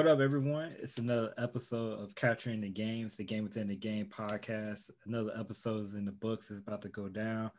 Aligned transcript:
What 0.00 0.08
up, 0.08 0.20
everyone? 0.20 0.74
It's 0.80 0.96
another 0.96 1.34
episode 1.36 2.00
of 2.00 2.14
Capturing 2.14 2.62
the 2.62 2.70
Games, 2.70 3.16
the 3.18 3.22
Game 3.22 3.44
Within 3.44 3.68
the 3.68 3.76
Game 3.76 4.06
podcast. 4.06 4.90
Another 5.04 5.30
episode 5.38 5.84
is 5.84 5.94
in 5.94 6.06
the 6.06 6.10
books. 6.10 6.50
It's 6.50 6.62
about 6.62 6.80
to 6.80 6.88
go 6.88 7.10
down. 7.10 7.50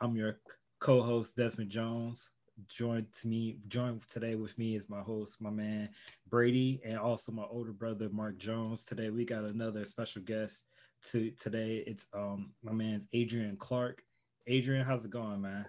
I'm 0.00 0.16
your 0.16 0.40
co-host 0.80 1.36
Desmond 1.36 1.68
Jones. 1.68 2.30
Joined 2.70 3.12
to 3.20 3.28
me, 3.28 3.58
joined 3.68 4.00
today 4.08 4.34
with 4.34 4.56
me 4.56 4.76
is 4.76 4.88
my 4.88 5.02
host, 5.02 5.42
my 5.42 5.50
man 5.50 5.90
Brady, 6.30 6.80
and 6.86 6.96
also 6.96 7.32
my 7.32 7.44
older 7.50 7.72
brother 7.72 8.08
Mark 8.08 8.38
Jones. 8.38 8.86
Today 8.86 9.10
we 9.10 9.26
got 9.26 9.44
another 9.44 9.84
special 9.84 10.22
guest. 10.22 10.64
To 11.10 11.32
today, 11.32 11.84
it's 11.86 12.06
um 12.14 12.54
my 12.62 12.72
man's 12.72 13.08
Adrian 13.12 13.58
Clark. 13.58 14.02
Adrian, 14.46 14.86
how's 14.86 15.04
it 15.04 15.10
going, 15.10 15.42
man? 15.42 15.66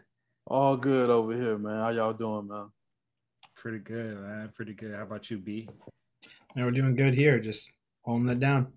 All 0.47 0.77
good 0.77 1.09
over 1.09 1.33
here, 1.33 1.57
man. 1.57 1.75
How 1.75 1.89
y'all 1.89 2.13
doing, 2.13 2.47
man? 2.47 2.69
Pretty 3.57 3.79
good, 3.79 4.17
man. 4.17 4.53
Pretty 4.55 4.73
good. 4.73 4.95
How 4.95 5.03
about 5.03 5.29
you, 5.29 5.39
B? 5.39 5.67
Yeah, 6.55 6.65
we're 6.65 6.71
doing 6.71 6.95
good 6.95 7.13
here. 7.13 7.39
Just 7.39 7.71
holding 8.03 8.29
it 8.29 8.39
down. 8.39 8.71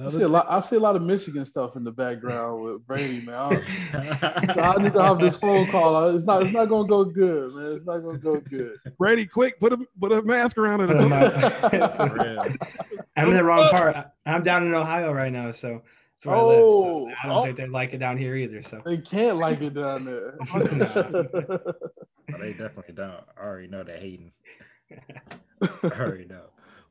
I 0.00 0.10
see 0.10 0.22
a 0.22 0.28
lot. 0.28 0.46
I 0.48 0.58
see 0.60 0.76
a 0.76 0.80
lot 0.80 0.96
of 0.96 1.02
Michigan 1.02 1.44
stuff 1.46 1.76
in 1.76 1.84
the 1.84 1.92
background 1.92 2.62
with 2.62 2.84
Brady, 2.86 3.20
man. 3.24 3.62
I, 3.92 3.92
I 4.58 4.82
need 4.82 4.92
to 4.92 5.02
have 5.02 5.20
this 5.20 5.36
phone 5.36 5.68
call. 5.68 6.08
It's 6.08 6.24
not. 6.24 6.42
It's 6.42 6.52
not 6.52 6.68
gonna 6.68 6.88
go 6.88 7.04
good, 7.04 7.54
man. 7.54 7.76
It's 7.76 7.86
not 7.86 7.98
gonna 7.98 8.18
go 8.18 8.40
good. 8.40 8.74
Brady, 8.98 9.24
quick, 9.24 9.60
put 9.60 9.72
a 9.72 9.78
put 10.00 10.10
a 10.10 10.20
mask 10.22 10.58
around 10.58 10.80
it. 10.80 10.90
I'm 13.16 13.28
in 13.28 13.36
the 13.36 13.44
wrong 13.44 13.60
oh. 13.60 13.70
part. 13.70 13.96
I'm 14.26 14.42
down 14.42 14.66
in 14.66 14.74
Ohio 14.74 15.12
right 15.12 15.32
now, 15.32 15.52
so 15.52 15.80
that's 16.10 16.26
where 16.26 16.34
Oh, 16.34 16.40
I 16.40 16.42
live. 16.42 16.58
So 16.58 16.64
oh. 16.64 17.08
I 17.22 17.26
don't 17.28 17.36
oh. 17.36 17.44
think 17.44 17.56
they 17.56 17.68
like 17.68 17.94
it 17.94 17.98
down 17.98 18.18
here 18.18 18.34
either. 18.34 18.64
So 18.64 18.82
They 18.84 18.98
can't 18.98 19.36
like 19.36 19.60
it 19.60 19.74
down 19.74 20.04
there. 20.04 20.36
Oh, 22.32 22.38
they 22.40 22.52
definitely 22.52 22.94
don't. 22.94 23.22
I 23.36 23.42
already 23.42 23.68
know 23.68 23.84
they're 23.84 23.98
hating. 23.98 24.32
I 25.62 26.00
already 26.00 26.24
know. 26.28 26.46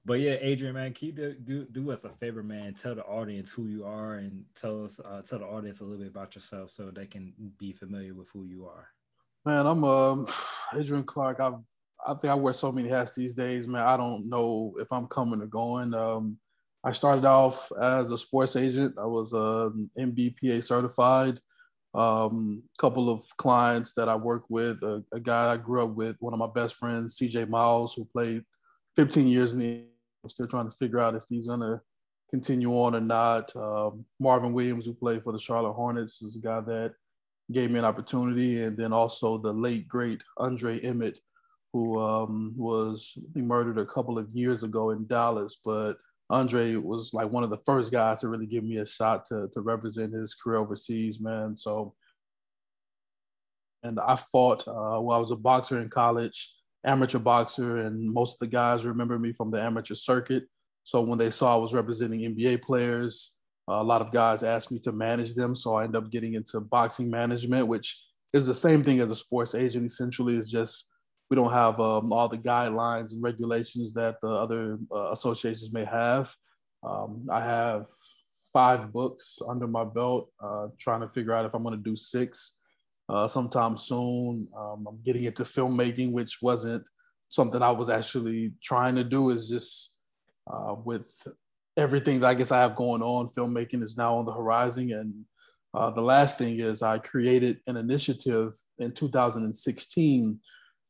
But 0.05 0.19
yeah, 0.19 0.35
Adrian, 0.41 0.73
man, 0.73 0.93
keep 0.93 1.15
do, 1.15 1.65
do 1.71 1.91
us 1.91 2.03
a 2.03 2.09
favor, 2.09 2.43
man? 2.43 2.73
Tell 2.73 2.93
the 2.93 3.05
audience 3.05 3.51
who 3.51 3.67
you 3.67 3.85
are 3.85 4.15
and 4.15 4.43
tell 4.59 4.83
us, 4.83 4.99
uh, 4.99 5.21
tell 5.21 5.39
the 5.39 5.45
audience 5.45 5.79
a 5.79 5.85
little 5.85 5.99
bit 5.99 6.09
about 6.09 6.35
yourself 6.35 6.71
so 6.71 6.91
they 6.91 7.05
can 7.05 7.33
be 7.57 7.71
familiar 7.71 8.13
with 8.13 8.29
who 8.31 8.43
you 8.43 8.65
are. 8.65 8.89
Man, 9.45 9.65
I'm 9.65 9.83
um 9.83 10.27
Adrian 10.77 11.03
Clark. 11.03 11.39
I 11.39 11.53
I 12.05 12.13
think 12.15 12.31
I 12.31 12.35
wear 12.35 12.53
so 12.53 12.71
many 12.71 12.89
hats 12.89 13.15
these 13.15 13.33
days, 13.33 13.65
man. 13.65 13.81
I 13.81 13.95
don't 13.95 14.27
know 14.29 14.73
if 14.79 14.91
I'm 14.91 15.07
coming 15.07 15.41
or 15.41 15.45
going. 15.45 15.93
Um, 15.93 16.37
I 16.83 16.91
started 16.91 17.23
off 17.23 17.71
as 17.81 18.11
a 18.11 18.17
sports 18.17 18.57
agent. 18.57 18.95
I 18.97 19.05
was 19.05 19.31
um, 19.33 19.89
NBPA 19.97 20.63
certified. 20.63 21.39
Um, 21.93 22.63
couple 22.79 23.09
of 23.09 23.23
clients 23.37 23.93
that 23.93 24.09
I 24.09 24.15
work 24.15 24.45
with. 24.49 24.81
A, 24.81 25.03
a 25.11 25.19
guy 25.19 25.53
I 25.53 25.57
grew 25.57 25.83
up 25.83 25.95
with, 25.95 26.15
one 26.19 26.33
of 26.33 26.39
my 26.39 26.49
best 26.53 26.75
friends, 26.75 27.17
CJ 27.17 27.49
Miles, 27.49 27.93
who 27.93 28.05
played 28.05 28.43
15 28.95 29.27
years 29.27 29.53
in 29.53 29.59
the. 29.59 29.85
I'm 30.23 30.29
still 30.29 30.47
trying 30.47 30.69
to 30.69 30.77
figure 30.77 30.99
out 30.99 31.15
if 31.15 31.23
he's 31.29 31.47
gonna 31.47 31.81
continue 32.29 32.71
on 32.71 32.95
or 32.95 33.01
not. 33.01 33.55
Um, 33.55 34.05
Marvin 34.19 34.53
Williams, 34.53 34.85
who 34.85 34.93
played 34.93 35.23
for 35.23 35.31
the 35.31 35.39
Charlotte 35.39 35.73
Hornets, 35.73 36.21
is 36.21 36.35
a 36.35 36.39
guy 36.39 36.61
that 36.61 36.93
gave 37.51 37.69
me 37.69 37.77
an 37.77 37.85
opportunity, 37.85 38.63
and 38.63 38.75
then 38.75 38.91
also 38.91 39.37
the 39.37 39.53
late 39.53 39.87
great 39.87 40.21
Andre 40.37 40.79
Emmett, 40.79 41.19
who 41.73 41.99
um, 41.99 42.53
was 42.55 43.17
murdered 43.35 43.77
a 43.77 43.85
couple 43.85 44.17
of 44.17 44.29
years 44.33 44.63
ago 44.63 44.91
in 44.91 45.05
Dallas, 45.05 45.59
but 45.63 45.97
Andre 46.33 46.75
was 46.75 47.13
like 47.13 47.29
one 47.29 47.43
of 47.43 47.51
the 47.51 47.59
first 47.59 47.91
guys 47.91 48.21
to 48.21 48.27
really 48.27 48.47
give 48.47 48.63
me 48.63 48.77
a 48.77 48.85
shot 48.85 49.23
to 49.25 49.47
to 49.53 49.61
represent 49.61 50.13
his 50.13 50.33
career 50.33 50.57
overseas, 50.57 51.19
man. 51.19 51.55
So, 51.55 51.93
and 53.83 53.99
I 53.99 54.15
fought 54.15 54.67
uh, 54.67 54.99
while 54.99 55.17
I 55.17 55.19
was 55.19 55.29
a 55.29 55.35
boxer 55.35 55.79
in 55.79 55.89
college, 55.89 56.55
amateur 56.83 57.19
boxer, 57.19 57.77
and 57.77 58.11
most 58.11 58.35
of 58.35 58.39
the 58.39 58.47
guys 58.47 58.83
remember 58.83 59.19
me 59.19 59.31
from 59.31 59.51
the 59.51 59.61
amateur 59.61 59.93
circuit. 59.93 60.45
So 60.83 61.01
when 61.01 61.19
they 61.19 61.29
saw 61.29 61.53
I 61.53 61.57
was 61.57 61.73
representing 61.73 62.21
NBA 62.21 62.63
players, 62.63 63.33
a 63.67 63.83
lot 63.83 64.01
of 64.01 64.11
guys 64.11 64.41
asked 64.41 64.71
me 64.71 64.79
to 64.79 64.91
manage 64.91 65.35
them. 65.35 65.55
So 65.55 65.75
I 65.75 65.83
ended 65.83 66.03
up 66.03 66.11
getting 66.11 66.33
into 66.33 66.59
boxing 66.59 67.11
management, 67.11 67.67
which 67.67 68.03
is 68.33 68.47
the 68.47 68.55
same 68.55 68.83
thing 68.83 68.99
as 69.01 69.09
a 69.09 69.15
sports 69.15 69.53
agent. 69.53 69.85
Essentially, 69.85 70.35
it's 70.35 70.49
just 70.49 70.89
we 71.33 71.35
don't 71.35 71.51
have 71.51 71.79
um, 71.79 72.13
all 72.13 72.29
the 72.29 72.37
guidelines 72.37 73.11
and 73.11 73.23
regulations 73.23 73.91
that 73.91 74.21
the 74.21 74.27
other 74.27 74.77
uh, 74.93 75.09
associations 75.13 75.73
may 75.73 75.83
have. 75.83 76.31
Um, 76.83 77.27
I 77.31 77.41
have 77.41 77.87
five 78.53 78.93
books 78.93 79.39
under 79.49 79.65
my 79.65 79.83
belt, 79.83 80.29
uh, 80.39 80.67
trying 80.77 81.01
to 81.01 81.09
figure 81.09 81.33
out 81.33 81.47
if 81.47 81.55
I'm 81.55 81.63
going 81.63 81.75
to 81.75 81.83
do 81.83 81.95
six 81.95 82.61
uh, 83.09 83.27
sometime 83.27 83.77
soon. 83.77 84.47
Um, 84.55 84.85
I'm 84.87 85.01
getting 85.03 85.23
into 85.23 85.43
filmmaking, 85.43 86.11
which 86.11 86.37
wasn't 86.39 86.87
something 87.29 87.63
I 87.63 87.71
was 87.71 87.89
actually 87.89 88.53
trying 88.63 88.93
to 88.97 89.03
do. 89.03 89.31
Is 89.31 89.49
just 89.49 89.97
uh, 90.45 90.75
with 90.85 91.07
everything 91.77 92.19
that 92.19 92.27
I 92.27 92.35
guess 92.35 92.51
I 92.51 92.59
have 92.59 92.75
going 92.75 93.01
on, 93.01 93.27
filmmaking 93.29 93.81
is 93.81 93.97
now 93.97 94.17
on 94.17 94.25
the 94.25 94.33
horizon. 94.33 94.91
And 94.91 95.25
uh, 95.73 95.89
the 95.89 96.01
last 96.01 96.37
thing 96.37 96.59
is 96.59 96.83
I 96.83 96.99
created 96.99 97.59
an 97.65 97.75
initiative 97.75 98.53
in 98.77 98.91
2016 98.91 100.39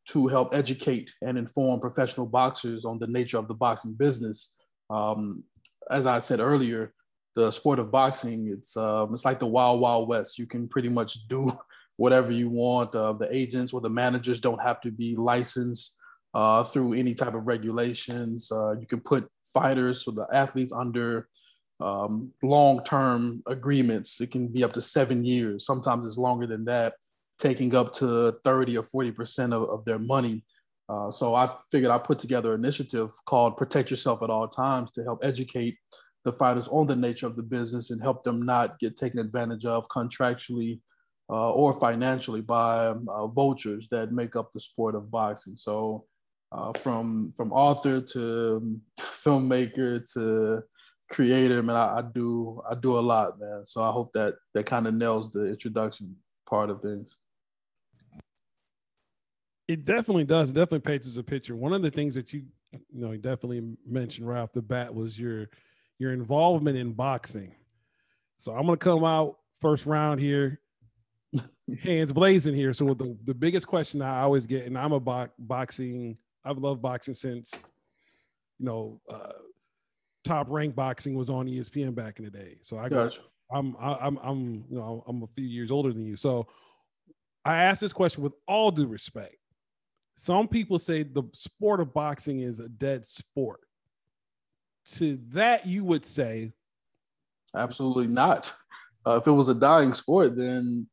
to 0.09 0.27
help 0.27 0.53
educate 0.53 1.13
and 1.21 1.37
inform 1.37 1.79
professional 1.79 2.25
boxers 2.25 2.85
on 2.85 2.99
the 2.99 3.07
nature 3.07 3.37
of 3.37 3.47
the 3.47 3.53
boxing 3.53 3.93
business. 3.93 4.55
Um, 4.89 5.43
as 5.89 6.05
I 6.05 6.19
said 6.19 6.39
earlier, 6.39 6.93
the 7.35 7.51
sport 7.51 7.79
of 7.79 7.91
boxing, 7.91 8.49
it's, 8.55 8.77
um, 8.77 9.13
it's 9.13 9.25
like 9.25 9.39
the 9.39 9.47
wild, 9.47 9.79
wild 9.79 10.07
west. 10.07 10.37
You 10.37 10.45
can 10.45 10.67
pretty 10.67 10.89
much 10.89 11.27
do 11.27 11.51
whatever 11.97 12.31
you 12.31 12.49
want. 12.49 12.93
Uh, 12.95 13.13
the 13.13 13.33
agents 13.35 13.73
or 13.73 13.81
the 13.81 13.89
managers 13.89 14.39
don't 14.39 14.61
have 14.61 14.81
to 14.81 14.91
be 14.91 15.15
licensed 15.15 15.97
uh, 16.33 16.63
through 16.63 16.93
any 16.93 17.13
type 17.13 17.33
of 17.33 17.47
regulations. 17.47 18.51
Uh, 18.51 18.73
you 18.79 18.87
can 18.87 18.99
put 18.99 19.27
fighters 19.53 20.07
or 20.07 20.13
the 20.13 20.27
athletes 20.33 20.73
under 20.73 21.27
um, 21.79 22.31
long-term 22.41 23.43
agreements. 23.47 24.19
It 24.21 24.31
can 24.31 24.47
be 24.47 24.63
up 24.63 24.73
to 24.73 24.81
seven 24.81 25.25
years. 25.25 25.65
Sometimes 25.65 26.05
it's 26.05 26.17
longer 26.17 26.47
than 26.47 26.65
that, 26.65 26.93
taking 27.39 27.75
up 27.75 27.93
to 27.95 28.35
30 28.43 28.77
or 28.77 28.83
40% 28.83 29.53
of, 29.53 29.69
of 29.69 29.85
their 29.85 29.99
money. 29.99 30.43
Uh, 30.89 31.09
so 31.11 31.33
I 31.33 31.55
figured 31.71 31.91
I 31.91 31.97
put 31.97 32.19
together 32.19 32.53
an 32.53 32.59
initiative 32.59 33.11
called 33.25 33.57
Protect 33.57 33.89
Yourself 33.89 34.21
at 34.21 34.29
All 34.29 34.47
Times 34.47 34.91
to 34.91 35.03
help 35.03 35.19
educate 35.23 35.77
the 36.25 36.33
fighters 36.33 36.67
on 36.69 36.87
the 36.87 36.95
nature 36.95 37.27
of 37.27 37.35
the 37.35 37.43
business 37.43 37.89
and 37.89 38.01
help 38.01 38.23
them 38.23 38.45
not 38.45 38.79
get 38.79 38.97
taken 38.97 39.19
advantage 39.19 39.65
of 39.65 39.87
contractually 39.89 40.79
uh, 41.29 41.51
or 41.51 41.79
financially 41.79 42.41
by 42.41 42.87
um, 42.87 43.07
uh, 43.09 43.27
vultures 43.27 43.87
that 43.91 44.11
make 44.11 44.35
up 44.35 44.51
the 44.53 44.59
sport 44.59 44.95
of 44.95 45.09
boxing. 45.09 45.55
So 45.55 46.05
uh, 46.51 46.71
from 46.73 47.33
from 47.35 47.51
author 47.51 47.99
to 47.99 48.79
filmmaker 48.99 50.03
to 50.13 50.63
creator, 51.09 51.63
man, 51.63 51.75
I, 51.75 51.97
I 51.97 52.01
do 52.13 52.61
I 52.69 52.75
do 52.75 52.99
a 52.99 53.01
lot, 53.01 53.39
man. 53.39 53.65
So 53.65 53.83
I 53.83 53.91
hope 53.91 54.11
that 54.13 54.35
that 54.53 54.65
kind 54.65 54.87
of 54.87 54.93
nails 54.93 55.31
the 55.31 55.45
introduction 55.45 56.15
part 56.47 56.69
of 56.69 56.81
things. 56.81 57.17
It 59.67 59.85
definitely 59.85 60.25
does. 60.25 60.49
It 60.49 60.53
definitely 60.53 60.79
paints 60.79 61.15
a 61.15 61.23
picture. 61.23 61.55
One 61.55 61.73
of 61.73 61.81
the 61.81 61.91
things 61.91 62.15
that 62.15 62.33
you, 62.33 62.43
you 62.71 62.79
know, 62.91 63.11
you 63.11 63.17
definitely 63.17 63.77
mentioned 63.85 64.27
right 64.27 64.39
off 64.39 64.51
the 64.51 64.61
bat 64.61 64.93
was 64.93 65.17
your 65.17 65.49
your 65.99 66.11
involvement 66.11 66.77
in 66.77 66.91
boxing. 66.93 67.55
So 68.37 68.51
I'm 68.51 68.65
gonna 68.65 68.77
come 68.77 69.05
out 69.05 69.37
first 69.61 69.85
round 69.85 70.19
here, 70.19 70.59
hands 71.81 72.11
blazing 72.11 72.55
here. 72.55 72.73
So 72.73 72.93
the, 72.93 73.17
the 73.23 73.33
biggest 73.33 73.67
question 73.67 74.01
I 74.01 74.21
always 74.21 74.45
get, 74.45 74.65
and 74.65 74.77
I'm 74.77 74.91
a 74.91 74.99
bo- 74.99 75.29
boxing, 75.39 76.17
I've 76.43 76.57
loved 76.57 76.81
boxing 76.81 77.13
since, 77.13 77.63
you 78.59 78.65
know, 78.65 78.99
uh, 79.09 79.31
top 80.25 80.47
rank 80.49 80.75
boxing 80.75 81.15
was 81.15 81.29
on 81.29 81.47
ESPN 81.47 81.95
back 81.95 82.19
in 82.19 82.25
the 82.25 82.31
day. 82.31 82.57
So 82.63 82.77
I 82.77 82.89
got 82.89 83.05
Gotcha. 83.05 83.21
I'm 83.51 83.75
I- 83.79 83.99
I'm 84.01 84.17
I'm 84.21 84.65
you 84.69 84.77
know 84.77 85.03
I'm 85.07 85.23
a 85.23 85.27
few 85.27 85.45
years 85.45 85.71
older 85.71 85.93
than 85.93 86.05
you. 86.05 86.15
So 86.15 86.47
I 87.45 87.63
ask 87.63 87.79
this 87.79 87.93
question 87.93 88.23
with 88.23 88.33
all 88.47 88.71
due 88.71 88.87
respect. 88.87 89.35
Some 90.15 90.47
people 90.47 90.79
say 90.79 91.03
the 91.03 91.23
sport 91.33 91.79
of 91.79 91.93
boxing 91.93 92.39
is 92.39 92.59
a 92.59 92.69
dead 92.69 93.05
sport. 93.05 93.61
To 94.95 95.17
that 95.29 95.65
you 95.65 95.83
would 95.85 96.05
say, 96.05 96.51
Absolutely 97.55 98.07
not. 98.07 98.51
Uh, 99.05 99.17
if 99.17 99.27
it 99.27 99.31
was 99.31 99.49
a 99.49 99.53
dying 99.53 99.93
sport, 99.93 100.35
then 100.35 100.87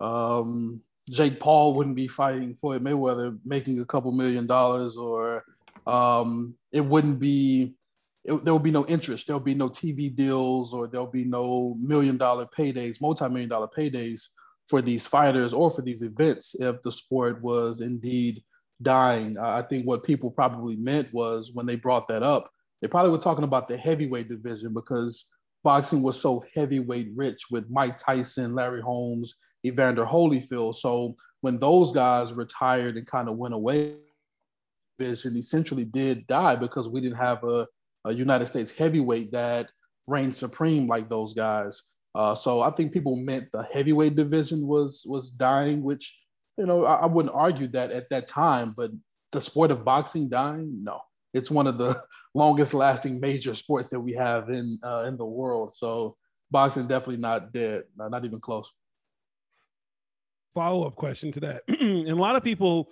um, 0.00 0.80
Jake 1.10 1.40
Paul 1.40 1.74
wouldn't 1.74 1.96
be 1.96 2.06
fighting 2.06 2.54
Floyd 2.54 2.82
Mayweather, 2.82 3.38
making 3.44 3.80
a 3.80 3.84
couple 3.84 4.12
million 4.12 4.46
dollars, 4.46 4.96
or 4.96 5.44
um, 5.86 6.54
it 6.72 6.82
wouldn't 6.82 7.18
be. 7.18 7.74
It, 8.22 8.44
there 8.44 8.54
will 8.54 8.60
be 8.60 8.70
no 8.70 8.86
interest. 8.86 9.26
There'll 9.26 9.40
be 9.40 9.54
no 9.54 9.68
TV 9.68 10.14
deals, 10.14 10.72
or 10.72 10.86
there'll 10.86 11.06
be 11.06 11.24
no 11.24 11.74
million 11.78 12.16
dollar 12.16 12.46
paydays, 12.46 13.00
multi 13.00 13.28
million 13.28 13.48
dollar 13.48 13.68
paydays 13.68 14.28
for 14.66 14.80
these 14.80 15.06
fighters 15.06 15.52
or 15.52 15.70
for 15.70 15.82
these 15.82 16.02
events 16.02 16.54
if 16.54 16.82
the 16.82 16.92
sport 16.92 17.42
was 17.42 17.80
indeed 17.80 18.42
dying. 18.82 19.38
I 19.38 19.62
think 19.62 19.86
what 19.86 20.04
people 20.04 20.30
probably 20.30 20.76
meant 20.76 21.12
was 21.12 21.52
when 21.52 21.66
they 21.66 21.76
brought 21.76 22.08
that 22.08 22.22
up, 22.22 22.50
they 22.82 22.88
probably 22.88 23.10
were 23.10 23.18
talking 23.18 23.44
about 23.44 23.68
the 23.68 23.76
heavyweight 23.76 24.28
division 24.28 24.74
because 24.74 25.28
boxing 25.62 26.02
was 26.02 26.20
so 26.20 26.44
heavyweight 26.54 27.08
rich 27.14 27.42
with 27.50 27.70
Mike 27.70 27.98
Tyson, 27.98 28.54
Larry 28.54 28.82
Holmes, 28.82 29.34
Evander 29.64 30.04
Holyfield. 30.04 30.74
So 30.74 31.16
when 31.40 31.58
those 31.58 31.92
guys 31.92 32.32
retired 32.32 32.96
and 32.96 33.06
kind 33.06 33.28
of 33.28 33.36
went 33.36 33.54
away, 33.54 33.96
division 34.98 35.36
essentially 35.36 35.84
did 35.84 36.26
die 36.26 36.56
because 36.56 36.88
we 36.88 37.00
didn't 37.00 37.16
have 37.16 37.42
a, 37.44 37.66
a 38.04 38.12
United 38.12 38.46
States 38.46 38.70
heavyweight 38.70 39.32
that 39.32 39.70
reigned 40.06 40.36
supreme 40.36 40.86
like 40.86 41.08
those 41.08 41.34
guys. 41.34 41.82
Uh, 42.14 42.34
so 42.34 42.60
I 42.60 42.70
think 42.70 42.92
people 42.92 43.16
meant 43.16 43.50
the 43.52 43.66
heavyweight 43.72 44.14
division 44.14 44.66
was 44.66 45.04
was 45.06 45.30
dying, 45.30 45.82
which 45.82 46.23
you 46.56 46.66
know 46.66 46.84
I, 46.84 46.94
I, 46.94 47.06
wouldn't 47.06 47.34
argue 47.34 47.68
that 47.68 47.90
at 47.90 48.10
that 48.10 48.28
time. 48.28 48.74
But 48.76 48.90
the 49.32 49.40
sport 49.40 49.70
of 49.70 49.84
boxing 49.84 50.28
dying, 50.28 50.84
no, 50.84 51.00
it's 51.32 51.50
one 51.50 51.66
of 51.66 51.78
the 51.78 52.02
longest 52.34 52.74
lasting 52.74 53.20
major 53.20 53.54
sports 53.54 53.88
that 53.90 54.00
we 54.00 54.12
have 54.14 54.50
in 54.50 54.78
uh, 54.84 55.04
in 55.06 55.16
the 55.16 55.24
world. 55.24 55.74
So 55.74 56.16
boxing 56.50 56.86
definitely 56.86 57.18
not 57.18 57.52
dead, 57.52 57.84
not 57.96 58.24
even 58.24 58.40
close. 58.40 58.70
Follow 60.54 60.86
up 60.86 60.94
question 60.94 61.32
to 61.32 61.40
that, 61.40 61.62
and 61.68 62.08
a 62.08 62.14
lot 62.14 62.36
of 62.36 62.44
people 62.44 62.90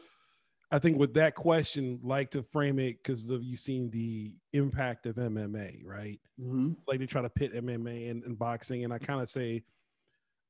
I 0.73 0.79
think 0.79 0.99
with 0.99 1.13
that 1.15 1.35
question, 1.35 2.01
like 2.03 2.31
to 2.31 2.43
frame 2.43 2.79
it 2.79 2.97
because 3.03 3.29
of 3.29 3.43
you 3.43 3.59
seen 3.59 3.91
the 3.91 4.33
impact 4.55 5.05
of 5.05 5.17
MMA, 5.17 5.83
right? 5.85 6.19
Mm-hmm. 6.41 6.73
Like 6.89 6.99
they 6.99 7.05
try 7.05 7.21
to 7.21 7.29
pit 7.29 7.53
MMA 7.55 8.11
and, 8.11 8.25
and 8.25 8.39
boxing, 8.39 8.83
and 8.83 8.93
I 8.93 8.97
kind 8.97 9.21
of 9.21 9.29
say, 9.29 9.65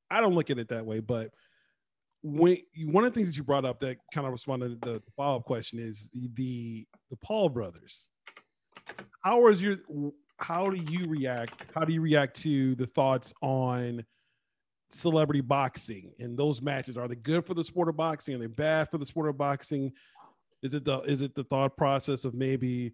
I 0.09 0.21
don't 0.21 0.33
look 0.33 0.49
at 0.49 0.57
it 0.57 0.69
that 0.69 0.85
way. 0.85 1.01
But 1.01 1.31
when 2.23 2.57
one 2.85 3.03
of 3.03 3.13
the 3.13 3.19
things 3.19 3.27
that 3.27 3.37
you 3.37 3.43
brought 3.43 3.65
up 3.65 3.81
that 3.81 3.97
kind 4.13 4.25
of 4.25 4.31
responded 4.31 4.81
to 4.81 4.89
the 4.89 5.03
follow 5.15 5.37
up 5.37 5.45
question 5.45 5.77
is 5.77 6.09
the 6.13 6.87
the 7.11 7.17
Paul 7.17 7.49
brothers. 7.49 8.07
How 9.23 9.47
is 9.47 9.61
your 9.61 9.77
how 10.39 10.69
do 10.69 10.81
you 10.91 11.07
react? 11.07 11.65
How 11.75 11.83
do 11.83 11.93
you 11.93 12.01
react 12.01 12.35
to 12.41 12.75
the 12.75 12.87
thoughts 12.87 13.33
on 13.41 14.03
celebrity 14.89 15.41
boxing 15.41 16.13
and 16.19 16.37
those 16.37 16.61
matches? 16.61 16.97
Are 16.97 17.07
they 17.07 17.15
good 17.15 17.45
for 17.45 17.53
the 17.53 17.63
sport 17.63 17.89
of 17.89 17.97
boxing? 17.97 18.35
Are 18.35 18.39
they 18.39 18.47
bad 18.47 18.89
for 18.89 18.97
the 18.97 19.05
sport 19.05 19.27
of 19.27 19.37
boxing? 19.37 19.91
Is 20.61 20.73
it 20.73 20.85
the 20.85 21.01
is 21.01 21.21
it 21.21 21.35
the 21.35 21.43
thought 21.43 21.75
process 21.75 22.23
of 22.23 22.33
maybe 22.33 22.93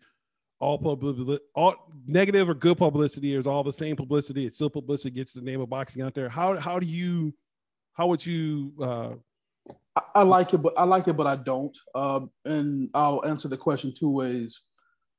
all 0.60 0.80
public 0.80 1.40
all 1.54 1.76
negative 2.08 2.50
or 2.50 2.56
good 2.56 2.80
publicity, 2.80 3.36
is 3.36 3.46
all 3.46 3.64
the 3.64 3.72
same 3.72 3.96
publicity? 3.96 4.48
It's 4.48 4.56
still 4.56 4.72
publicity 4.72 5.12
gets 5.12 5.34
the 5.34 5.42
name 5.42 5.62
of 5.62 5.70
boxing 5.70 6.02
out 6.02 6.16
there. 6.16 6.30
How 6.30 6.58
how 6.58 6.80
do 6.80 6.88
you 6.88 7.32
how 7.94 8.08
would 8.08 8.26
you? 8.26 8.74
Uh, 8.82 9.14
I, 9.96 10.02
I 10.16 10.24
like 10.24 10.54
it, 10.54 10.60
but 10.60 10.74
I 10.78 10.84
like 10.84 11.08
it, 11.08 11.18
but 11.18 11.28
I 11.28 11.36
don't. 11.36 11.78
Uh, 11.94 12.22
and 12.46 12.90
I'll 12.94 13.26
answer 13.26 13.48
the 13.48 13.58
question 13.58 13.94
two 13.94 14.10
ways. 14.10 14.62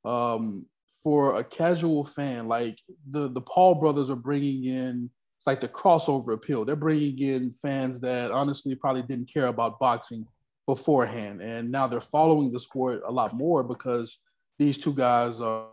Um, 0.05 0.67
for 1.03 1.37
a 1.37 1.45
casual 1.45 2.05
fan, 2.05 2.49
like 2.49 2.79
the 3.09 3.29
the 3.29 3.41
Paul 3.41 3.75
brothers 3.77 4.11
are 4.11 4.17
bringing 4.17 4.65
in 4.65 5.11
it's 5.41 5.47
like 5.47 5.61
the 5.61 5.69
crossover 5.69 6.35
appeal. 6.35 6.67
They're 6.67 6.77
bringing 6.77 7.19
in 7.19 7.55
fans 7.63 7.99
that 8.01 8.31
honestly 8.31 8.75
probably 8.75 9.01
didn't 9.01 9.33
care 9.33 9.47
about 9.47 9.79
boxing 9.79 10.27
beforehand, 10.67 11.41
and 11.41 11.73
now 11.73 11.87
they're 11.87 12.03
following 12.03 12.53
the 12.53 12.61
sport 12.61 13.01
a 13.07 13.11
lot 13.11 13.33
more 13.33 13.63
because 13.63 14.19
these 14.59 14.77
two 14.77 14.93
guys 14.93 15.41
are 15.41 15.69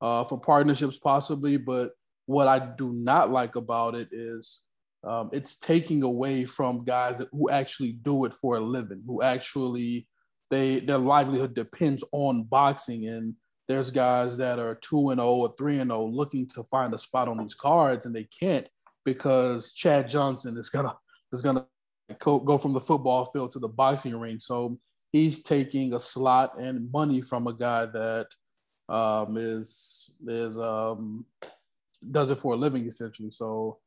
uh, 0.00 0.24
for 0.24 0.40
partnerships 0.40 0.96
possibly. 0.96 1.58
But 1.58 1.90
what 2.24 2.48
I 2.48 2.60
do 2.60 2.94
not 2.94 3.30
like 3.30 3.56
about 3.56 3.94
it 3.94 4.08
is 4.10 4.62
um, 5.04 5.30
it's 5.32 5.56
taking 5.56 6.02
away 6.02 6.44
from 6.44 6.84
guys 6.84 7.22
who 7.32 7.50
actually 7.50 7.92
do 7.92 8.24
it 8.24 8.32
for 8.32 8.56
a 8.56 8.60
living, 8.60 9.02
who 9.06 9.22
actually 9.22 10.06
they 10.50 10.80
their 10.80 10.98
livelihood 10.98 11.54
depends 11.54 12.04
on 12.12 12.44
boxing 12.44 13.08
and 13.08 13.34
there's 13.68 13.90
guys 13.90 14.36
that 14.36 14.58
are 14.58 14.74
2 14.76 15.10
and 15.10 15.20
0 15.20 15.32
or 15.32 15.54
3 15.56 15.78
and 15.78 15.90
0 15.90 16.06
looking 16.06 16.46
to 16.48 16.62
find 16.64 16.92
a 16.92 16.98
spot 16.98 17.28
on 17.28 17.38
these 17.38 17.54
cards 17.54 18.06
and 18.06 18.14
they 18.14 18.24
can't 18.38 18.68
because 19.04 19.72
Chad 19.72 20.08
Johnson 20.08 20.56
is 20.56 20.68
going 20.68 20.86
to 20.86 20.96
is 21.32 21.42
to 21.42 21.66
go 22.18 22.58
from 22.58 22.72
the 22.72 22.80
football 22.80 23.30
field 23.32 23.52
to 23.52 23.58
the 23.58 23.68
boxing 23.68 24.14
ring. 24.18 24.38
So 24.38 24.78
he's 25.10 25.42
taking 25.42 25.94
a 25.94 26.00
slot 26.00 26.60
and 26.60 26.90
money 26.92 27.22
from 27.22 27.46
a 27.46 27.54
guy 27.54 27.86
that 27.86 28.26
um, 28.88 29.36
is 29.38 30.12
is 30.26 30.58
um, 30.58 31.24
does 32.10 32.30
it 32.30 32.38
for 32.38 32.54
a 32.54 32.56
living 32.56 32.86
essentially. 32.86 33.30
So 33.30 33.78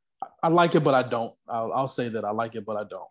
I, 0.43 0.47
like 0.49 0.75
it, 0.75 0.81
but 0.81 0.93
I 0.93 1.03
don't. 1.03 1.33
I'll, 1.47 1.73
I'll, 1.73 1.87
say 1.87 2.09
that 2.09 2.25
I 2.25 2.31
like 2.31 2.55
it, 2.55 2.65
but 2.65 2.77
I 2.77 2.83
don't. 2.83 3.09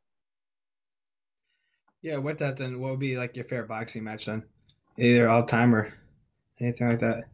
Yeah, 2.03 2.19
with 2.19 2.39
that, 2.39 2.57
then 2.57 2.81
what 2.81 2.93
would 2.93 3.01
be 3.01 3.17
like 3.17 3.37
your 3.37 3.45
favorite 3.47 3.69
boxing 3.69 4.05
match 4.05 4.27
then? 4.27 4.45
Either 4.99 5.29
all 5.29 5.45
time 5.45 5.75
or 5.75 5.93
anything 6.61 6.89
like 6.89 7.01
that. 7.01 7.25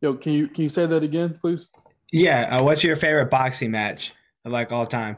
Yo, 0.00 0.14
can 0.14 0.32
you 0.32 0.48
can 0.48 0.64
you 0.64 0.68
say 0.68 0.86
that 0.86 1.02
again, 1.02 1.38
please? 1.40 1.68
Yeah, 2.12 2.56
uh, 2.56 2.64
what's 2.64 2.82
your 2.82 2.96
favorite 2.96 3.30
boxing 3.30 3.70
match 3.70 4.14
like 4.44 4.72
all 4.72 4.86
time? 4.86 5.16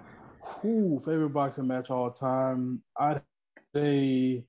Ooh, 0.65 1.00
favorite 1.05 1.31
boxing 1.31 1.67
match 1.67 1.91
all 1.91 2.11
time. 2.11 2.82
I'd 2.99 3.23
say 3.75 4.44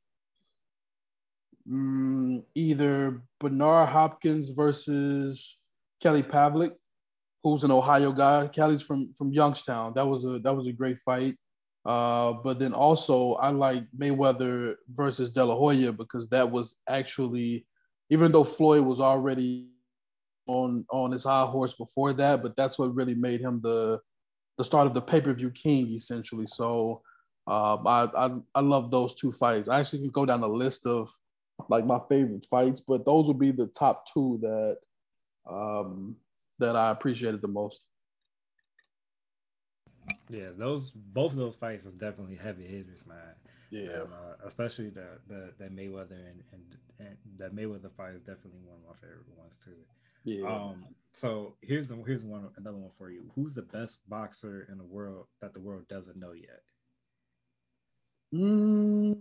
um, 1.69 2.43
either 2.55 3.21
Bernard 3.39 3.89
Hopkins 3.89 4.49
versus 4.49 5.59
Kelly 6.01 6.23
Pavlik, 6.23 6.73
who's 7.43 7.63
an 7.63 7.71
Ohio 7.71 8.11
guy. 8.11 8.47
Kelly's 8.47 8.81
from 8.81 9.13
from 9.13 9.31
Youngstown. 9.31 9.93
That 9.95 10.07
was 10.07 10.23
a 10.25 10.39
that 10.39 10.55
was 10.55 10.67
a 10.67 10.71
great 10.71 10.99
fight. 10.99 11.35
Uh, 11.83 12.33
but 12.43 12.59
then 12.59 12.73
also 12.73 13.33
I 13.33 13.49
like 13.49 13.83
Mayweather 13.97 14.75
versus 14.93 15.31
De 15.31 15.43
La 15.43 15.55
Hoya 15.55 15.91
because 15.91 16.29
that 16.29 16.51
was 16.51 16.75
actually, 16.87 17.65
even 18.11 18.31
though 18.31 18.43
Floyd 18.43 18.85
was 18.85 18.99
already 18.99 19.69
on 20.47 20.85
on 20.91 21.11
his 21.11 21.23
high 21.23 21.45
horse 21.45 21.73
before 21.73 22.13
that, 22.13 22.43
but 22.43 22.55
that's 22.55 22.77
what 22.77 22.93
really 22.93 23.15
made 23.15 23.41
him 23.41 23.61
the 23.61 23.99
the 24.57 24.63
start 24.63 24.85
of 24.85 24.93
the 24.93 25.01
pay 25.01 25.21
per 25.21 25.33
view 25.33 25.49
king, 25.49 25.91
essentially. 25.91 26.45
So 26.45 27.01
um, 27.47 27.87
I, 27.87 28.09
I 28.15 28.31
I 28.53 28.61
love 28.61 28.91
those 28.91 29.15
two 29.15 29.31
fights. 29.31 29.67
I 29.67 29.79
actually 29.79 29.99
can 29.99 30.11
go 30.11 30.25
down 30.25 30.43
a 30.43 30.47
list 30.47 30.85
of 30.85 31.09
like 31.69 31.85
my 31.85 31.99
favorite 32.09 32.45
fights, 32.49 32.81
but 32.81 33.05
those 33.05 33.27
would 33.27 33.39
be 33.39 33.51
the 33.51 33.67
top 33.67 34.05
two 34.11 34.39
that 34.41 34.77
um, 35.49 36.15
that 36.61 36.75
I 36.75 36.91
appreciated 36.91 37.41
the 37.41 37.47
most. 37.47 37.87
Yeah, 40.29 40.49
those 40.57 40.91
both 40.91 41.33
of 41.33 41.37
those 41.37 41.55
fights 41.55 41.83
was 41.83 41.93
definitely 41.95 42.35
heavy 42.35 42.65
hitters, 42.65 43.05
man. 43.05 43.17
Yeah, 43.69 44.01
um, 44.01 44.13
uh, 44.13 44.47
especially 44.47 44.89
the 44.89 45.19
the 45.27 45.53
that 45.59 45.75
Mayweather 45.75 46.11
and, 46.11 46.43
and 46.53 46.77
and 46.99 47.17
that 47.37 47.55
Mayweather 47.55 47.91
fight 47.95 48.15
is 48.15 48.21
definitely 48.21 48.61
one 48.65 48.77
of 48.77 48.87
my 48.87 48.95
favorite 49.01 49.37
ones 49.37 49.57
too. 49.63 49.71
Yeah. 50.23 50.47
Um, 50.47 50.85
so 51.13 51.55
here's 51.61 51.89
the, 51.89 51.95
here's 52.05 52.23
one 52.23 52.47
another 52.57 52.77
one 52.77 52.91
for 52.97 53.09
you. 53.09 53.29
Who's 53.35 53.55
the 53.55 53.63
best 53.63 54.07
boxer 54.09 54.67
in 54.71 54.77
the 54.77 54.83
world 54.83 55.25
that 55.41 55.53
the 55.53 55.59
world 55.59 55.87
doesn't 55.87 56.17
know 56.17 56.33
yet? 56.33 56.61
Mm, 58.33 59.17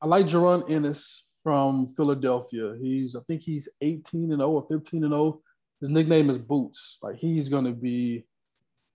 I 0.00 0.06
like 0.06 0.26
Jaron 0.26 0.70
Ennis 0.70 1.25
from 1.46 1.86
Philadelphia. 1.94 2.74
He's 2.82 3.14
I 3.14 3.20
think 3.28 3.40
he's 3.40 3.68
18 3.80 4.32
and 4.32 4.40
0 4.40 4.50
or 4.50 4.66
15 4.68 5.04
and 5.04 5.12
0. 5.12 5.40
His 5.80 5.90
nickname 5.90 6.28
is 6.28 6.38
Boots. 6.38 6.98
Like 7.00 7.18
he's 7.18 7.48
going 7.48 7.66
to 7.66 7.72
be 7.72 8.24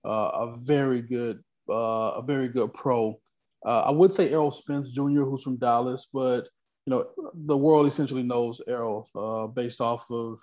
uh, 0.04 0.32
a 0.34 0.58
very 0.58 1.02
good 1.02 1.42
uh, 1.70 2.18
a 2.18 2.22
very 2.22 2.50
good 2.50 2.74
pro. 2.74 3.18
Uh, 3.66 3.84
I 3.84 3.92
would 3.92 4.14
say 4.14 4.32
Errol 4.32 4.52
Spence 4.52 4.90
Jr., 4.90 5.24
who's 5.24 5.44
from 5.44 5.56
Dallas, 5.56 6.08
but 6.12 6.42
you 6.86 6.92
know, 6.92 7.08
the 7.34 7.56
world 7.56 7.88
essentially 7.88 8.24
knows 8.24 8.60
Errol 8.68 9.08
uh, 9.16 9.48
based 9.48 9.80
off 9.80 10.04
of 10.12 10.38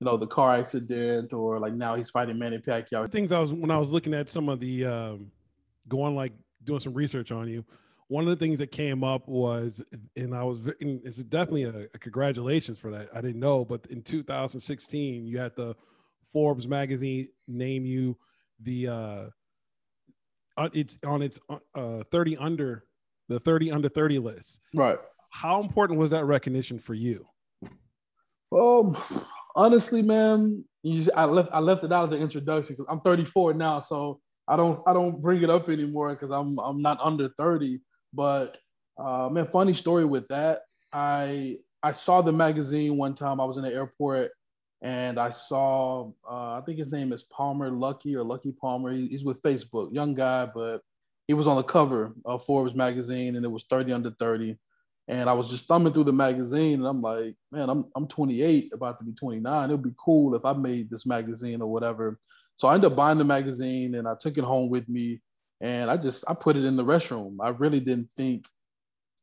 you 0.00 0.06
know 0.06 0.16
the 0.16 0.26
car 0.26 0.56
accident 0.56 1.32
or 1.32 1.60
like 1.60 1.74
now 1.74 1.94
he's 1.94 2.10
fighting 2.10 2.36
Manny 2.36 2.58
Pacquiao. 2.58 3.08
Things 3.08 3.30
I 3.30 3.38
was 3.38 3.52
when 3.52 3.70
I 3.70 3.78
was 3.78 3.90
looking 3.90 4.12
at 4.12 4.28
some 4.28 4.48
of 4.48 4.58
the 4.58 4.86
um, 4.86 5.30
going 5.86 6.16
like 6.16 6.32
doing 6.64 6.80
some 6.80 6.94
research 6.94 7.30
on 7.30 7.46
you. 7.46 7.64
One 8.08 8.24
of 8.24 8.30
the 8.30 8.36
things 8.44 8.58
that 8.58 8.70
came 8.70 9.02
up 9.02 9.26
was, 9.26 9.82
and 10.16 10.34
I 10.34 10.44
was, 10.44 10.58
and 10.80 11.00
it's 11.04 11.18
definitely 11.18 11.64
a, 11.64 11.88
a 11.94 11.98
congratulations 11.98 12.78
for 12.78 12.90
that. 12.90 13.08
I 13.14 13.20
didn't 13.20 13.40
know, 13.40 13.64
but 13.64 13.86
in 13.86 14.02
2016, 14.02 15.26
you 15.26 15.38
had 15.38 15.56
the 15.56 15.74
Forbes 16.32 16.68
magazine 16.68 17.28
name 17.48 17.86
you 17.86 18.16
the 18.60 18.88
uh, 18.88 19.24
uh 20.56 20.68
it's 20.72 20.98
on 21.04 21.22
its 21.22 21.40
uh 21.74 22.02
30 22.10 22.36
under 22.36 22.84
the 23.28 23.40
30 23.40 23.72
under 23.72 23.88
30 23.88 24.18
list. 24.18 24.60
Right 24.74 24.98
how 25.34 25.60
important 25.60 25.98
was 25.98 26.12
that 26.12 26.24
recognition 26.26 26.78
for 26.78 26.94
you? 26.94 27.26
Um, 28.52 28.96
honestly, 29.56 30.00
man, 30.00 30.64
you, 30.84 31.10
I 31.16 31.24
left 31.24 31.48
I 31.52 31.58
left 31.58 31.82
it 31.82 31.92
out 31.92 32.04
of 32.04 32.10
the 32.10 32.18
introduction 32.18 32.76
because 32.76 32.86
I'm 32.88 33.00
34 33.00 33.54
now, 33.54 33.80
so 33.80 34.20
I 34.46 34.56
don't 34.56 34.80
I 34.86 34.92
don't 34.92 35.20
bring 35.20 35.42
it 35.42 35.50
up 35.50 35.68
anymore 35.68 36.14
because 36.14 36.30
I'm 36.30 36.56
I'm 36.60 36.80
not 36.80 37.00
under 37.02 37.30
30. 37.30 37.80
But 38.14 38.58
uh, 38.98 39.28
man, 39.30 39.46
funny 39.46 39.74
story 39.74 40.04
with 40.04 40.28
that. 40.28 40.62
I 40.92 41.58
I 41.82 41.92
saw 41.92 42.22
the 42.22 42.32
magazine 42.32 42.96
one 42.96 43.14
time. 43.14 43.40
I 43.40 43.44
was 43.44 43.56
in 43.56 43.64
the 43.64 43.72
airport 43.72 44.30
and 44.82 45.18
I 45.18 45.30
saw 45.30 46.10
uh, 46.28 46.58
I 46.58 46.62
think 46.64 46.78
his 46.78 46.92
name 46.92 47.12
is 47.12 47.24
Palmer 47.24 47.70
Luckey 47.70 48.14
or 48.14 48.22
Lucky 48.22 48.52
Palmer. 48.52 48.92
He, 48.92 49.08
he's 49.08 49.24
with 49.24 49.42
Facebook, 49.42 49.92
young 49.92 50.14
guy, 50.14 50.46
but 50.46 50.82
he 51.26 51.34
was 51.34 51.46
on 51.46 51.56
the 51.56 51.62
cover 51.62 52.14
of 52.24 52.44
Forbes 52.44 52.74
magazine 52.74 53.36
and 53.36 53.44
it 53.44 53.50
was 53.50 53.64
30 53.64 53.92
under 53.92 54.10
30. 54.10 54.56
And 55.08 55.28
I 55.28 55.34
was 55.34 55.50
just 55.50 55.66
thumbing 55.66 55.92
through 55.92 56.04
the 56.04 56.12
magazine 56.12 56.74
and 56.74 56.86
I'm 56.86 57.02
like, 57.02 57.34
man, 57.50 57.68
I'm, 57.68 57.86
I'm 57.94 58.06
28, 58.06 58.72
about 58.72 58.98
to 58.98 59.04
be 59.04 59.12
29. 59.12 59.68
It 59.68 59.72
would 59.72 59.82
be 59.82 59.94
cool 59.98 60.34
if 60.34 60.44
I 60.44 60.52
made 60.54 60.88
this 60.88 61.04
magazine 61.04 61.60
or 61.60 61.70
whatever. 61.70 62.18
So 62.56 62.68
I 62.68 62.74
ended 62.74 62.92
up 62.92 62.96
buying 62.96 63.18
the 63.18 63.24
magazine 63.24 63.96
and 63.96 64.08
I 64.08 64.14
took 64.18 64.38
it 64.38 64.44
home 64.44 64.70
with 64.70 64.88
me 64.88 65.20
and 65.64 65.90
I 65.90 65.96
just, 65.96 66.24
I 66.28 66.34
put 66.34 66.56
it 66.56 66.64
in 66.66 66.76
the 66.76 66.84
restroom. 66.84 67.36
I 67.40 67.48
really 67.48 67.80
didn't 67.80 68.10
think 68.18 68.44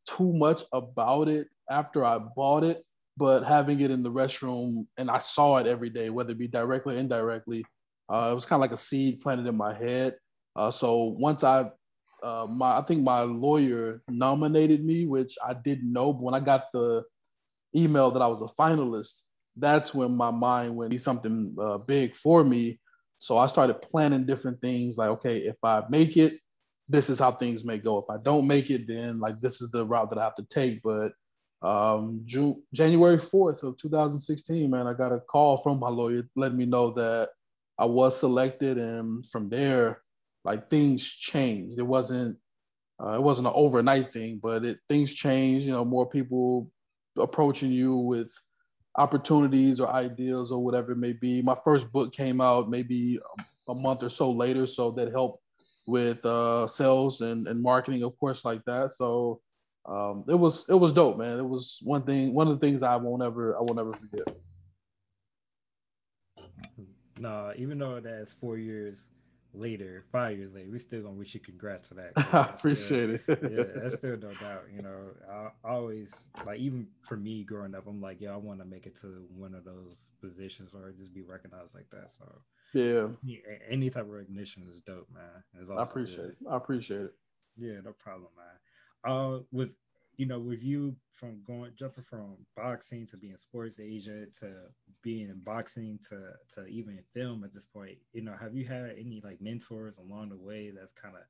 too 0.07 0.33
much 0.33 0.63
about 0.73 1.27
it 1.27 1.45
after 1.69 2.03
I 2.03 2.17
bought 2.17 2.63
it, 2.63 2.83
but 3.15 3.43
having 3.43 3.79
it 3.79 3.91
in 3.91 4.01
the 4.01 4.11
restroom 4.11 4.87
and 4.97 5.11
I 5.11 5.19
saw 5.19 5.57
it 5.57 5.67
every 5.67 5.91
day, 5.91 6.09
whether 6.09 6.31
it 6.31 6.39
be 6.39 6.47
directly 6.47 6.95
or 6.95 6.99
indirectly, 6.99 7.63
uh, 8.11 8.29
it 8.31 8.33
was 8.33 8.45
kind 8.45 8.57
of 8.57 8.61
like 8.61 8.71
a 8.71 8.81
seed 8.81 9.21
planted 9.21 9.45
in 9.45 9.55
my 9.55 9.71
head. 9.71 10.15
Uh, 10.55 10.71
so 10.71 11.15
once 11.19 11.43
I, 11.43 11.69
uh, 12.23 12.47
my 12.49 12.79
I 12.79 12.81
think 12.81 13.03
my 13.03 13.21
lawyer 13.21 14.01
nominated 14.09 14.83
me, 14.83 15.05
which 15.05 15.37
I 15.45 15.53
didn't 15.53 15.93
know, 15.93 16.11
but 16.11 16.23
when 16.23 16.33
I 16.33 16.39
got 16.39 16.71
the 16.73 17.03
email 17.75 18.09
that 18.09 18.21
I 18.23 18.27
was 18.27 18.41
a 18.41 18.61
finalist, 18.61 19.21
that's 19.55 19.93
when 19.93 20.17
my 20.17 20.31
mind 20.31 20.75
went 20.75 20.89
be 20.89 20.97
something 20.97 21.55
uh, 21.61 21.77
big 21.77 22.15
for 22.15 22.43
me. 22.43 22.79
So 23.21 23.37
I 23.37 23.45
started 23.45 23.83
planning 23.83 24.25
different 24.25 24.59
things 24.61 24.97
like, 24.97 25.09
okay, 25.09 25.37
if 25.37 25.55
I 25.63 25.83
make 25.91 26.17
it, 26.17 26.39
this 26.89 27.07
is 27.07 27.19
how 27.19 27.31
things 27.31 27.63
may 27.63 27.77
go. 27.77 27.99
If 27.99 28.09
I 28.09 28.17
don't 28.17 28.47
make 28.47 28.71
it, 28.71 28.87
then 28.87 29.19
like 29.19 29.39
this 29.39 29.61
is 29.61 29.69
the 29.69 29.85
route 29.85 30.09
that 30.09 30.17
I 30.17 30.23
have 30.23 30.35
to 30.37 30.47
take. 30.49 30.81
But 30.81 31.11
um, 31.61 32.23
June, 32.25 32.63
January 32.73 33.19
4th 33.19 33.61
of 33.61 33.77
2016, 33.77 34.67
man, 34.67 34.87
I 34.87 34.93
got 34.93 35.11
a 35.11 35.19
call 35.19 35.57
from 35.57 35.79
my 35.79 35.89
lawyer 35.89 36.27
letting 36.35 36.57
me 36.57 36.65
know 36.65 36.93
that 36.93 37.29
I 37.77 37.85
was 37.85 38.19
selected. 38.19 38.79
And 38.79 39.23
from 39.27 39.49
there, 39.49 40.01
like 40.43 40.67
things 40.67 41.07
changed. 41.07 41.77
It 41.77 41.83
wasn't, 41.83 42.39
uh, 42.99 43.11
it 43.11 43.21
wasn't 43.21 43.49
an 43.49 43.53
overnight 43.55 44.11
thing, 44.11 44.39
but 44.41 44.65
it 44.65 44.79
things 44.89 45.13
changed. 45.13 45.67
You 45.67 45.73
know, 45.73 45.85
more 45.85 46.09
people 46.09 46.71
approaching 47.19 47.69
you 47.69 47.97
with 47.97 48.33
opportunities 48.95 49.79
or 49.79 49.89
ideas 49.89 50.51
or 50.51 50.63
whatever 50.63 50.91
it 50.91 50.97
may 50.97 51.13
be. 51.13 51.41
My 51.41 51.55
first 51.63 51.91
book 51.91 52.13
came 52.13 52.41
out 52.41 52.69
maybe 52.69 53.19
a 53.67 53.73
month 53.73 54.03
or 54.03 54.09
so 54.09 54.31
later, 54.31 54.67
so 54.67 54.91
that 54.91 55.11
helped 55.11 55.43
with 55.87 56.25
uh, 56.25 56.67
sales 56.67 57.21
and, 57.21 57.47
and 57.47 57.61
marketing, 57.61 58.03
of 58.03 58.17
course, 58.19 58.43
like 58.45 58.63
that. 58.65 58.91
So 58.93 59.41
um, 59.85 60.25
it 60.27 60.35
was 60.35 60.69
it 60.69 60.75
was 60.75 60.93
dope, 60.93 61.17
man. 61.17 61.39
It 61.39 61.47
was 61.47 61.79
one 61.83 62.03
thing, 62.03 62.33
one 62.33 62.47
of 62.47 62.59
the 62.59 62.65
things 62.65 62.83
I 62.83 62.95
won't 62.97 63.23
ever 63.23 63.57
I 63.57 63.61
won't 63.61 63.79
ever 63.79 63.93
forget. 63.93 64.35
No, 67.17 67.53
even 67.55 67.77
though 67.77 67.99
that's 67.99 68.33
four 68.33 68.57
years 68.57 69.07
later, 69.53 70.03
five 70.11 70.37
years 70.37 70.53
later, 70.53 70.69
we 70.71 70.79
still 70.79 71.01
gonna 71.01 71.15
wish 71.15 71.33
you 71.33 71.39
congrats 71.39 71.89
for 71.89 71.95
that. 71.95 72.11
I 72.33 72.49
appreciate 72.49 73.21
yeah, 73.27 73.35
it. 73.35 73.39
yeah, 73.51 73.81
that's 73.81 73.95
still 73.95 74.17
no 74.17 74.33
doubt. 74.41 74.63
You 74.73 74.81
know, 74.81 74.97
I, 75.29 75.49
always 75.67 76.13
like 76.45 76.59
even 76.59 76.87
for 77.01 77.17
me 77.17 77.43
growing 77.43 77.75
up, 77.75 77.87
I'm 77.87 78.01
like, 78.01 78.21
yeah, 78.21 78.33
I 78.33 78.37
want 78.37 78.59
to 78.59 78.65
make 78.65 78.85
it 78.85 78.95
to 79.01 79.25
one 79.35 79.53
of 79.53 79.65
those 79.65 80.11
positions 80.21 80.71
or 80.73 80.91
just 80.91 81.13
be 81.13 81.21
recognized 81.21 81.75
like 81.75 81.89
that. 81.91 82.11
So 82.11 82.41
yeah, 82.73 83.07
any 83.69 83.89
type 83.89 84.03
of 84.03 84.09
recognition 84.09 84.67
is 84.73 84.81
dope, 84.81 85.07
man. 85.13 85.43
It's 85.59 85.69
I 85.69 85.81
appreciate 85.81 86.17
good. 86.17 86.35
it. 86.41 86.49
I 86.49 86.57
appreciate 86.57 87.01
it. 87.01 87.13
Yeah, 87.57 87.81
no 87.83 87.93
problem, 87.93 88.29
man. 88.37 89.11
Uh, 89.13 89.39
with 89.51 89.71
you 90.17 90.25
know, 90.25 90.39
with 90.39 90.61
you 90.61 90.95
from 91.13 91.41
going 91.45 91.71
jumping 91.75 92.03
from 92.03 92.37
boxing 92.55 93.05
to 93.07 93.17
being 93.17 93.37
sports 93.37 93.79
agent 93.79 94.35
to 94.39 94.53
being 95.01 95.29
in 95.29 95.39
boxing 95.43 95.99
to 96.09 96.33
to 96.55 96.67
even 96.67 96.99
film 97.13 97.43
at 97.43 97.53
this 97.53 97.65
point, 97.65 97.97
you 98.13 98.21
know, 98.21 98.35
have 98.39 98.55
you 98.55 98.65
had 98.65 98.95
any 98.99 99.21
like 99.23 99.41
mentors 99.41 99.97
along 99.97 100.29
the 100.29 100.37
way 100.37 100.71
that's 100.71 100.93
kind 100.93 101.15
of 101.15 101.21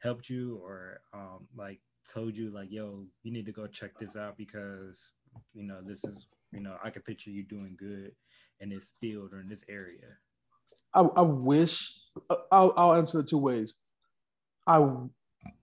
helped 0.00 0.28
you 0.28 0.60
or 0.62 1.00
um 1.12 1.46
like 1.56 1.80
told 2.10 2.36
you 2.36 2.50
like, 2.50 2.70
yo, 2.70 3.04
you 3.22 3.32
need 3.32 3.46
to 3.46 3.52
go 3.52 3.66
check 3.66 3.98
this 3.98 4.16
out 4.16 4.36
because 4.36 5.10
you 5.54 5.64
know 5.64 5.78
this 5.84 6.04
is 6.04 6.26
you 6.52 6.60
know 6.60 6.76
I 6.82 6.90
can 6.90 7.02
picture 7.02 7.30
you 7.30 7.44
doing 7.44 7.76
good 7.78 8.12
in 8.60 8.70
this 8.70 8.92
field 9.00 9.32
or 9.32 9.40
in 9.40 9.48
this 9.48 9.64
area. 9.68 10.06
I, 10.94 11.00
I 11.00 11.22
wish 11.22 12.00
I'll, 12.50 12.72
I'll 12.76 12.94
answer 12.94 13.20
it 13.20 13.28
two 13.28 13.38
ways. 13.38 13.74
I 14.66 14.86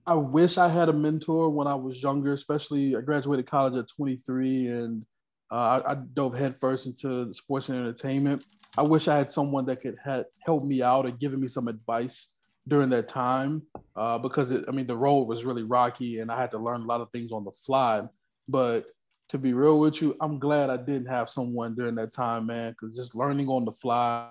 I 0.06 0.14
wish 0.14 0.56
I 0.56 0.68
had 0.68 0.88
a 0.88 0.92
mentor 0.92 1.50
when 1.50 1.66
I 1.66 1.74
was 1.74 2.02
younger, 2.02 2.32
especially 2.32 2.96
I 2.96 3.00
graduated 3.00 3.46
college 3.46 3.74
at 3.74 3.88
23 3.88 4.68
and 4.68 5.04
uh, 5.50 5.80
I, 5.86 5.92
I, 5.92 5.94
dove 5.94 6.36
headfirst 6.36 6.86
into 6.86 7.32
sports 7.32 7.68
and 7.68 7.78
entertainment. 7.78 8.44
I 8.76 8.82
wish 8.82 9.08
I 9.08 9.16
had 9.16 9.30
someone 9.30 9.64
that 9.66 9.80
could 9.80 9.96
had 10.02 10.26
help 10.44 10.64
me 10.64 10.82
out 10.82 11.06
and 11.06 11.18
given 11.18 11.40
me 11.40 11.48
some 11.48 11.68
advice 11.68 12.34
during 12.68 12.90
that 12.90 13.08
time 13.08 13.62
uh, 13.94 14.18
because 14.18 14.50
it, 14.50 14.64
I 14.68 14.72
mean 14.72 14.86
the 14.86 14.96
road 14.96 15.22
was 15.22 15.44
really 15.44 15.62
rocky 15.62 16.18
and 16.18 16.30
I 16.30 16.40
had 16.40 16.50
to 16.50 16.58
learn 16.58 16.82
a 16.82 16.86
lot 16.86 17.00
of 17.00 17.10
things 17.10 17.30
on 17.32 17.44
the 17.44 17.52
fly. 17.64 18.02
But 18.48 18.86
to 19.28 19.38
be 19.38 19.52
real 19.52 19.78
with 19.78 20.02
you, 20.02 20.16
I'm 20.20 20.38
glad 20.38 20.70
I 20.70 20.76
didn't 20.76 21.06
have 21.06 21.30
someone 21.30 21.74
during 21.74 21.94
that 21.96 22.12
time, 22.12 22.46
man, 22.46 22.72
because 22.72 22.96
just 22.96 23.14
learning 23.14 23.48
on 23.48 23.64
the 23.64 23.72
fly, 23.72 24.28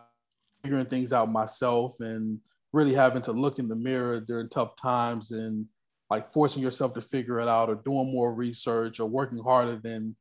figuring 0.63 0.86
things 0.86 1.12
out 1.12 1.29
myself, 1.29 2.00
and 2.00 2.39
really 2.72 2.93
having 2.93 3.22
to 3.24 3.31
look 3.31 3.60
in 3.60 3.67
the 3.67 3.75
mirror 3.75 4.19
during 4.19 4.50
tough 4.50 4.75
times 4.75 5.31
and 5.31 5.65
like 6.10 6.31
forcing 6.31 6.62
yourself 6.62 6.93
to 6.93 7.01
figure 7.01 7.39
it 7.39 7.48
out 7.48 7.69
or 7.69 7.75
doing 7.75 8.12
more 8.12 8.34
research 8.34 9.00
or 9.00 9.10
working 9.10 9.39
harder 9.39 9.77
than 9.77 10.15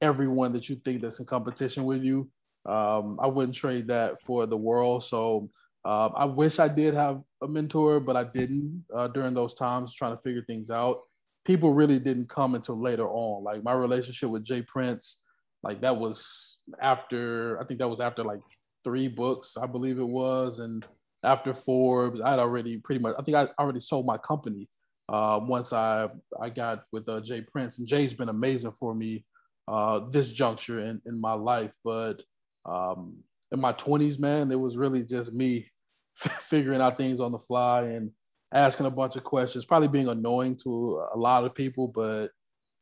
everyone 0.00 0.52
that 0.52 0.68
you 0.68 0.76
think 0.76 1.00
that's 1.00 1.20
in 1.20 1.26
competition 1.26 1.84
with 1.84 2.02
you. 2.02 2.30
Um, 2.66 3.18
I 3.20 3.26
wouldn't 3.26 3.56
trade 3.56 3.88
that 3.88 4.20
for 4.22 4.46
the 4.46 4.56
world. 4.56 5.04
So 5.04 5.50
uh, 5.84 6.08
I 6.08 6.24
wish 6.24 6.58
I 6.58 6.68
did 6.68 6.94
have 6.94 7.22
a 7.42 7.48
mentor, 7.48 8.00
but 8.00 8.16
I 8.16 8.24
didn't 8.24 8.84
uh, 8.94 9.08
during 9.08 9.34
those 9.34 9.54
times 9.54 9.94
trying 9.94 10.16
to 10.16 10.22
figure 10.22 10.44
things 10.44 10.70
out. 10.70 10.98
People 11.44 11.72
really 11.72 11.98
didn't 11.98 12.28
come 12.28 12.54
until 12.54 12.80
later 12.80 13.08
on. 13.08 13.42
Like 13.42 13.62
my 13.62 13.72
relationship 13.72 14.28
with 14.28 14.44
J. 14.44 14.62
Prince, 14.62 15.24
like 15.62 15.80
that 15.80 15.96
was 15.96 16.58
after, 16.80 17.58
I 17.60 17.64
think 17.64 17.80
that 17.80 17.88
was 17.88 18.00
after 18.00 18.22
like 18.22 18.40
three 18.84 19.08
books, 19.08 19.56
I 19.56 19.66
believe 19.66 19.98
it 19.98 20.08
was. 20.08 20.58
And 20.58 20.84
after 21.24 21.54
Forbes, 21.54 22.20
I'd 22.20 22.38
already 22.38 22.76
pretty 22.78 23.00
much, 23.00 23.14
I 23.18 23.22
think 23.22 23.36
I 23.36 23.48
already 23.58 23.80
sold 23.80 24.04
my 24.04 24.18
company 24.18 24.68
uh, 25.08 25.40
once 25.42 25.72
I 25.72 26.08
I 26.40 26.50
got 26.50 26.84
with 26.92 27.08
uh, 27.08 27.20
J. 27.20 27.40
Prince. 27.40 27.78
And 27.78 27.88
Jay's 27.88 28.12
been 28.12 28.28
amazing 28.28 28.72
for 28.72 28.94
me 28.94 29.24
uh, 29.68 30.00
this 30.10 30.32
juncture 30.32 30.78
in, 30.80 31.00
in 31.06 31.20
my 31.20 31.34
life. 31.34 31.74
But 31.84 32.22
um, 32.64 33.18
in 33.52 33.60
my 33.60 33.72
20s, 33.74 34.18
man, 34.18 34.50
it 34.50 34.58
was 34.58 34.76
really 34.76 35.02
just 35.02 35.32
me 35.32 35.70
figuring 36.14 36.80
out 36.80 36.96
things 36.96 37.20
on 37.20 37.32
the 37.32 37.38
fly 37.38 37.82
and 37.82 38.10
asking 38.52 38.86
a 38.86 38.90
bunch 38.90 39.16
of 39.16 39.24
questions, 39.24 39.66
probably 39.66 39.88
being 39.88 40.08
annoying 40.08 40.56
to 40.64 41.04
a 41.14 41.18
lot 41.18 41.44
of 41.44 41.54
people, 41.54 41.88
but 41.88 42.28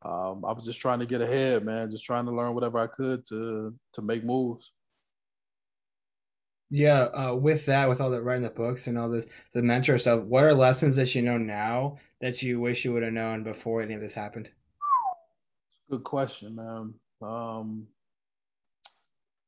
um, 0.05 0.45
I 0.45 0.53
was 0.53 0.63
just 0.63 0.79
trying 0.79 0.99
to 0.99 1.05
get 1.05 1.21
ahead, 1.21 1.65
man, 1.65 1.91
just 1.91 2.05
trying 2.05 2.25
to 2.25 2.31
learn 2.31 2.53
whatever 2.53 2.79
I 2.79 2.87
could 2.87 3.25
to 3.29 3.73
to 3.93 4.01
make 4.01 4.23
moves. 4.23 4.71
Yeah, 6.69 7.03
uh, 7.03 7.33
with 7.33 7.65
that, 7.65 7.87
with 7.89 8.01
all 8.01 8.09
the 8.09 8.21
writing 8.21 8.43
the 8.43 8.49
books 8.49 8.87
and 8.87 8.97
all 8.97 9.09
this, 9.09 9.25
the 9.53 9.61
mentor 9.61 9.97
stuff, 9.97 10.23
what 10.23 10.43
are 10.43 10.53
lessons 10.53 10.97
that 10.97 11.15
you 11.15 11.21
know 11.21 11.37
now 11.37 11.97
that 12.21 12.41
you 12.41 12.59
wish 12.59 12.83
you 12.85 12.93
would 12.93 13.03
have 13.03 13.13
known 13.13 13.43
before 13.43 13.81
any 13.81 13.93
of 13.93 14.01
this 14.01 14.13
happened? 14.13 14.49
Good 15.89 16.03
question, 16.03 16.55
man. 16.55 16.93
Um, 17.21 17.87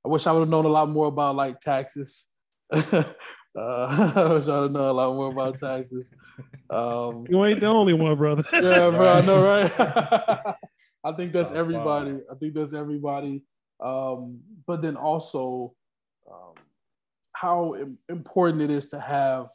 I 0.06 0.10
wish 0.10 0.26
I 0.26 0.32
would 0.32 0.42
have 0.42 0.50
known 0.50 0.66
a 0.66 0.70
lot 0.70 0.90
more 0.90 1.08
about 1.08 1.36
like 1.36 1.60
taxes. 1.60 2.28
uh, 2.72 3.04
I 3.58 4.34
wish 4.34 4.48
I 4.48 4.60
would 4.60 4.64
have 4.64 4.72
known 4.72 4.90
a 4.90 4.94
lot 4.94 5.16
more 5.16 5.32
about 5.32 5.60
taxes. 5.60 6.12
Um, 6.70 7.26
you 7.30 7.44
ain't 7.44 7.60
the 7.60 7.66
only 7.66 7.94
one, 7.94 8.16
brother. 8.18 8.44
yeah, 8.54 8.90
bro, 8.90 9.14
I 9.14 9.22
know, 9.22 9.44
right? 9.44 10.56
I 11.04 11.12
think 11.14 11.34
that's 11.34 11.52
everybody. 11.52 12.20
I 12.32 12.36
think 12.36 12.54
that's 12.54 12.74
everybody. 12.74 13.44
Um, 13.84 14.40
but 14.66 14.82
then 14.82 14.96
also, 14.96 15.74
um, 16.30 16.54
how 17.34 17.76
important 18.08 18.62
it 18.62 18.70
is 18.70 18.90
to 18.90 19.00
have 19.00 19.48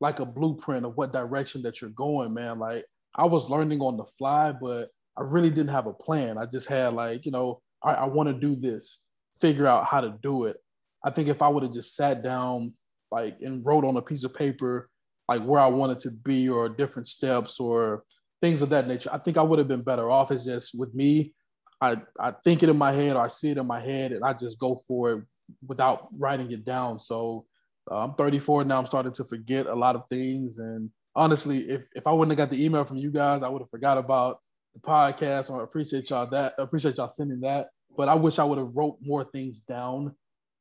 like 0.00 0.18
a 0.18 0.26
blueprint 0.26 0.84
of 0.84 0.96
what 0.96 1.12
direction 1.12 1.62
that 1.62 1.80
you're 1.80 1.90
going, 1.90 2.34
man. 2.34 2.58
Like 2.58 2.84
I 3.14 3.26
was 3.26 3.48
learning 3.48 3.80
on 3.80 3.96
the 3.96 4.04
fly, 4.04 4.52
but 4.52 4.88
I 5.16 5.22
really 5.22 5.50
didn't 5.50 5.68
have 5.68 5.86
a 5.86 5.92
plan. 5.92 6.38
I 6.38 6.46
just 6.46 6.68
had 6.68 6.94
like, 6.94 7.26
you 7.26 7.32
know, 7.32 7.60
I, 7.82 7.94
I 7.94 8.04
want 8.06 8.28
to 8.28 8.34
do 8.34 8.56
this, 8.56 9.04
figure 9.40 9.66
out 9.66 9.86
how 9.86 10.00
to 10.00 10.14
do 10.22 10.44
it. 10.44 10.56
I 11.04 11.10
think 11.10 11.28
if 11.28 11.42
I 11.42 11.48
would 11.48 11.62
have 11.62 11.72
just 11.72 11.96
sat 11.96 12.22
down 12.22 12.74
like 13.10 13.36
and 13.42 13.64
wrote 13.64 13.84
on 13.84 13.96
a 13.96 14.02
piece 14.02 14.24
of 14.24 14.32
paper 14.32 14.88
like 15.28 15.42
where 15.42 15.60
I 15.60 15.66
wanted 15.66 16.00
to 16.00 16.10
be 16.10 16.48
or 16.48 16.68
different 16.68 17.08
steps 17.08 17.60
or 17.60 18.04
things 18.40 18.62
of 18.62 18.70
that 18.70 18.88
nature, 18.88 19.10
I 19.12 19.18
think 19.18 19.36
I 19.36 19.42
would 19.42 19.58
have 19.58 19.68
been 19.68 19.82
better 19.82 20.10
off. 20.10 20.30
It's 20.30 20.44
just 20.44 20.78
with 20.78 20.94
me, 20.94 21.34
I, 21.80 21.96
I 22.18 22.32
think 22.44 22.62
it 22.62 22.68
in 22.68 22.78
my 22.78 22.92
head 22.92 23.16
or 23.16 23.22
I 23.22 23.28
see 23.28 23.50
it 23.50 23.58
in 23.58 23.66
my 23.66 23.80
head 23.80 24.12
and 24.12 24.24
I 24.24 24.32
just 24.32 24.58
go 24.58 24.80
for 24.86 25.12
it 25.12 25.24
without 25.66 26.08
writing 26.16 26.50
it 26.52 26.64
down. 26.64 27.00
So 27.00 27.44
uh, 27.90 28.04
I'm 28.04 28.14
34 28.14 28.64
now. 28.64 28.78
I'm 28.78 28.86
starting 28.86 29.12
to 29.14 29.24
forget 29.24 29.66
a 29.66 29.74
lot 29.74 29.96
of 29.96 30.04
things. 30.08 30.58
And 30.58 30.90
honestly, 31.14 31.68
if, 31.68 31.88
if 31.94 32.06
I 32.06 32.12
wouldn't 32.12 32.38
have 32.38 32.48
got 32.48 32.56
the 32.56 32.64
email 32.64 32.84
from 32.84 32.98
you 32.98 33.10
guys, 33.10 33.42
I 33.42 33.48
would 33.48 33.62
have 33.62 33.70
forgot 33.70 33.98
about 33.98 34.38
the 34.74 34.80
podcast. 34.80 35.50
I 35.50 35.62
appreciate 35.62 36.10
y'all 36.10 36.26
that. 36.30 36.54
Appreciate 36.58 36.96
y'all 36.96 37.08
sending 37.08 37.40
that. 37.40 37.68
But 37.96 38.08
I 38.08 38.14
wish 38.14 38.38
I 38.38 38.44
would 38.44 38.58
have 38.58 38.74
wrote 38.74 38.98
more 39.00 39.24
things 39.24 39.60
down 39.60 40.14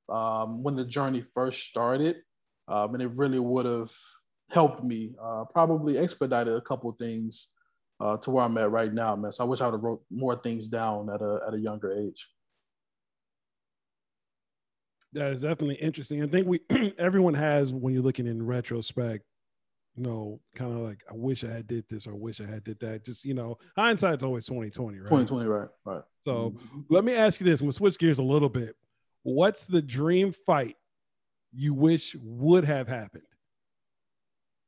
um, 0.09 0.63
when 0.63 0.75
the 0.75 0.85
journey 0.85 1.23
first 1.33 1.63
started. 1.63 2.17
Um, 2.67 2.93
and 2.93 3.03
it 3.03 3.11
really 3.15 3.39
would 3.39 3.65
have 3.65 3.91
helped 4.49 4.83
me, 4.83 5.13
uh, 5.21 5.45
probably 5.45 5.97
expedited 5.97 6.53
a 6.53 6.61
couple 6.61 6.91
things 6.93 7.47
uh, 7.99 8.17
to 8.17 8.31
where 8.31 8.43
I'm 8.43 8.57
at 8.57 8.71
right 8.71 8.93
now, 8.93 9.15
man. 9.15 9.31
So 9.31 9.43
I 9.43 9.47
wish 9.47 9.61
I 9.61 9.65
would 9.65 9.73
have 9.73 9.83
wrote 9.83 10.03
more 10.09 10.35
things 10.35 10.67
down 10.67 11.09
at 11.09 11.21
a, 11.21 11.39
at 11.47 11.53
a 11.53 11.59
younger 11.59 11.91
age. 11.91 12.27
That 15.13 15.33
is 15.33 15.41
definitely 15.41 15.75
interesting. 15.75 16.23
I 16.23 16.27
think 16.27 16.47
we 16.47 16.61
everyone 16.97 17.33
has 17.33 17.73
when 17.73 17.93
you're 17.93 18.03
looking 18.03 18.27
in 18.27 18.45
retrospect 18.45 19.25
you 19.95 20.03
know, 20.03 20.39
kind 20.55 20.71
of 20.71 20.79
like 20.79 21.01
I 21.09 21.13
wish 21.15 21.43
I 21.43 21.49
had 21.49 21.67
did 21.67 21.87
this 21.89 22.07
or 22.07 22.15
wish 22.15 22.39
I 22.39 22.45
had 22.45 22.63
did 22.63 22.79
that. 22.79 23.03
Just 23.05 23.25
you 23.25 23.33
know, 23.33 23.57
hindsight's 23.75 24.23
always 24.23 24.45
twenty 24.45 24.69
twenty, 24.69 24.99
right? 24.99 25.09
Twenty 25.09 25.25
twenty, 25.25 25.45
right? 25.45 25.67
Right. 25.85 26.01
So 26.25 26.55
let 26.89 27.03
me 27.03 27.15
ask 27.15 27.39
you 27.39 27.45
this: 27.45 27.61
We'll 27.61 27.71
switch 27.71 27.97
gears 27.97 28.19
a 28.19 28.23
little 28.23 28.49
bit. 28.49 28.75
What's 29.23 29.67
the 29.67 29.81
dream 29.81 30.31
fight 30.31 30.75
you 31.53 31.73
wish 31.73 32.15
would 32.21 32.63
have 32.63 32.87
happened? 32.87 33.23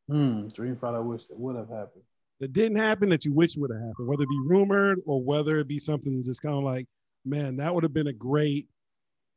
Hmm, 0.10 0.48
dream 0.50 0.76
fight 0.76 0.96
I 0.96 1.00
wish 1.00 1.28
that 1.28 1.40
would 1.40 1.56
have 1.56 1.70
happened. 1.70 2.04
That 2.40 2.52
didn't 2.52 2.78
happen 2.78 3.10
that 3.10 3.24
you 3.24 3.34
wish 3.34 3.56
would 3.56 3.72
have 3.72 3.80
happened, 3.80 4.08
whether 4.08 4.24
it 4.24 4.30
be 4.30 4.42
rumored 4.46 5.00
or 5.06 5.24
whether 5.24 5.60
it 5.60 5.68
be 5.68 5.80
something 5.80 6.24
just 6.26 6.42
kind 6.42 6.56
of 6.56 6.64
like, 6.64 6.86
man, 7.24 7.56
that 7.58 7.74
would 7.74 7.84
have 7.84 7.94
been 7.94 8.08
a 8.08 8.14
great 8.14 8.68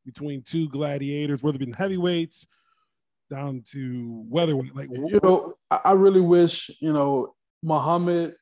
between 0.04 0.42
two 0.42 0.68
gladiators, 0.68 1.44
whether 1.44 1.56
it 1.56 1.66
be 1.66 1.72
heavyweights 1.76 2.48
down 3.30 3.62
to 3.72 4.24
whether 4.28 4.54
like 4.74 4.88
you 4.90 5.20
know, 5.22 5.54
I 5.70 5.92
really 5.92 6.20
wish, 6.20 6.70
you 6.80 6.92
know, 6.92 7.34
Muhammad, 7.62 8.34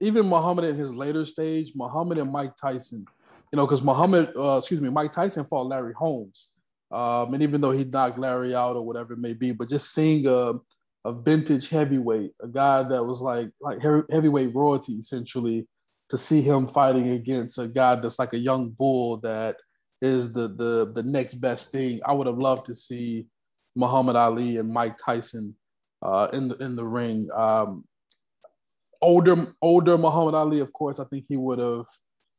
even 0.00 0.26
Muhammad 0.26 0.64
in 0.64 0.76
his 0.76 0.92
later 0.92 1.24
stage, 1.24 1.72
Muhammad 1.74 2.18
and 2.18 2.30
Mike 2.30 2.52
Tyson, 2.56 3.04
you 3.52 3.56
know, 3.56 3.66
because 3.66 3.82
Muhammad, 3.82 4.32
uh, 4.36 4.58
excuse 4.58 4.80
me, 4.80 4.88
Mike 4.90 5.12
Tyson 5.12 5.44
fought 5.44 5.66
Larry 5.66 5.94
Holmes. 5.94 6.50
Um, 6.90 7.34
and 7.34 7.42
even 7.42 7.60
though 7.60 7.70
he 7.70 7.84
knocked 7.84 8.18
Larry 8.18 8.54
out 8.54 8.76
or 8.76 8.84
whatever 8.84 9.12
it 9.12 9.20
may 9.20 9.32
be, 9.32 9.52
but 9.52 9.68
just 9.68 9.94
seeing 9.94 10.26
a, 10.26 10.54
a 11.04 11.12
vintage 11.12 11.68
heavyweight, 11.68 12.32
a 12.42 12.48
guy 12.48 12.82
that 12.82 13.04
was 13.04 13.20
like 13.20 13.50
like 13.60 13.80
heavyweight 14.10 14.54
royalty 14.54 14.94
essentially, 14.94 15.68
to 16.10 16.18
see 16.18 16.42
him 16.42 16.66
fighting 16.66 17.10
against 17.10 17.58
a 17.58 17.68
guy 17.68 17.94
that's 17.94 18.18
like 18.18 18.32
a 18.32 18.38
young 18.38 18.70
bull 18.70 19.18
that 19.18 19.56
is 20.02 20.32
the 20.32 20.48
the 20.48 20.92
the 20.94 21.02
next 21.02 21.34
best 21.34 21.70
thing. 21.70 22.00
I 22.04 22.12
would 22.12 22.26
have 22.26 22.38
loved 22.38 22.66
to 22.66 22.74
see 22.74 23.26
Muhammad 23.74 24.16
Ali 24.16 24.56
and 24.56 24.72
Mike 24.72 24.96
Tyson 24.98 25.54
uh, 26.02 26.28
in 26.32 26.48
the 26.48 26.56
in 26.56 26.76
the 26.76 26.86
ring. 26.86 27.28
Um, 27.34 27.84
older 29.02 29.52
older 29.62 29.96
Muhammad 29.98 30.34
Ali, 30.34 30.60
of 30.60 30.72
course, 30.72 30.98
I 30.98 31.04
think 31.04 31.26
he 31.28 31.36
would 31.36 31.58
have 31.58 31.86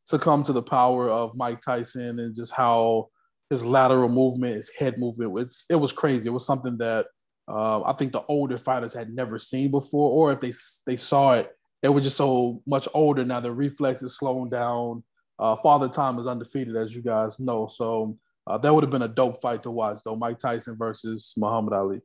succumbed 0.06 0.46
to 0.48 0.54
the 0.54 0.64
power 0.64 1.10
of 1.10 1.36
Mike 1.36 1.62
Tyson 1.62 2.20
and 2.20 2.36
just 2.36 2.52
how 2.54 3.10
his 3.50 3.66
lateral 3.66 4.10
movement, 4.10 4.56
his 4.56 4.70
head 4.78 4.98
movement 4.98 5.32
was 5.32 5.66
it 5.70 5.76
was 5.76 5.92
crazy. 5.92 6.30
It 6.30 6.34
was 6.34 6.46
something 6.46 6.78
that 6.78 7.08
uh, 7.48 7.84
I 7.84 7.94
think 7.94 8.12
the 8.12 8.24
older 8.28 8.58
fighters 8.58 8.94
had 8.94 9.14
never 9.14 9.40
seen 9.40 9.72
before, 9.72 10.12
or 10.12 10.32
if 10.32 10.40
they 10.40 10.54
they 10.86 10.98
saw 10.98 11.34
it, 11.34 11.52
they 11.82 11.90
were 11.90 12.02
just 12.02 12.18
so 12.18 12.62
much 12.66 12.88
older 12.94 13.26
now. 13.26 13.40
The 13.40 13.52
reflexes 13.52 14.18
slowing 14.18 14.50
down. 14.50 15.04
Uh, 15.40 15.56
Father 15.56 15.90
Time 15.90 16.20
is 16.20 16.28
undefeated, 16.28 16.76
as 16.76 16.94
you 16.96 17.02
guys 17.02 17.40
know. 17.40 17.66
So 17.66 18.18
uh, 18.48 18.58
that 18.58 18.74
would 18.74 18.84
have 18.84 18.92
been 18.92 19.02
a 19.04 19.08
dope 19.08 19.42
fight 19.42 19.64
to 19.64 19.72
watch, 19.72 20.00
though. 20.04 20.16
Mike 20.16 20.40
Tyson 20.40 20.76
versus 20.78 21.34
Muhammad 21.38 21.74
Ali. 21.74 22.02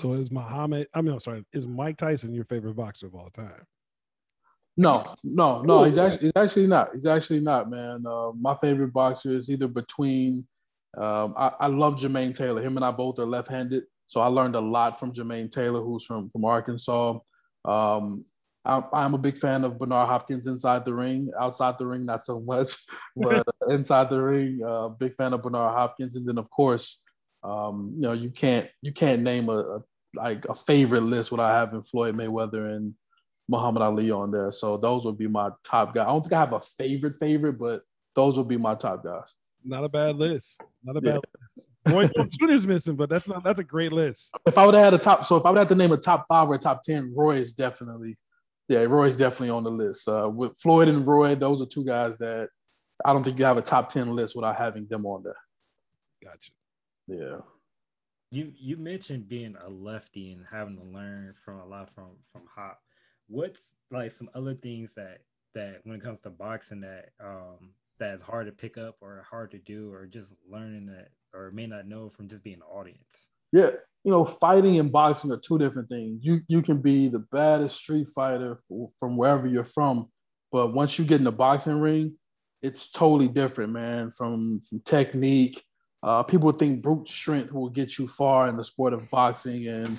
So 0.00 0.12
is 0.12 0.30
Muhammad? 0.30 0.86
I 0.94 1.02
mean, 1.02 1.12
I'm 1.12 1.20
sorry. 1.20 1.44
Is 1.52 1.66
Mike 1.66 1.96
Tyson 1.96 2.34
your 2.34 2.44
favorite 2.44 2.76
boxer 2.76 3.06
of 3.06 3.14
all 3.14 3.30
time? 3.30 3.62
No, 4.76 5.16
no, 5.24 5.60
no. 5.62 5.82
He's 5.82 5.98
actually 5.98 6.20
he's 6.20 6.32
actually 6.36 6.68
not. 6.68 6.90
He's 6.94 7.06
actually 7.06 7.40
not, 7.40 7.68
man. 7.68 8.04
Uh, 8.06 8.30
my 8.32 8.56
favorite 8.60 8.92
boxer 8.92 9.34
is 9.34 9.50
either 9.50 9.66
between. 9.66 10.46
Um, 10.96 11.34
I, 11.36 11.52
I 11.60 11.66
love 11.66 11.96
Jermaine 11.96 12.34
Taylor. 12.34 12.62
Him 12.62 12.76
and 12.76 12.84
I 12.84 12.92
both 12.92 13.18
are 13.18 13.26
left-handed, 13.26 13.84
so 14.06 14.20
I 14.20 14.28
learned 14.28 14.54
a 14.54 14.60
lot 14.60 14.98
from 14.98 15.12
Jermaine 15.12 15.50
Taylor, 15.50 15.80
who's 15.80 16.04
from 16.04 16.30
from 16.30 16.44
Arkansas. 16.44 17.18
Um, 17.64 18.24
I'm, 18.64 18.84
I'm, 18.92 19.14
a 19.14 19.18
big 19.18 19.38
fan 19.38 19.64
of 19.64 19.78
Bernard 19.78 20.08
Hopkins 20.08 20.46
inside 20.46 20.84
the 20.84 20.94
ring. 20.94 21.30
Outside 21.38 21.78
the 21.78 21.86
ring, 21.86 22.04
not 22.04 22.24
so 22.24 22.40
much, 22.40 22.72
but 23.16 23.46
inside 23.68 24.10
the 24.10 24.22
ring, 24.22 24.60
uh, 24.66 24.88
big 24.88 25.14
fan 25.14 25.32
of 25.32 25.42
Bernard 25.42 25.74
Hopkins. 25.74 26.16
And 26.16 26.26
then, 26.28 26.38
of 26.38 26.50
course, 26.50 27.02
um, 27.42 27.92
you 27.94 28.02
know, 28.02 28.12
you 28.12 28.30
can't 28.30 28.68
you 28.82 28.92
can't 28.92 29.22
name 29.22 29.48
a, 29.48 29.58
a 29.58 29.82
like 30.14 30.44
a 30.46 30.54
favorite 30.54 31.02
list 31.02 31.30
without 31.30 31.54
having 31.54 31.82
Floyd 31.82 32.14
Mayweather 32.14 32.74
and 32.74 32.94
Muhammad 33.48 33.82
Ali 33.82 34.10
on 34.10 34.30
there. 34.30 34.50
So 34.50 34.76
those 34.76 35.04
would 35.06 35.18
be 35.18 35.28
my 35.28 35.50
top 35.64 35.94
guys. 35.94 36.04
I 36.04 36.10
don't 36.10 36.22
think 36.22 36.32
I 36.32 36.40
have 36.40 36.52
a 36.52 36.60
favorite 36.60 37.18
favorite, 37.18 37.54
but 37.58 37.82
those 38.14 38.36
would 38.36 38.48
be 38.48 38.56
my 38.56 38.74
top 38.74 39.04
guys. 39.04 39.34
Not 39.64 39.84
a 39.84 39.88
bad 39.88 40.16
list. 40.16 40.62
Not 40.84 40.96
a 40.96 41.00
bad 41.00 41.14
yeah. 41.14 41.20
list. 41.56 41.68
Roy 42.14 42.26
Jr.'s 42.30 42.66
missing, 42.66 42.96
but 42.96 43.10
that's 43.10 43.26
not 43.26 43.42
that's 43.42 43.60
a 43.60 43.64
great 43.64 43.92
list. 43.92 44.36
If 44.46 44.56
I 44.56 44.64
would 44.64 44.74
have 44.74 44.84
had 44.84 44.94
a 44.94 44.98
top, 44.98 45.26
so 45.26 45.36
if 45.36 45.46
I 45.46 45.50
would 45.50 45.58
have 45.58 45.68
to 45.68 45.74
name 45.74 45.92
a 45.92 45.96
top 45.96 46.26
five 46.28 46.48
or 46.48 46.54
a 46.54 46.58
top 46.58 46.82
ten, 46.82 47.12
Roy 47.14 47.36
is 47.36 47.52
definitely, 47.52 48.16
yeah, 48.68 48.82
Roy's 48.82 49.16
definitely 49.16 49.50
on 49.50 49.64
the 49.64 49.70
list. 49.70 50.06
Uh, 50.08 50.30
with 50.32 50.58
Floyd 50.58 50.88
and 50.88 51.06
Roy, 51.06 51.34
those 51.34 51.62
are 51.62 51.66
two 51.66 51.84
guys 51.84 52.18
that 52.18 52.50
I 53.04 53.12
don't 53.12 53.24
think 53.24 53.38
you 53.38 53.44
have 53.44 53.56
a 53.56 53.62
top 53.62 53.90
ten 53.90 54.14
list 54.14 54.36
without 54.36 54.56
having 54.56 54.86
them 54.86 55.06
on 55.06 55.22
there. 55.22 55.36
Gotcha. 56.22 56.52
Yeah. 57.06 57.38
You 58.30 58.52
you 58.56 58.76
mentioned 58.76 59.28
being 59.28 59.56
a 59.64 59.70
lefty 59.70 60.32
and 60.32 60.44
having 60.50 60.76
to 60.76 60.84
learn 60.84 61.34
from 61.44 61.60
a 61.60 61.66
lot 61.66 61.90
from 61.90 62.10
from 62.32 62.42
Hop 62.54 62.78
what's 63.28 63.74
like 63.90 64.10
some 64.10 64.28
other 64.34 64.54
things 64.54 64.94
that 64.94 65.18
that 65.54 65.80
when 65.84 65.96
it 65.96 66.02
comes 66.02 66.20
to 66.20 66.30
boxing 66.30 66.80
that 66.80 67.10
um 67.22 67.70
that's 67.98 68.22
hard 68.22 68.46
to 68.46 68.52
pick 68.52 68.78
up 68.78 68.96
or 69.00 69.24
hard 69.28 69.50
to 69.50 69.58
do 69.58 69.92
or 69.92 70.06
just 70.06 70.34
learning 70.48 70.86
that 70.86 71.08
or 71.34 71.50
may 71.50 71.66
not 71.66 71.86
know 71.86 72.08
from 72.08 72.28
just 72.28 72.42
being 72.42 72.56
an 72.56 72.62
audience 72.62 73.26
yeah 73.52 73.70
you 74.04 74.12
know 74.12 74.24
fighting 74.24 74.78
and 74.78 74.92
boxing 74.92 75.32
are 75.32 75.38
two 75.38 75.58
different 75.58 75.88
things 75.88 76.20
you 76.22 76.40
you 76.48 76.62
can 76.62 76.80
be 76.80 77.08
the 77.08 77.18
baddest 77.18 77.76
street 77.76 78.06
fighter 78.14 78.58
from 78.98 79.16
wherever 79.16 79.46
you're 79.46 79.64
from 79.64 80.08
but 80.52 80.72
once 80.72 80.98
you 80.98 81.04
get 81.04 81.18
in 81.18 81.24
the 81.24 81.32
boxing 81.32 81.80
ring 81.80 82.16
it's 82.62 82.90
totally 82.90 83.28
different 83.28 83.72
man 83.72 84.10
from 84.10 84.60
from 84.60 84.80
technique 84.80 85.62
uh, 86.02 86.22
people 86.22 86.52
think 86.52 86.80
brute 86.80 87.08
strength 87.08 87.52
will 87.52 87.68
get 87.68 87.98
you 87.98 88.06
far 88.06 88.48
in 88.48 88.56
the 88.56 88.62
sport 88.62 88.92
of 88.92 89.10
boxing 89.10 89.66
and 89.66 89.98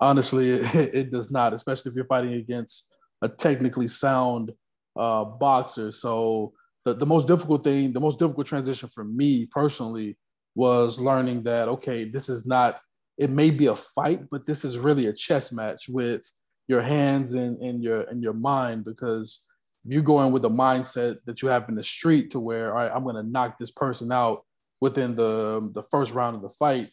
honestly, 0.00 0.50
it, 0.52 0.94
it, 0.94 1.10
does 1.10 1.30
not, 1.30 1.52
especially 1.52 1.90
if 1.90 1.96
you're 1.96 2.04
fighting 2.04 2.34
against 2.34 2.94
a 3.22 3.28
technically 3.28 3.88
sound 3.88 4.52
uh, 4.96 5.24
boxer. 5.24 5.90
So 5.90 6.52
the, 6.84 6.94
the 6.94 7.06
most 7.06 7.26
difficult 7.26 7.64
thing, 7.64 7.92
the 7.92 8.00
most 8.00 8.18
difficult 8.18 8.46
transition 8.46 8.88
for 8.88 9.04
me 9.04 9.46
personally 9.46 10.16
was 10.54 10.98
learning 10.98 11.44
that, 11.44 11.68
okay, 11.68 12.04
this 12.04 12.28
is 12.28 12.46
not, 12.46 12.80
it 13.18 13.30
may 13.30 13.50
be 13.50 13.66
a 13.66 13.76
fight, 13.76 14.30
but 14.30 14.46
this 14.46 14.64
is 14.64 14.78
really 14.78 15.06
a 15.06 15.12
chess 15.12 15.52
match 15.52 15.88
with 15.88 16.22
your 16.68 16.82
hands 16.82 17.34
and, 17.34 17.60
and 17.60 17.82
your 17.82 18.02
and 18.02 18.22
your 18.22 18.32
mind 18.32 18.84
because 18.84 19.44
you 19.84 20.02
go 20.02 20.22
in 20.22 20.32
with 20.32 20.42
the 20.42 20.50
mindset 20.50 21.18
that 21.24 21.42
you 21.42 21.48
have 21.48 21.68
in 21.68 21.74
the 21.74 21.82
street 21.82 22.30
to 22.30 22.40
where 22.40 22.68
all 22.68 22.82
right, 22.82 22.92
I'm 22.94 23.04
gonna 23.04 23.22
knock 23.22 23.58
this 23.58 23.70
person 23.70 24.12
out 24.12 24.44
within 24.80 25.16
the 25.16 25.70
the 25.74 25.82
first 25.82 26.12
round 26.12 26.36
of 26.36 26.42
the 26.42 26.50
fight 26.50 26.90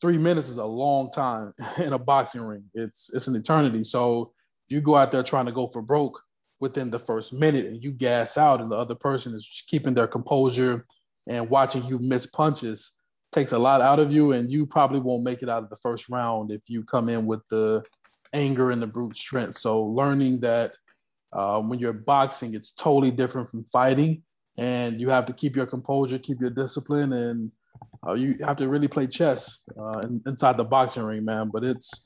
three 0.00 0.18
minutes 0.18 0.48
is 0.48 0.58
a 0.58 0.64
long 0.64 1.10
time 1.10 1.54
in 1.78 1.92
a 1.92 1.98
boxing 1.98 2.42
ring. 2.42 2.64
It's 2.74 3.10
it's 3.12 3.26
an 3.26 3.36
eternity. 3.36 3.84
So 3.84 4.32
if 4.68 4.74
you 4.74 4.80
go 4.80 4.96
out 4.96 5.10
there 5.10 5.22
trying 5.22 5.46
to 5.46 5.52
go 5.52 5.66
for 5.66 5.82
broke 5.82 6.22
within 6.60 6.90
the 6.90 6.98
first 6.98 7.32
minute 7.32 7.66
and 7.66 7.82
you 7.82 7.90
gas 7.90 8.38
out, 8.38 8.60
and 8.60 8.70
the 8.70 8.76
other 8.76 8.94
person 8.94 9.34
is 9.34 9.64
keeping 9.66 9.94
their 9.94 10.06
composure 10.06 10.84
and 11.28 11.48
watching 11.50 11.84
you 11.84 11.98
miss 11.98 12.26
punches, 12.26 12.92
takes 13.32 13.52
a 13.52 13.58
lot 13.58 13.80
out 13.80 13.98
of 13.98 14.12
you, 14.12 14.32
and 14.32 14.50
you 14.50 14.66
probably 14.66 15.00
won't 15.00 15.24
make 15.24 15.42
it 15.42 15.48
out 15.48 15.62
of 15.62 15.70
the 15.70 15.76
first 15.76 16.08
round 16.08 16.50
if 16.50 16.62
you 16.68 16.84
come 16.84 17.08
in 17.08 17.26
with 17.26 17.46
the 17.48 17.82
anger 18.32 18.70
and 18.70 18.80
the 18.80 18.86
brute 18.86 19.16
strength. 19.16 19.58
So 19.58 19.82
learning 19.82 20.40
that 20.40 20.74
uh, 21.32 21.60
when 21.60 21.78
you're 21.78 21.92
boxing, 21.92 22.54
it's 22.54 22.72
totally 22.72 23.10
different 23.10 23.48
from 23.48 23.64
fighting, 23.64 24.22
and 24.58 25.00
you 25.00 25.08
have 25.08 25.26
to 25.26 25.32
keep 25.32 25.56
your 25.56 25.66
composure, 25.66 26.18
keep 26.18 26.40
your 26.40 26.50
discipline, 26.50 27.12
and 27.12 27.50
uh, 28.06 28.12
you 28.12 28.36
have 28.44 28.56
to 28.58 28.68
really 28.68 28.88
play 28.88 29.06
chess 29.06 29.62
uh, 29.78 30.00
in, 30.04 30.22
inside 30.26 30.56
the 30.56 30.64
boxing 30.64 31.02
ring, 31.02 31.24
man. 31.24 31.50
But 31.52 31.64
it's, 31.64 32.04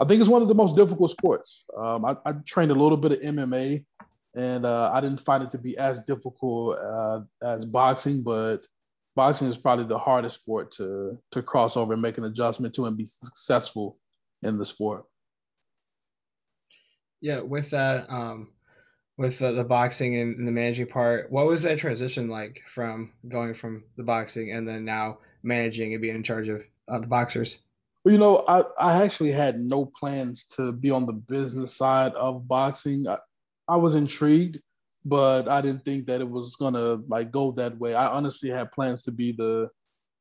I 0.00 0.04
think 0.04 0.20
it's 0.20 0.30
one 0.30 0.42
of 0.42 0.48
the 0.48 0.54
most 0.54 0.76
difficult 0.76 1.10
sports. 1.10 1.64
Um, 1.76 2.04
I, 2.04 2.16
I, 2.24 2.32
trained 2.46 2.70
a 2.70 2.74
little 2.74 2.96
bit 2.96 3.12
of 3.12 3.18
MMA, 3.18 3.84
and 4.36 4.64
uh, 4.64 4.92
I 4.92 5.00
didn't 5.00 5.20
find 5.20 5.42
it 5.42 5.50
to 5.50 5.58
be 5.58 5.76
as 5.76 6.00
difficult 6.04 6.78
uh, 6.78 7.20
as 7.42 7.64
boxing. 7.64 8.22
But 8.22 8.64
boxing 9.18 9.48
is 9.48 9.58
probably 9.58 9.84
the 9.84 9.98
hardest 9.98 10.36
sport 10.36 10.70
to 10.70 11.18
to 11.32 11.42
cross 11.42 11.76
over 11.76 11.92
and 11.92 12.00
make 12.00 12.18
an 12.18 12.24
adjustment 12.24 12.72
to 12.72 12.86
and 12.86 12.96
be 12.96 13.04
successful 13.04 13.98
in 14.42 14.56
the 14.56 14.64
sport. 14.64 15.06
Yeah, 17.20 17.40
with 17.40 17.70
that, 17.70 18.08
um, 18.08 18.52
with 19.16 19.40
the, 19.40 19.50
the 19.50 19.64
boxing 19.64 20.14
and, 20.14 20.36
and 20.36 20.46
the 20.46 20.52
managing 20.52 20.86
part, 20.86 21.32
what 21.32 21.48
was 21.48 21.64
that 21.64 21.78
transition 21.78 22.28
like 22.28 22.62
from 22.68 23.12
going 23.26 23.54
from 23.54 23.82
the 23.96 24.04
boxing 24.04 24.52
and 24.52 24.64
then 24.64 24.84
now 24.84 25.18
managing 25.42 25.94
and 25.94 26.00
being 26.00 26.14
in 26.14 26.22
charge 26.22 26.48
of 26.48 26.62
uh, 26.86 27.00
the 27.00 27.08
boxers? 27.08 27.58
Well, 28.04 28.12
you 28.12 28.20
know, 28.20 28.44
I, 28.46 28.62
I 28.78 29.02
actually 29.02 29.32
had 29.32 29.58
no 29.58 29.84
plans 29.84 30.44
to 30.56 30.70
be 30.70 30.92
on 30.92 31.06
the 31.06 31.12
business 31.12 31.74
side 31.74 32.12
of 32.14 32.46
boxing. 32.46 33.08
I, 33.08 33.18
I 33.66 33.74
was 33.74 33.96
intrigued, 33.96 34.60
but 35.08 35.48
I 35.48 35.60
didn't 35.60 35.84
think 35.84 36.06
that 36.06 36.20
it 36.20 36.28
was 36.28 36.56
gonna 36.56 37.00
like 37.08 37.30
go 37.30 37.52
that 37.52 37.78
way. 37.78 37.94
I 37.94 38.08
honestly 38.08 38.50
had 38.50 38.72
plans 38.72 39.02
to 39.04 39.12
be 39.12 39.32
the 39.32 39.68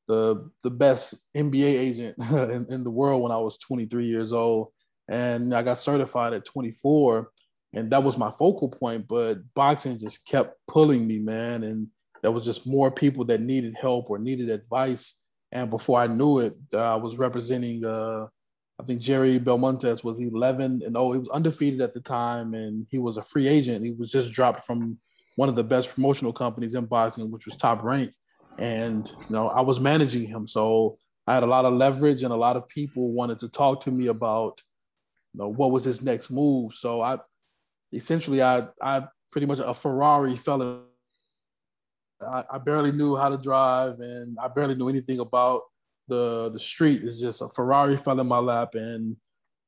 the 0.07 0.49
the 0.63 0.69
best 0.69 1.15
NBA 1.35 1.63
agent 1.63 2.15
in, 2.31 2.65
in 2.69 2.83
the 2.83 2.89
world 2.89 3.21
when 3.21 3.31
I 3.31 3.37
was 3.37 3.57
23 3.57 4.07
years 4.07 4.33
old, 4.33 4.69
and 5.07 5.53
I 5.53 5.63
got 5.63 5.79
certified 5.79 6.33
at 6.33 6.45
24, 6.45 7.29
and 7.73 7.91
that 7.91 8.03
was 8.03 8.17
my 8.17 8.31
focal 8.31 8.69
point. 8.69 9.07
But 9.07 9.39
boxing 9.53 9.99
just 9.99 10.25
kept 10.25 10.55
pulling 10.67 11.05
me, 11.05 11.19
man, 11.19 11.63
and 11.63 11.87
there 12.21 12.31
was 12.31 12.45
just 12.45 12.65
more 12.65 12.89
people 12.89 13.25
that 13.25 13.41
needed 13.41 13.75
help 13.79 14.09
or 14.09 14.17
needed 14.17 14.49
advice. 14.49 15.23
And 15.51 15.69
before 15.69 15.99
I 15.99 16.07
knew 16.07 16.39
it, 16.39 16.55
uh, 16.73 16.93
I 16.93 16.95
was 16.95 17.17
representing 17.17 17.85
uh, 17.85 18.27
I 18.79 18.83
think 18.83 19.01
Jerry 19.01 19.39
Belmontes 19.39 20.03
was 20.03 20.19
11 20.19 20.83
and 20.85 20.95
oh, 20.95 21.11
he 21.11 21.19
was 21.19 21.29
undefeated 21.29 21.81
at 21.81 21.93
the 21.93 21.99
time, 21.99 22.53
and 22.53 22.85
he 22.91 22.99
was 22.99 23.17
a 23.17 23.23
free 23.23 23.47
agent. 23.47 23.83
He 23.83 23.91
was 23.91 24.11
just 24.11 24.31
dropped 24.31 24.65
from 24.65 24.99
one 25.35 25.49
of 25.49 25.55
the 25.55 25.63
best 25.63 25.89
promotional 25.89 26.33
companies 26.33 26.75
in 26.75 26.85
boxing, 26.85 27.31
which 27.31 27.45
was 27.45 27.55
Top 27.55 27.83
Rank. 27.83 28.11
And 28.59 29.07
you 29.07 29.35
know, 29.35 29.49
I 29.49 29.61
was 29.61 29.79
managing 29.79 30.27
him, 30.27 30.47
so 30.47 30.97
I 31.25 31.33
had 31.33 31.43
a 31.43 31.47
lot 31.47 31.65
of 31.65 31.73
leverage, 31.73 32.23
and 32.23 32.31
a 32.31 32.37
lot 32.37 32.55
of 32.55 32.67
people 32.67 33.13
wanted 33.13 33.39
to 33.39 33.49
talk 33.49 33.81
to 33.83 33.91
me 33.91 34.07
about, 34.07 34.61
you 35.33 35.39
know, 35.39 35.47
what 35.47 35.71
was 35.71 35.83
his 35.83 36.01
next 36.01 36.29
move. 36.29 36.73
So 36.73 37.01
I, 37.01 37.17
essentially, 37.91 38.41
I, 38.41 38.67
I 38.81 39.07
pretty 39.31 39.47
much 39.47 39.59
a 39.59 39.73
Ferrari 39.73 40.35
fell. 40.35 40.83
I, 42.21 42.43
I 42.49 42.57
barely 42.59 42.91
knew 42.91 43.15
how 43.15 43.29
to 43.29 43.37
drive, 43.37 43.99
and 43.99 44.37
I 44.41 44.47
barely 44.47 44.75
knew 44.75 44.89
anything 44.89 45.19
about 45.19 45.63
the 46.07 46.49
the 46.51 46.59
street. 46.59 47.03
is 47.03 47.19
just 47.19 47.41
a 47.41 47.49
Ferrari 47.49 47.97
fell 47.97 48.19
in 48.19 48.27
my 48.27 48.39
lap, 48.39 48.75
and 48.75 49.17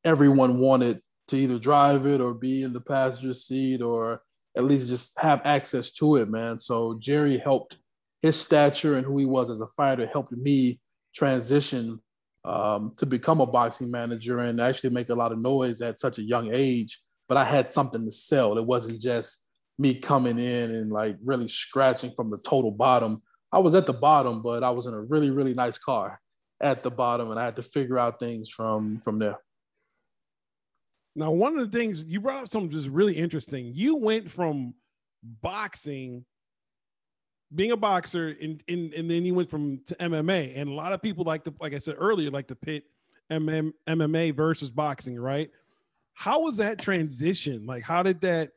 everyone 0.04 0.60
wanted 0.60 1.02
to 1.30 1.38
either 1.38 1.60
drive 1.60 2.06
it 2.06 2.22
or 2.22 2.34
be 2.34 2.64
in 2.64 2.74
the 2.74 2.82
passenger 2.82 3.34
seat 3.34 3.82
or 3.82 4.22
at 4.58 4.64
least 4.64 4.90
just 4.90 5.18
have 5.20 5.42
access 5.46 5.92
to 5.92 6.16
it, 6.18 6.30
man. 6.30 6.60
So 6.60 6.98
Jerry 7.00 7.38
helped 7.38 7.78
his 8.22 8.36
stature 8.36 8.98
and 8.98 9.06
who 9.06 9.18
he 9.20 9.26
was 9.26 9.50
as 9.50 9.62
a 9.62 9.68
fighter 9.68 10.08
helped 10.08 10.32
me 10.32 10.80
transition 11.16 12.00
um, 12.46 12.94
to 12.98 13.06
become 13.06 13.42
a 13.42 13.46
boxing 13.46 13.92
manager 13.92 14.40
and 14.40 14.60
actually 14.60 14.90
make 14.90 15.10
a 15.10 15.16
lot 15.16 15.32
of 15.32 15.40
noise 15.40 15.82
at 15.82 16.00
such 16.00 16.18
a 16.18 16.24
young 16.24 16.50
age. 16.52 17.00
But 17.28 17.38
I 17.38 17.46
had 17.46 17.70
something 17.70 18.04
to 18.04 18.12
sell. 18.12 18.58
It 18.58 18.66
wasn't 18.66 19.00
just 19.00 19.46
me 19.78 19.94
coming 19.94 20.40
in 20.40 20.72
and 20.72 20.92
like 20.92 21.18
really 21.24 21.48
scratching 21.48 22.12
from 22.16 22.32
the 22.32 22.40
total 22.40 22.72
bottom. 22.72 23.22
I 23.52 23.60
was 23.60 23.76
at 23.76 23.86
the 23.86 23.94
bottom, 23.94 24.42
but 24.42 24.64
I 24.64 24.72
was 24.72 24.88
in 24.88 24.94
a 24.94 25.02
really, 25.02 25.30
really 25.30 25.54
nice 25.54 25.78
car 25.78 26.20
at 26.62 26.84
the 26.84 26.92
bottom, 26.92 27.32
and 27.32 27.40
I 27.40 27.46
had 27.46 27.56
to 27.58 27.64
figure 27.64 27.98
out 27.98 28.20
things 28.20 28.50
from 28.50 29.00
from 29.00 29.20
there. 29.20 29.38
Now, 31.16 31.32
one 31.32 31.58
of 31.58 31.72
the 31.72 31.78
things 31.78 32.06
you 32.06 32.22
brought 32.22 32.44
up 32.44 32.50
something 32.50 32.70
just 32.70 32.88
really 32.88 33.14
interesting. 33.14 33.72
You 33.74 33.98
went 33.98 34.32
from 34.32 34.74
boxing, 35.24 36.26
being 37.54 37.72
a 37.72 37.78
boxer, 37.78 38.36
and, 38.42 38.64
and, 38.68 38.94
and 38.94 39.10
then 39.10 39.26
you 39.26 39.34
went 39.34 39.50
from 39.50 39.80
to 39.86 39.96
MMA. 39.96 40.54
And 40.56 40.70
a 40.70 40.74
lot 40.74 40.94
of 40.94 41.02
people 41.02 41.26
like 41.26 41.44
to, 41.46 41.54
like 41.60 41.74
I 41.74 41.80
said 41.80 41.96
earlier, 41.98 42.30
like 42.30 42.48
to 42.48 42.56
pit 42.56 42.86
MM, 43.32 43.74
MMA 43.88 44.36
versus 44.36 44.70
boxing, 44.70 45.20
right? 45.20 45.50
How 46.14 46.42
was 46.42 46.58
that 46.58 46.80
transition? 46.80 47.66
Like, 47.66 47.84
how 47.84 48.04
did 48.04 48.22
that? 48.22 48.52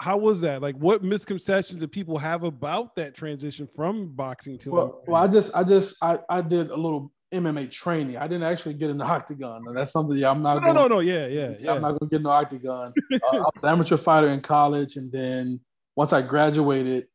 How 0.00 0.16
was 0.16 0.40
that? 0.40 0.62
Like, 0.62 0.76
what 0.76 1.04
misconceptions 1.04 1.80
do 1.80 1.86
people 1.86 2.16
have 2.18 2.42
about 2.42 2.96
that 2.96 3.14
transition 3.14 3.68
from 3.76 4.08
boxing 4.08 4.58
to? 4.58 4.70
Well, 4.70 5.02
well 5.06 5.22
I 5.22 5.28
just, 5.28 5.54
I 5.54 5.62
just, 5.62 5.96
I, 6.02 6.18
I 6.28 6.40
did 6.40 6.70
a 6.70 6.76
little 6.76 7.12
MMA 7.32 7.70
training. 7.70 8.16
I 8.16 8.26
didn't 8.26 8.44
actually 8.44 8.74
get 8.74 8.90
in 8.90 8.98
the 8.98 9.04
octagon, 9.04 9.62
and 9.66 9.76
that's 9.76 9.92
something 9.92 10.22
I'm 10.24 10.42
not. 10.42 10.54
No, 10.54 10.60
gonna, 10.60 10.72
no, 10.72 10.86
no, 10.88 10.98
yeah, 11.00 11.26
yeah, 11.26 11.52
yeah. 11.60 11.72
I'm 11.74 11.82
not 11.82 11.98
gonna 11.98 12.10
get 12.10 12.16
in 12.16 12.22
the 12.24 12.30
octagon. 12.30 12.92
uh, 13.12 13.18
I 13.22 13.36
was 13.36 13.52
an 13.62 13.68
amateur 13.68 13.96
fighter 13.96 14.28
in 14.28 14.40
college, 14.40 14.96
and 14.96 15.12
then 15.12 15.60
once 15.94 16.12
I 16.12 16.22
graduated, 16.22 17.06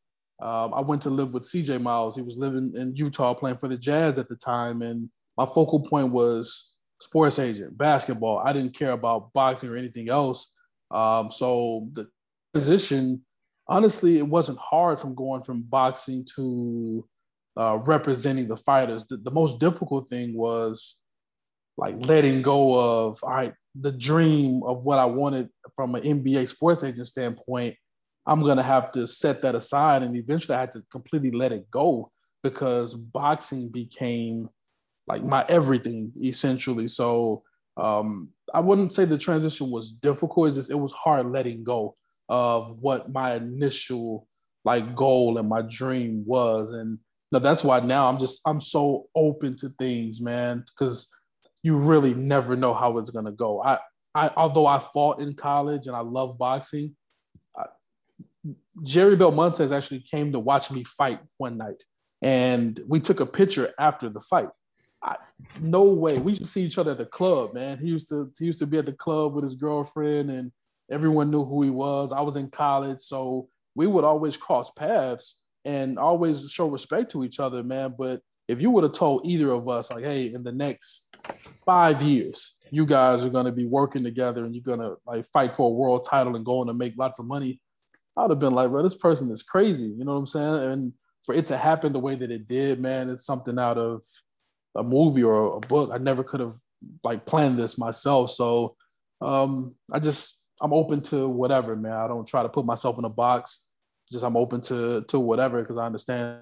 um, 0.42 0.74
I 0.74 0.82
went 0.82 1.02
to 1.04 1.10
live 1.10 1.34
with 1.34 1.50
CJ 1.50 1.82
Miles. 1.82 2.16
He 2.16 2.22
was 2.22 2.38
living 2.38 2.74
in 2.76 2.96
Utah, 2.96 3.34
playing 3.34 3.58
for 3.58 3.68
the 3.68 3.78
Jazz 3.78 4.18
at 4.18 4.30
the 4.30 4.36
time, 4.36 4.82
and 4.82 5.10
my 5.38 5.46
focal 5.46 5.82
point 5.82 6.12
was 6.12 6.76
sports 7.00 7.40
agent, 7.40 7.78
basketball. 7.78 8.40
I 8.40 8.54
didn't 8.54 8.76
care 8.76 8.92
about 8.92 9.34
boxing 9.34 9.70
or 9.70 9.76
anything 9.76 10.10
else. 10.10 10.54
Um, 10.92 11.30
so 11.32 11.90
the 11.94 12.08
position, 12.56 13.22
honestly, 13.68 14.18
it 14.18 14.28
wasn't 14.28 14.58
hard 14.58 14.98
from 14.98 15.14
going 15.14 15.44
from 15.44 15.62
boxing 15.64 16.26
to 16.38 17.06
uh, 17.60 17.80
representing 17.86 18.48
the 18.48 18.56
fighters. 18.56 19.06
The, 19.06 19.18
the 19.18 19.32
most 19.32 19.60
difficult 19.60 20.10
thing 20.10 20.34
was 20.36 21.02
like 21.78 21.96
letting 22.06 22.42
go 22.42 22.80
of 22.80 23.20
all 23.22 23.30
right 23.30 23.54
the 23.78 23.92
dream 23.92 24.64
of 24.64 24.84
what 24.84 25.00
I 25.00 25.06
wanted 25.06 25.50
from 25.76 25.96
an 25.96 26.04
NBA 26.04 26.48
sports 26.48 26.84
agent 26.84 27.10
standpoint. 27.10 27.76
I'm 28.26 28.42
gonna 28.42 28.64
have 28.64 28.94
to 28.94 29.06
set 29.06 29.42
that 29.42 29.54
aside, 29.54 30.02
and 30.02 30.16
eventually 30.16 30.56
I 30.56 30.62
had 30.62 30.72
to 30.72 30.84
completely 30.90 31.32
let 31.32 31.52
it 31.52 31.70
go 31.70 32.10
because 32.42 32.96
boxing 32.96 33.70
became 33.70 34.48
like 35.08 35.24
my 35.24 35.46
everything 35.50 36.14
essentially. 36.24 36.88
So 36.88 37.44
um, 37.76 38.30
I 38.54 38.62
wouldn't 38.62 38.94
say 38.94 39.04
the 39.04 39.18
transition 39.18 39.70
was 39.70 39.92
difficult. 39.92 40.48
It's 40.48 40.58
just 40.58 40.72
it 40.72 40.80
was 40.80 40.94
hard 40.94 41.30
letting 41.30 41.66
go 41.66 41.96
of 42.30 42.80
what 42.82 43.12
my 43.12 43.36
initial 43.36 44.28
like 44.64 44.96
goal 44.96 45.38
and 45.38 45.48
my 45.48 45.62
dream 45.62 46.24
was, 46.26 46.72
and 46.72 46.98
that's 47.32 47.64
why 47.64 47.80
now 47.80 48.10
I'm 48.10 48.20
just 48.20 48.42
I'm 48.46 48.62
so 48.62 49.08
open 49.16 49.58
to 49.58 49.70
things, 49.78 50.22
man, 50.22 50.64
because 50.68 51.14
you 51.64 51.78
really 51.78 52.14
never 52.14 52.56
know 52.56 52.74
how 52.74 52.98
it's 52.98 53.12
gonna 53.12 53.32
go. 53.32 53.62
I 53.62 53.80
I 54.14 54.32
although 54.36 54.66
I 54.66 54.80
fought 54.80 55.20
in 55.20 55.36
college 55.36 55.88
and 55.88 55.96
I 55.96 56.00
love 56.00 56.38
boxing, 56.38 56.96
I, 57.56 57.66
Jerry 58.84 59.16
Belmontes 59.16 59.72
actually 59.72 60.00
came 60.00 60.32
to 60.32 60.40
watch 60.40 60.72
me 60.72 60.84
fight 60.84 61.20
one 61.38 61.58
night, 61.58 61.84
and 62.22 62.80
we 62.88 63.00
took 63.00 63.20
a 63.20 63.26
picture 63.26 63.74
after 63.80 64.10
the 64.10 64.22
fight. 64.22 64.50
I, 65.04 65.18
no 65.60 65.84
way. 65.84 66.18
We 66.18 66.32
used 66.32 66.44
to 66.44 66.48
see 66.48 66.64
each 66.64 66.80
other 66.80 66.92
at 66.92 66.98
the 66.98 67.06
club, 67.06 67.54
man. 67.54 67.78
He 67.78 67.88
used 67.88 68.10
to 68.10 68.32
he 68.40 68.46
used 68.46 68.60
to 68.60 68.66
be 68.66 68.80
at 68.80 68.86
the 68.86 68.94
club 68.94 69.36
with 69.36 69.44
his 69.44 69.56
girlfriend, 69.56 70.32
and 70.32 70.52
everyone 70.90 71.32
knew 71.32 71.44
who 71.46 71.64
he 71.64 71.70
was. 71.70 72.12
I 72.12 72.22
was 72.22 72.36
in 72.36 72.50
college, 72.50 73.00
so 73.02 73.48
we 73.76 73.88
would 73.88 74.04
always 74.04 74.38
cross 74.38 74.72
paths 74.72 75.38
and 75.64 75.98
always 75.98 76.50
show 76.52 76.68
respect 76.68 77.12
to 77.12 77.24
each 77.24 77.40
other, 77.40 77.64
man. 77.64 77.96
But 77.98 78.22
if 78.48 78.62
you 78.62 78.70
would 78.72 78.84
have 78.84 78.94
told 78.94 79.26
either 79.26 79.52
of 79.52 79.68
us, 79.68 79.90
like, 79.90 80.04
hey, 80.04 80.34
in 80.34 80.44
the 80.44 80.52
next 80.52 81.16
five 81.66 82.02
years, 82.02 82.58
you 82.72 82.86
guys 82.86 83.24
are 83.24 83.30
going 83.30 83.46
to 83.46 83.52
be 83.52 83.66
working 83.66 84.04
together 84.04 84.46
and 84.46 84.54
you're 84.56 84.64
going 84.64 84.80
to 84.80 84.96
like 85.06 85.26
fight 85.32 85.54
for 85.54 85.70
a 85.70 85.74
world 85.74 86.06
title 86.08 86.36
and 86.36 86.46
going 86.46 86.68
to 86.68 86.74
make 86.74 86.94
lots 86.98 87.20
of 87.20 87.26
money, 87.26 87.60
I 88.18 88.22
would 88.22 88.32
have 88.32 88.40
been 88.40 88.54
like, 88.54 88.72
well, 88.72 88.84
this 88.84 88.96
person 88.96 89.32
is 89.32 89.44
crazy. 89.44 89.86
You 89.86 90.06
know 90.06 90.14
what 90.14 90.20
I'm 90.20 90.28
saying? 90.28 90.72
And 90.72 90.94
for 91.26 91.36
it 91.36 91.48
to 91.48 91.58
happen 91.58 91.94
the 91.94 92.00
way 92.00 92.16
that 92.16 92.32
it 92.32 92.48
did, 92.48 92.80
man, 92.80 93.10
it's 93.10 93.26
something 93.26 93.60
out 93.60 93.78
of 93.78 94.04
a 94.76 94.84
movie 94.84 95.24
or 95.24 95.58
a 95.58 95.60
book. 95.60 95.90
I 95.94 95.98
never 95.98 96.24
could 96.24 96.40
have 96.40 96.56
like 97.04 97.26
planned 97.26 97.58
this 97.58 97.78
myself. 97.78 98.32
So 98.32 98.76
um, 99.22 99.76
I 99.92 100.00
just, 100.00 100.35
I'm 100.62 100.74
open 100.74 101.02
to 101.04 101.28
whatever, 101.28 101.76
man. 101.76 101.94
I 101.94 102.08
don't 102.08 102.28
try 102.28 102.44
to 102.44 102.50
put 102.50 102.66
myself 102.66 102.98
in 102.98 103.06
a 103.06 103.10
box 103.10 103.70
just 104.12 104.24
I'm 104.24 104.38
open 104.38 104.62
to 104.62 105.02
to 105.08 105.20
whatever 105.20 105.62
because 105.62 105.78
I 105.78 105.86
understand 105.86 106.40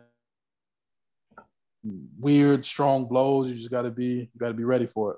weird 2.20 2.66
strong 2.66 3.06
blows. 3.06 3.50
You 3.50 3.56
just 3.56 3.72
got 3.72 3.84
to 3.84 3.92
be 3.92 4.30
got 4.38 4.50
to 4.50 4.54
be 4.54 4.64
ready 4.64 4.86
for 4.86 5.14
it. 5.14 5.18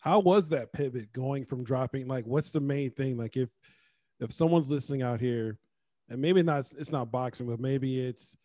How 0.00 0.18
was 0.18 0.48
that 0.48 0.72
pivot 0.72 1.12
going 1.12 1.44
from 1.44 1.62
dropping? 1.62 2.08
Like, 2.08 2.24
what's 2.24 2.50
the 2.50 2.60
main 2.60 2.90
thing? 2.90 3.16
Like, 3.16 3.36
if 3.36 3.48
if 4.20 4.32
someone's 4.32 4.68
listening 4.68 5.02
out 5.02 5.20
here, 5.20 5.58
and 6.08 6.20
maybe 6.20 6.42
not, 6.42 6.70
it's 6.78 6.92
not 6.92 7.12
boxing, 7.12 7.46
but 7.46 7.60
maybe 7.60 8.00
it's 8.00 8.36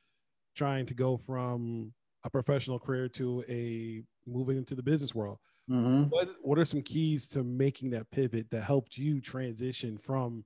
trying 0.56 0.86
to 0.88 0.94
go 0.94 1.18
from 1.18 1.94
a 2.24 2.30
professional 2.30 2.80
career 2.80 3.08
to 3.10 3.44
a 3.48 4.04
moving 4.28 4.58
into 4.58 4.76
the 4.76 4.84
business 4.84 5.16
world. 5.16 5.40
Mm-hmm. 5.70 6.04
What 6.04 6.30
what 6.42 6.60
are 6.60 6.66
some 6.66 6.82
keys 6.82 7.28
to 7.30 7.44
making 7.44 7.90
that 7.92 8.10
pivot 8.12 8.50
that 8.52 8.62
helped 8.62 8.98
you 8.98 9.20
transition 9.20 9.98
from 9.98 10.46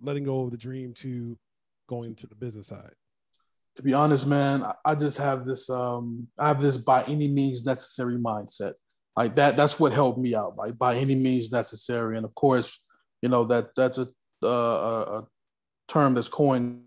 letting 0.00 0.24
go 0.24 0.42
of 0.42 0.50
the 0.50 0.56
dream 0.56 0.92
to 0.94 1.36
going 1.88 2.14
to 2.16 2.26
the 2.26 2.36
business 2.36 2.68
side? 2.68 2.94
To 3.76 3.82
be 3.82 3.92
honest, 3.92 4.26
man, 4.26 4.64
I 4.84 4.94
just 4.94 5.18
have 5.18 5.44
this 5.44 5.68
um 5.68 6.28
I 6.38 6.48
have 6.48 6.62
this 6.62 6.76
by 6.76 7.02
any 7.04 7.26
means 7.26 7.64
necessary 7.64 8.16
mindset. 8.16 8.74
Like 9.16 9.34
that 9.36 9.56
that's 9.56 9.80
what 9.80 9.92
helped 9.92 10.18
me 10.18 10.36
out. 10.36 10.56
Like 10.56 10.78
by 10.78 10.96
any 10.96 11.16
means 11.16 11.50
necessary. 11.50 12.16
And 12.16 12.24
of 12.24 12.34
course, 12.36 12.86
you 13.22 13.28
know 13.28 13.44
that 13.44 13.74
that's 13.74 13.98
a 13.98 14.08
uh, 14.42 14.46
a 14.46 15.26
term 15.88 16.14
that's 16.14 16.28
coined 16.28 16.82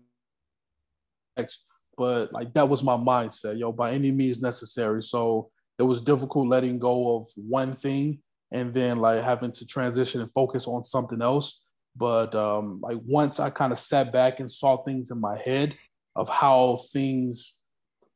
but 1.96 2.32
like 2.32 2.52
that 2.54 2.68
was 2.68 2.82
my 2.82 2.96
mindset, 2.96 3.58
yo, 3.58 3.72
by 3.72 3.92
any 3.92 4.10
means 4.10 4.40
necessary. 4.40 5.02
So 5.02 5.50
it 5.78 5.82
was 5.82 6.00
difficult 6.00 6.48
letting 6.48 6.78
go 6.78 7.16
of 7.16 7.28
one 7.36 7.74
thing 7.74 8.20
and 8.50 8.72
then 8.72 8.98
like 8.98 9.22
having 9.22 9.52
to 9.52 9.66
transition 9.66 10.20
and 10.20 10.32
focus 10.32 10.66
on 10.66 10.84
something 10.84 11.22
else. 11.22 11.64
But 11.96 12.34
um, 12.34 12.80
like 12.82 12.98
once 13.04 13.40
I 13.40 13.50
kind 13.50 13.72
of 13.72 13.78
sat 13.78 14.12
back 14.12 14.40
and 14.40 14.50
saw 14.50 14.76
things 14.78 15.10
in 15.10 15.20
my 15.20 15.38
head 15.38 15.74
of 16.16 16.28
how 16.28 16.80
things, 16.92 17.58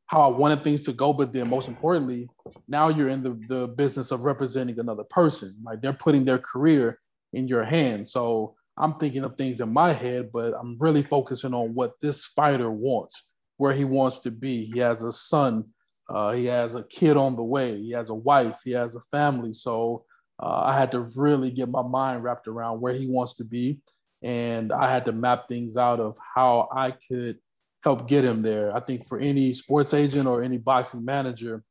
how 0.07 0.21
I 0.21 0.27
wanted 0.27 0.63
things 0.63 0.83
to 0.83 0.93
go, 0.93 1.13
but 1.13 1.33
then 1.33 1.49
most 1.49 1.67
importantly, 1.67 2.29
now 2.67 2.89
you're 2.89 3.09
in 3.09 3.23
the, 3.23 3.39
the 3.47 3.67
business 3.67 4.11
of 4.11 4.21
representing 4.21 4.79
another 4.79 5.03
person. 5.03 5.55
Like 5.63 5.81
they're 5.81 5.93
putting 5.93 6.25
their 6.25 6.39
career 6.39 6.99
in 7.33 7.47
your 7.47 7.63
hands. 7.63 8.11
So 8.11 8.55
I'm 8.77 8.95
thinking 8.95 9.23
of 9.23 9.37
things 9.37 9.61
in 9.61 9.71
my 9.71 9.93
head, 9.93 10.31
but 10.31 10.53
I'm 10.53 10.77
really 10.79 11.03
focusing 11.03 11.53
on 11.53 11.73
what 11.73 11.99
this 12.01 12.25
fighter 12.25 12.71
wants, 12.71 13.29
where 13.57 13.73
he 13.73 13.85
wants 13.85 14.19
to 14.19 14.31
be. 14.31 14.65
He 14.65 14.79
has 14.79 15.03
a 15.03 15.11
son, 15.11 15.65
uh, 16.09 16.31
he 16.33 16.45
has 16.45 16.75
a 16.75 16.83
kid 16.83 17.17
on 17.17 17.35
the 17.35 17.43
way, 17.43 17.77
he 17.77 17.91
has 17.91 18.09
a 18.09 18.13
wife, 18.13 18.59
he 18.63 18.71
has 18.71 18.95
a 18.95 19.01
family. 19.01 19.53
So 19.53 20.05
uh, 20.41 20.63
I 20.65 20.77
had 20.77 20.91
to 20.91 21.01
really 21.15 21.51
get 21.51 21.69
my 21.69 21.83
mind 21.83 22.23
wrapped 22.23 22.47
around 22.47 22.81
where 22.81 22.93
he 22.93 23.07
wants 23.07 23.35
to 23.35 23.43
be. 23.43 23.79
And 24.21 24.71
I 24.71 24.89
had 24.89 25.05
to 25.05 25.11
map 25.11 25.47
things 25.47 25.75
out 25.75 25.99
of 25.99 26.17
how 26.35 26.69
I 26.73 26.91
could 26.91 27.39
help 27.83 28.07
get 28.07 28.23
him 28.23 28.41
there. 28.41 28.75
I 28.75 28.79
think 28.79 29.05
for 29.07 29.19
any 29.19 29.51
sports 29.53 29.93
agent 29.93 30.27
or 30.27 30.41
any 30.41 30.57
boxing 30.57 31.03
manager, 31.03 31.63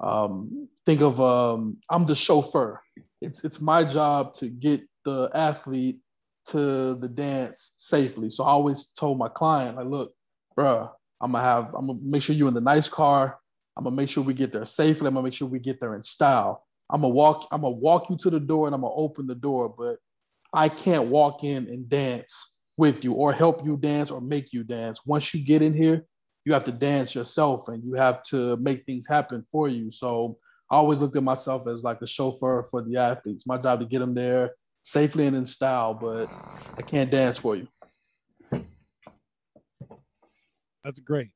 um, 0.00 0.68
think 0.86 1.00
of 1.00 1.20
um, 1.20 1.78
I'm 1.90 2.06
the 2.06 2.14
chauffeur. 2.14 2.80
it's 3.20 3.44
it's 3.44 3.60
my 3.60 3.84
job 3.84 4.34
to 4.34 4.48
get 4.48 4.82
the 5.04 5.30
athlete 5.34 5.98
to 6.48 6.94
the 6.94 7.08
dance 7.08 7.74
safely. 7.78 8.30
So 8.30 8.44
I 8.44 8.50
always 8.50 8.86
told 8.86 9.18
my 9.18 9.28
client, 9.28 9.76
like, 9.76 9.86
look, 9.86 10.14
bruh, 10.56 10.90
I'm 11.20 11.32
gonna 11.32 11.44
have, 11.44 11.74
I'm 11.74 11.88
gonna 11.88 11.98
make 12.02 12.22
sure 12.22 12.34
you're 12.34 12.48
in 12.48 12.54
the 12.54 12.60
nice 12.60 12.88
car. 12.88 13.38
I'm 13.78 13.84
gonna 13.84 13.94
make 13.94 14.08
sure 14.08 14.24
we 14.24 14.34
get 14.34 14.50
there 14.50 14.64
safely. 14.64 15.06
I'm 15.06 15.14
gonna 15.14 15.24
make 15.24 15.34
sure 15.34 15.46
we 15.46 15.60
get 15.60 15.78
there 15.78 15.94
in 15.94 16.02
style. 16.02 16.66
I'm 16.90 17.02
gonna 17.02 17.14
walk, 17.14 17.46
I'm 17.52 17.60
gonna 17.60 17.76
walk 17.76 18.10
you 18.10 18.16
to 18.16 18.30
the 18.30 18.40
door 18.40 18.66
and 18.66 18.74
I'm 18.74 18.80
gonna 18.80 18.92
open 18.94 19.28
the 19.28 19.36
door, 19.36 19.68
but 19.68 19.98
I 20.52 20.68
can't 20.68 21.06
walk 21.06 21.44
in 21.44 21.68
and 21.68 21.88
dance 21.88 22.60
with 22.76 23.04
you 23.04 23.12
or 23.12 23.32
help 23.32 23.64
you 23.64 23.76
dance 23.76 24.10
or 24.10 24.20
make 24.20 24.52
you 24.52 24.64
dance. 24.64 25.06
Once 25.06 25.32
you 25.32 25.44
get 25.44 25.62
in 25.62 25.74
here, 25.74 26.04
you 26.44 26.52
have 26.54 26.64
to 26.64 26.72
dance 26.72 27.14
yourself 27.14 27.68
and 27.68 27.84
you 27.84 27.94
have 27.94 28.24
to 28.24 28.56
make 28.56 28.84
things 28.84 29.06
happen 29.06 29.46
for 29.52 29.68
you. 29.68 29.92
So 29.92 30.38
I 30.70 30.76
always 30.76 30.98
looked 30.98 31.16
at 31.16 31.22
myself 31.22 31.68
as 31.68 31.84
like 31.84 32.02
a 32.02 32.06
chauffeur 32.06 32.66
for 32.70 32.82
the 32.82 32.96
athletes. 32.96 33.46
My 33.46 33.58
job 33.58 33.78
to 33.78 33.86
get 33.86 34.00
them 34.00 34.14
there 34.14 34.54
safely 34.82 35.26
and 35.26 35.36
in 35.36 35.46
style, 35.46 35.94
but 35.94 36.28
I 36.76 36.82
can't 36.82 37.10
dance 37.10 37.36
for 37.36 37.54
you. 37.54 37.68
That's 40.82 40.98
great. 40.98 41.28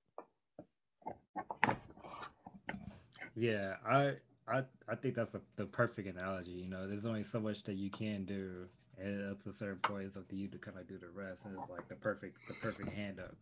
Yeah, 3.35 3.77
I 3.87 4.15
I 4.49 4.65
I 4.89 4.95
think 4.97 5.15
that's 5.15 5.35
a, 5.35 5.41
the 5.57 5.67
perfect 5.67 6.09
analogy. 6.09 6.53
You 6.53 6.69
know, 6.69 6.87
there's 6.87 7.07
only 7.07 7.25
so 7.25 7.41
much 7.41 7.63
that 7.65 7.75
you 7.75 7.91
can 7.91 8.25
do, 8.25 8.69
and 8.99 9.23
at 9.33 9.47
a 9.47 9.53
certain 9.53 9.79
point, 9.79 10.05
it's 10.07 10.17
up 10.17 10.29
to 10.29 10.37
you 10.37 10.49
to 10.49 10.59
kind 10.59 10.79
of 10.79 10.87
do 10.89 10.99
the 10.99 11.09
rest. 11.09 11.47
And 11.47 11.59
it's 11.59 11.71
like 11.71 11.89
the 11.89 11.97
perfect 11.97 12.37
the 12.49 12.55
perfect 12.55 12.91
hand 12.91 13.21
up, 13.21 13.35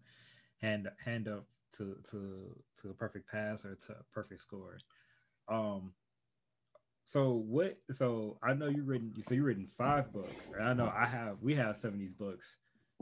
hand 0.62 0.88
hand 1.04 1.28
up 1.28 1.46
to 1.72 1.96
to 2.10 2.64
to 2.82 2.90
a 2.90 2.94
perfect 2.94 3.30
pass 3.30 3.64
or 3.64 3.74
to 3.74 3.92
a 3.92 4.04
perfect 4.12 4.40
score. 4.40 4.78
Um, 5.48 5.94
so 7.04 7.32
what? 7.34 7.78
So 7.90 8.38
I 8.42 8.54
know 8.54 8.68
you've 8.68 8.88
written. 8.88 9.12
So 9.22 9.34
you've 9.34 9.44
written 9.46 9.68
five 9.76 10.12
books. 10.12 10.52
I 10.60 10.74
know 10.74 10.92
I 10.94 11.06
have. 11.06 11.42
We 11.42 11.54
have 11.56 11.76
some 11.76 11.94
of 11.94 11.98
these 11.98 12.14
books. 12.14 12.56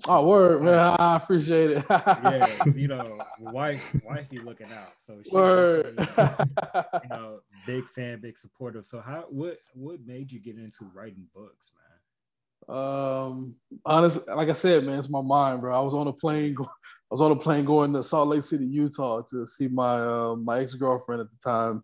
Oh, 0.07 0.27
word, 0.27 0.63
man! 0.63 0.97
I 0.99 1.17
appreciate 1.17 1.73
it. 1.73 1.85
yeah, 1.91 2.47
because 2.47 2.77
you 2.77 2.89
know, 2.89 3.19
wife, 3.41 3.83
wifey 4.05 4.39
looking 4.39 4.71
out. 4.73 4.93
So 4.99 5.21
word, 5.33 5.95
you 6.17 7.09
know, 7.11 7.41
big 7.67 7.89
fan, 7.89 8.21
big 8.21 8.39
supporter. 8.39 8.83
So 8.83 9.01
how? 9.01 9.25
What? 9.29 9.59
What 9.75 10.07
made 10.07 10.31
you 10.31 10.41
get 10.41 10.57
into 10.57 10.85
writing 10.95 11.27
books, 11.35 11.73
man? 11.75 12.77
Um, 12.77 13.55
honestly, 13.85 14.23
like 14.35 14.49
I 14.49 14.53
said, 14.53 14.85
man, 14.85 14.99
it's 14.99 15.09
my 15.09 15.23
mind, 15.23 15.61
bro. 15.61 15.77
I 15.77 15.83
was 15.83 15.95
on 15.95 16.07
a 16.07 16.13
plane. 16.13 16.57
I 16.61 16.65
was 17.11 17.21
on 17.21 17.33
a 17.33 17.37
plane 17.37 17.65
going 17.65 17.93
to 17.95 18.03
Salt 18.05 18.29
Lake 18.29 18.43
City, 18.43 18.67
Utah, 18.67 19.23
to 19.31 19.47
see 19.47 19.69
my 19.69 20.01
uh, 20.01 20.37
my 20.37 20.61
ex 20.61 20.75
girlfriend 20.75 21.23
at 21.23 21.31
the 21.31 21.39
time, 21.43 21.83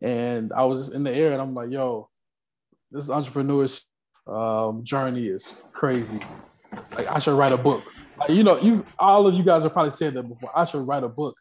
and 0.00 0.52
I 0.52 0.64
was 0.64 0.80
just 0.80 0.94
in 0.94 1.04
the 1.04 1.12
air, 1.12 1.32
and 1.32 1.40
I'm 1.40 1.54
like, 1.54 1.70
yo, 1.70 2.08
this 2.90 3.08
entrepreneurship 3.08 3.82
um, 4.26 4.84
journey 4.84 5.26
is 5.26 5.54
crazy. 5.72 6.20
Like 6.96 7.08
I 7.08 7.18
should 7.18 7.36
write 7.36 7.52
a 7.52 7.56
book. 7.56 7.82
Like, 8.18 8.30
you 8.30 8.42
know, 8.42 8.58
you 8.60 8.84
all 8.98 9.26
of 9.26 9.34
you 9.34 9.42
guys 9.42 9.62
have 9.62 9.72
probably 9.72 9.92
said 9.92 10.14
that 10.14 10.24
before. 10.24 10.50
I 10.56 10.64
should 10.64 10.86
write 10.86 11.04
a 11.04 11.08
book 11.08 11.36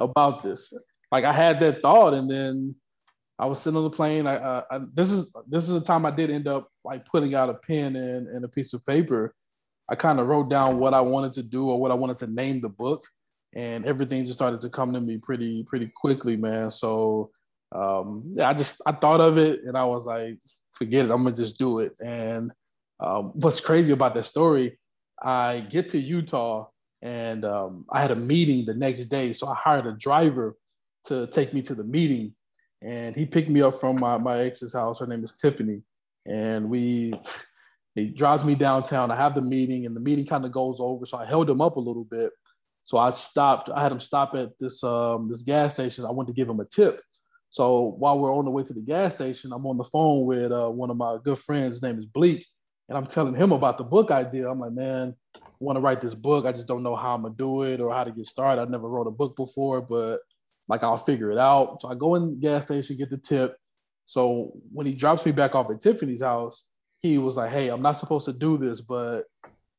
about 0.00 0.42
this. 0.42 0.72
Like 1.10 1.24
I 1.24 1.32
had 1.32 1.60
that 1.60 1.82
thought, 1.82 2.14
and 2.14 2.30
then 2.30 2.74
I 3.38 3.46
was 3.46 3.60
sitting 3.60 3.76
on 3.76 3.84
the 3.84 3.90
plane. 3.90 4.26
I, 4.26 4.62
I, 4.70 4.80
this 4.92 5.12
is 5.12 5.32
this 5.46 5.68
is 5.68 5.74
the 5.74 5.80
time 5.80 6.06
I 6.06 6.10
did 6.10 6.30
end 6.30 6.48
up 6.48 6.68
like 6.84 7.06
putting 7.06 7.34
out 7.34 7.50
a 7.50 7.54
pen 7.54 7.96
and, 7.96 8.28
and 8.28 8.44
a 8.44 8.48
piece 8.48 8.72
of 8.72 8.84
paper. 8.86 9.34
I 9.88 9.94
kind 9.94 10.18
of 10.18 10.26
wrote 10.26 10.50
down 10.50 10.78
what 10.78 10.94
I 10.94 11.00
wanted 11.00 11.32
to 11.34 11.42
do 11.42 11.70
or 11.70 11.80
what 11.80 11.90
I 11.90 11.94
wanted 11.94 12.16
to 12.18 12.26
name 12.26 12.60
the 12.60 12.68
book, 12.68 13.04
and 13.54 13.86
everything 13.86 14.26
just 14.26 14.38
started 14.38 14.60
to 14.62 14.70
come 14.70 14.92
to 14.92 15.00
me 15.00 15.18
pretty 15.18 15.62
pretty 15.64 15.90
quickly, 15.94 16.36
man. 16.36 16.70
So 16.70 17.30
um, 17.72 18.22
yeah, 18.26 18.48
I 18.48 18.54
just 18.54 18.80
I 18.86 18.92
thought 18.92 19.20
of 19.20 19.38
it 19.38 19.62
and 19.64 19.76
I 19.76 19.84
was 19.84 20.06
like, 20.06 20.38
forget 20.72 21.06
it, 21.06 21.10
I'm 21.10 21.22
gonna 21.22 21.36
just 21.36 21.58
do 21.58 21.80
it. 21.80 21.92
And 22.04 22.52
um, 23.00 23.32
what's 23.34 23.60
crazy 23.60 23.92
about 23.92 24.14
that 24.14 24.24
story, 24.24 24.78
I 25.22 25.60
get 25.60 25.90
to 25.90 25.98
Utah 25.98 26.68
and 27.02 27.44
um, 27.44 27.84
I 27.90 28.00
had 28.00 28.10
a 28.10 28.16
meeting 28.16 28.64
the 28.64 28.74
next 28.74 29.04
day, 29.04 29.32
so 29.32 29.48
I 29.48 29.54
hired 29.54 29.86
a 29.86 29.92
driver 29.92 30.56
to 31.04 31.26
take 31.28 31.52
me 31.52 31.62
to 31.62 31.74
the 31.74 31.84
meeting, 31.84 32.34
and 32.82 33.14
he 33.14 33.26
picked 33.26 33.48
me 33.48 33.62
up 33.62 33.80
from 33.80 34.00
my 34.00 34.18
my 34.18 34.40
ex's 34.40 34.72
house. 34.72 34.98
Her 35.00 35.06
name 35.06 35.22
is 35.22 35.32
Tiffany, 35.32 35.82
and 36.26 36.68
we 36.68 37.14
he 37.94 38.06
drives 38.06 38.44
me 38.44 38.54
downtown. 38.54 39.10
I 39.10 39.16
have 39.16 39.34
the 39.34 39.42
meeting, 39.42 39.86
and 39.86 39.94
the 39.94 40.00
meeting 40.00 40.26
kind 40.26 40.44
of 40.44 40.52
goes 40.52 40.78
over, 40.80 41.06
so 41.06 41.18
I 41.18 41.26
held 41.26 41.48
him 41.48 41.60
up 41.60 41.76
a 41.76 41.80
little 41.80 42.04
bit. 42.04 42.32
So 42.84 42.98
I 42.98 43.10
stopped. 43.10 43.68
I 43.68 43.82
had 43.82 43.92
him 43.92 44.00
stop 44.00 44.34
at 44.34 44.58
this 44.58 44.82
um, 44.82 45.28
this 45.28 45.42
gas 45.42 45.74
station. 45.74 46.04
I 46.04 46.10
went 46.10 46.28
to 46.28 46.34
give 46.34 46.48
him 46.48 46.60
a 46.60 46.64
tip. 46.64 47.00
So 47.50 47.94
while 47.98 48.18
we're 48.18 48.34
on 48.34 48.44
the 48.44 48.50
way 48.50 48.64
to 48.64 48.74
the 48.74 48.80
gas 48.80 49.14
station, 49.14 49.52
I'm 49.52 49.66
on 49.66 49.76
the 49.76 49.84
phone 49.84 50.26
with 50.26 50.50
uh, 50.50 50.68
one 50.68 50.90
of 50.90 50.96
my 50.96 51.18
good 51.22 51.38
friends. 51.38 51.76
His 51.76 51.82
name 51.82 51.98
is 51.98 52.06
Bleak, 52.06 52.44
and 52.88 52.96
I'm 52.96 53.06
telling 53.06 53.34
him 53.34 53.52
about 53.52 53.78
the 53.78 53.84
book 53.84 54.10
idea. 54.10 54.48
I'm 54.48 54.60
like, 54.60 54.72
man, 54.72 55.14
I 55.36 55.40
want 55.58 55.76
to 55.76 55.80
write 55.80 56.00
this 56.00 56.14
book. 56.14 56.46
I 56.46 56.52
just 56.52 56.68
don't 56.68 56.82
know 56.82 56.96
how 56.96 57.14
I'm 57.14 57.22
gonna 57.22 57.34
do 57.34 57.62
it 57.62 57.80
or 57.80 57.92
how 57.92 58.04
to 58.04 58.12
get 58.12 58.26
started. 58.26 58.62
I 58.62 58.64
never 58.66 58.88
wrote 58.88 59.06
a 59.06 59.12
book 59.12 59.36
before, 59.36 59.80
but 59.80 60.20
like 60.68 60.82
I'll 60.82 60.98
figure 60.98 61.30
it 61.30 61.38
out. 61.38 61.82
So 61.82 61.88
I 61.88 61.94
go 61.94 62.14
in 62.14 62.30
the 62.30 62.36
gas 62.36 62.64
station, 62.64 62.96
get 62.96 63.10
the 63.10 63.18
tip. 63.18 63.56
So 64.06 64.52
when 64.72 64.86
he 64.86 64.94
drops 64.94 65.26
me 65.26 65.32
back 65.32 65.54
off 65.54 65.70
at 65.70 65.80
Tiffany's 65.80 66.22
house, 66.22 66.64
he 67.02 67.18
was 67.18 67.36
like, 67.36 67.50
"Hey, 67.50 67.68
I'm 67.68 67.82
not 67.82 67.98
supposed 67.98 68.26
to 68.26 68.32
do 68.32 68.58
this, 68.58 68.80
but 68.80 69.24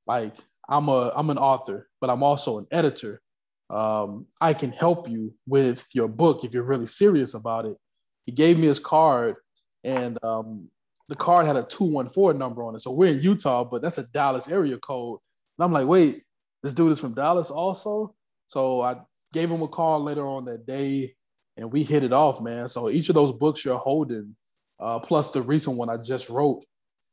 like 0.05 0.35
I'm 0.67 0.89
a 0.89 1.11
I'm 1.15 1.29
an 1.29 1.37
author, 1.37 1.89
but 2.01 2.09
I'm 2.09 2.23
also 2.23 2.57
an 2.57 2.67
editor 2.71 3.21
um, 3.69 4.27
I 4.39 4.53
can 4.53 4.71
help 4.71 5.09
you 5.09 5.33
with 5.45 5.85
your 5.93 6.07
book 6.07 6.43
if 6.43 6.53
you're 6.53 6.63
really 6.63 6.85
serious 6.85 7.33
about 7.33 7.65
it. 7.65 7.77
He 8.25 8.31
gave 8.31 8.57
me 8.57 8.67
his 8.67 8.79
card, 8.79 9.35
and 9.83 10.17
um, 10.23 10.69
the 11.07 11.15
card 11.15 11.47
had 11.47 11.55
a 11.55 11.63
214 11.63 12.37
number 12.37 12.63
on 12.63 12.75
it. 12.75 12.81
So 12.81 12.91
we're 12.91 13.13
in 13.13 13.21
Utah, 13.21 13.63
but 13.63 13.81
that's 13.81 13.97
a 13.97 14.07
Dallas 14.07 14.49
area 14.49 14.77
code. 14.77 15.19
And 15.57 15.63
I'm 15.63 15.71
like, 15.71 15.87
wait, 15.87 16.23
this 16.63 16.73
dude 16.73 16.91
is 16.91 16.99
from 16.99 17.13
Dallas 17.13 17.49
also? 17.49 18.15
So 18.47 18.81
I 18.81 18.97
gave 19.33 19.49
him 19.49 19.61
a 19.61 19.67
call 19.67 20.03
later 20.03 20.27
on 20.27 20.45
that 20.45 20.65
day, 20.65 21.15
and 21.55 21.71
we 21.71 21.83
hit 21.83 22.03
it 22.03 22.13
off, 22.13 22.41
man. 22.41 22.69
So 22.69 22.89
each 22.89 23.09
of 23.09 23.15
those 23.15 23.31
books 23.31 23.63
you're 23.63 23.77
holding, 23.77 24.35
uh, 24.79 24.99
plus 24.99 25.31
the 25.31 25.41
recent 25.41 25.77
one 25.77 25.89
I 25.89 25.97
just 25.97 26.29
wrote, 26.29 26.63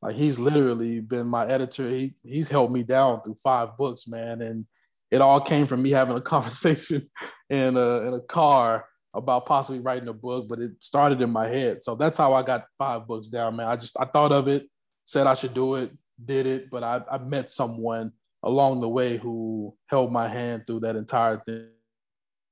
like 0.02 0.16
he's 0.16 0.38
literally 0.38 1.00
been 1.00 1.26
my 1.26 1.46
editor. 1.46 1.88
He 1.88 2.14
he's 2.22 2.48
held 2.48 2.72
me 2.72 2.82
down 2.82 3.22
through 3.22 3.36
five 3.42 3.76
books, 3.78 4.06
man. 4.06 4.42
And 4.42 4.66
it 5.10 5.20
all 5.20 5.40
came 5.40 5.66
from 5.66 5.82
me 5.82 5.90
having 5.90 6.16
a 6.16 6.20
conversation 6.34 7.08
in 7.48 7.76
a, 7.76 8.00
in 8.00 8.14
a 8.14 8.20
car 8.20 8.86
about 9.14 9.46
possibly 9.46 9.80
writing 9.80 10.08
a 10.08 10.12
book, 10.12 10.48
but 10.48 10.58
it 10.58 10.72
started 10.80 11.20
in 11.20 11.30
my 11.30 11.46
head. 11.46 11.84
So 11.84 11.94
that's 11.94 12.18
how 12.18 12.34
I 12.34 12.42
got 12.42 12.66
five 12.76 13.06
books 13.06 13.28
down, 13.28 13.56
man. 13.56 13.68
I 13.68 13.76
just 13.76 13.96
I 13.98 14.04
thought 14.04 14.32
of 14.32 14.48
it, 14.48 14.66
said 15.04 15.26
I 15.26 15.34
should 15.34 15.54
do 15.54 15.76
it, 15.76 15.92
did 16.22 16.46
it, 16.46 16.70
but 16.70 16.82
I, 16.82 17.00
I 17.10 17.18
met 17.18 17.50
someone 17.50 18.12
along 18.42 18.80
the 18.80 18.88
way 18.88 19.16
who 19.16 19.74
held 19.86 20.12
my 20.12 20.28
hand 20.28 20.64
through 20.66 20.80
that 20.80 20.96
entire 20.96 21.40
thing 21.46 21.68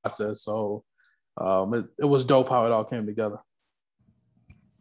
process. 0.03 0.43
So 0.43 0.85
um, 1.37 1.75
it, 1.75 1.87
it 1.99 2.05
was 2.05 2.25
dope 2.25 2.49
how 2.49 2.65
it 2.67 2.73
all 2.73 2.85
came 2.85 3.07
together. 3.07 3.39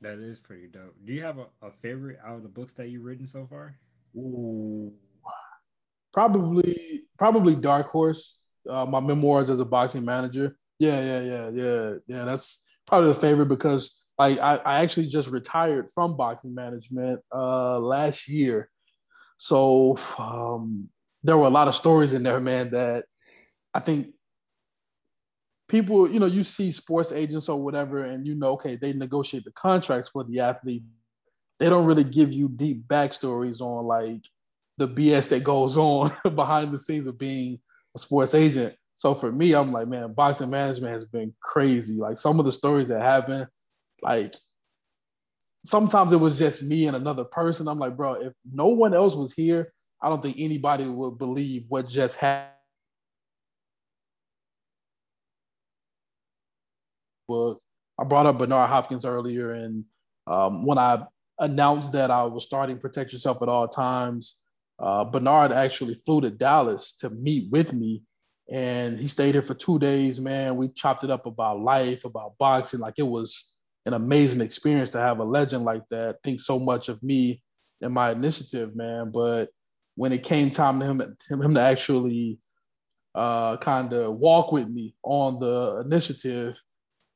That 0.02 0.20
is 0.20 0.40
pretty 0.40 0.68
dope. 0.68 0.96
Do 1.06 1.14
you 1.14 1.22
have 1.24 1.38
a, 1.38 1.46
a 1.62 1.72
favorite 1.82 2.20
out 2.26 2.38
of 2.38 2.44
the 2.44 2.50
books 2.50 2.74
that 2.74 2.90
you've 2.90 3.04
written 3.04 3.28
so 3.28 3.46
far? 3.48 3.78
Ooh, 4.16 4.94
probably 6.12 7.04
probably 7.18 7.56
Dark 7.56 7.88
Horse. 7.88 8.40
Uh, 8.70 8.86
my 8.86 9.00
memoirs 9.00 9.50
as 9.50 9.60
a 9.60 9.66
boxing 9.66 10.06
manager. 10.06 10.56
Yeah, 10.82 11.00
yeah, 11.00 11.20
yeah, 11.22 11.50
yeah, 11.50 11.94
yeah. 12.08 12.26
That's 12.26 12.66
probably 12.88 13.10
the 13.14 13.20
favorite 13.20 13.46
because 13.50 14.02
like 14.18 14.40
I, 14.40 14.56
I 14.56 14.80
actually 14.82 15.06
just 15.10 15.30
retired 15.30 15.92
from 15.94 16.18
boxing 16.18 16.56
management 16.56 17.20
uh, 17.32 17.78
last 17.78 18.28
year. 18.28 18.68
So 19.38 20.00
um, 20.18 20.90
there 21.22 21.38
were 21.38 21.46
a 21.46 21.52
lot 21.52 21.68
of 21.68 21.76
stories 21.76 22.16
in 22.16 22.24
there, 22.24 22.40
man, 22.40 22.72
that 22.72 23.06
I 23.76 23.80
think 23.80 24.08
people, 25.70 26.10
you 26.10 26.20
know, 26.20 26.26
you 26.26 26.42
see 26.42 26.72
sports 26.72 27.12
agents 27.12 27.48
or 27.48 27.62
whatever, 27.62 28.04
and 28.04 28.26
you 28.26 28.34
know, 28.34 28.54
okay, 28.54 28.76
they 28.76 28.92
negotiate 28.92 29.44
the 29.44 29.52
contracts 29.52 30.10
for 30.10 30.24
the 30.24 30.40
athlete. 30.40 30.82
They 31.60 31.70
don't 31.70 31.86
really 31.86 32.06
give 32.06 32.32
you 32.34 32.50
deep 32.50 32.88
backstories 32.88 33.62
on 33.62 33.86
like 33.86 34.26
the 34.80 34.88
BS 34.88 35.30
that 35.30 35.44
goes 35.44 35.78
on 35.78 36.12
behind 36.36 36.72
the 36.74 36.80
scenes 36.80 37.06
of 37.06 37.20
being 37.20 37.60
a 37.96 38.00
sports 38.00 38.34
agent. 38.34 38.74
So 39.02 39.16
for 39.16 39.32
me, 39.32 39.54
I'm 39.54 39.72
like, 39.72 39.88
man, 39.88 40.14
boxing 40.14 40.52
management 40.52 40.94
has 40.94 41.06
been 41.06 41.34
crazy. 41.42 41.96
Like 41.96 42.18
some 42.18 42.38
of 42.38 42.46
the 42.46 42.52
stories 42.52 42.90
that 42.90 43.02
happen, 43.02 43.48
like 44.04 44.36
sometimes 45.66 46.14
it 46.14 46.20
was 46.20 46.38
just 46.38 46.62
me 46.62 46.86
and 46.86 46.96
another 46.96 47.24
person. 47.24 47.68
I'm 47.68 47.80
like, 47.80 47.98
bro, 47.98 48.14
if 48.22 48.34
no 48.54 48.68
one 48.68 48.94
else 48.94 49.16
was 49.16 49.34
here, 49.34 49.72
I 50.04 50.10
don't 50.10 50.22
think 50.22 50.36
anybody 50.38 50.86
would 50.86 51.18
believe 51.18 51.66
what 51.68 51.90
just 51.90 52.18
happened. 52.18 52.54
Well, 57.28 57.60
I 58.00 58.04
brought 58.04 58.28
up 58.28 58.38
Bernard 58.38 58.70
Hopkins 58.70 59.04
earlier, 59.04 59.52
and 59.52 59.84
um, 60.28 60.64
when 60.64 60.78
I 60.78 61.06
announced 61.40 61.94
that 61.94 62.12
I 62.12 62.22
was 62.26 62.44
starting 62.44 62.78
Protect 62.78 63.14
Yourself 63.14 63.42
at 63.42 63.50
All 63.50 63.68
Times, 63.68 64.42
uh, 64.78 65.06
Bernard 65.06 65.52
actually 65.52 65.96
flew 66.06 66.22
to 66.22 66.30
Dallas 66.30 66.94
to 66.98 67.10
meet 67.10 67.50
with 67.50 67.74
me, 67.74 68.04
and 68.50 69.00
he 69.00 69.08
stayed 69.08 69.36
here 69.36 69.42
for 69.42 69.54
two 69.54 69.80
days. 69.80 70.20
Man, 70.20 70.56
we 70.56 70.70
chopped 70.70 71.04
it 71.04 71.12
up 71.12 71.26
about 71.26 71.60
life, 71.60 72.06
about 72.06 72.38
boxing. 72.38 72.80
Like 72.80 72.96
it 72.98 73.04
was, 73.04 73.54
an 73.86 73.94
amazing 73.94 74.42
experience 74.42 74.92
to 74.92 75.00
have 75.00 75.20
a 75.20 75.24
legend 75.24 75.66
like 75.66 75.84
that 75.90 76.22
think 76.24 76.40
so 76.40 76.60
much 76.60 76.90
of 76.90 77.02
me 77.02 77.42
and 77.82 77.94
my 77.94 78.12
initiative, 78.12 78.76
man. 78.76 79.12
But 79.12 79.50
when 79.96 80.14
it 80.14 80.24
came 80.24 80.52
time 80.52 80.80
to 80.80 80.86
him, 80.86 81.18
him 81.30 81.54
to 81.56 81.62
actually 81.62 82.40
uh, 83.16 83.58
kind 83.58 83.92
of 83.94 84.16
walk 84.18 84.52
with 84.52 84.70
me 84.70 84.96
on 85.04 85.40
the 85.40 85.82
initiative, 85.86 86.62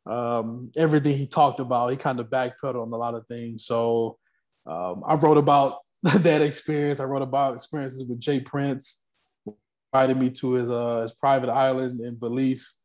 um, 0.08 0.72
everything 0.76 1.18
he 1.18 1.28
talked 1.28 1.60
about, 1.60 1.90
he 1.90 1.98
kind 1.98 2.20
of 2.20 2.28
backpedaled 2.28 2.82
on 2.82 2.92
a 2.92 2.98
lot 2.98 3.16
of 3.16 3.28
things. 3.28 3.66
So 3.66 4.18
um, 4.66 5.04
I 5.08 5.16
wrote 5.16 5.38
about 5.38 5.78
that 6.04 6.42
experience. 6.42 7.00
I 7.00 7.06
wrote 7.06 7.22
about 7.22 7.56
experiences 7.56 8.06
with 8.08 8.20
J. 8.20 8.40
Prince, 8.40 9.02
invited 9.96 10.18
me 10.18 10.30
to 10.30 10.54
his 10.54 10.70
uh, 10.70 11.02
his 11.02 11.14
private 11.14 11.50
island 11.50 12.02
in 12.02 12.16
Belize. 12.16 12.82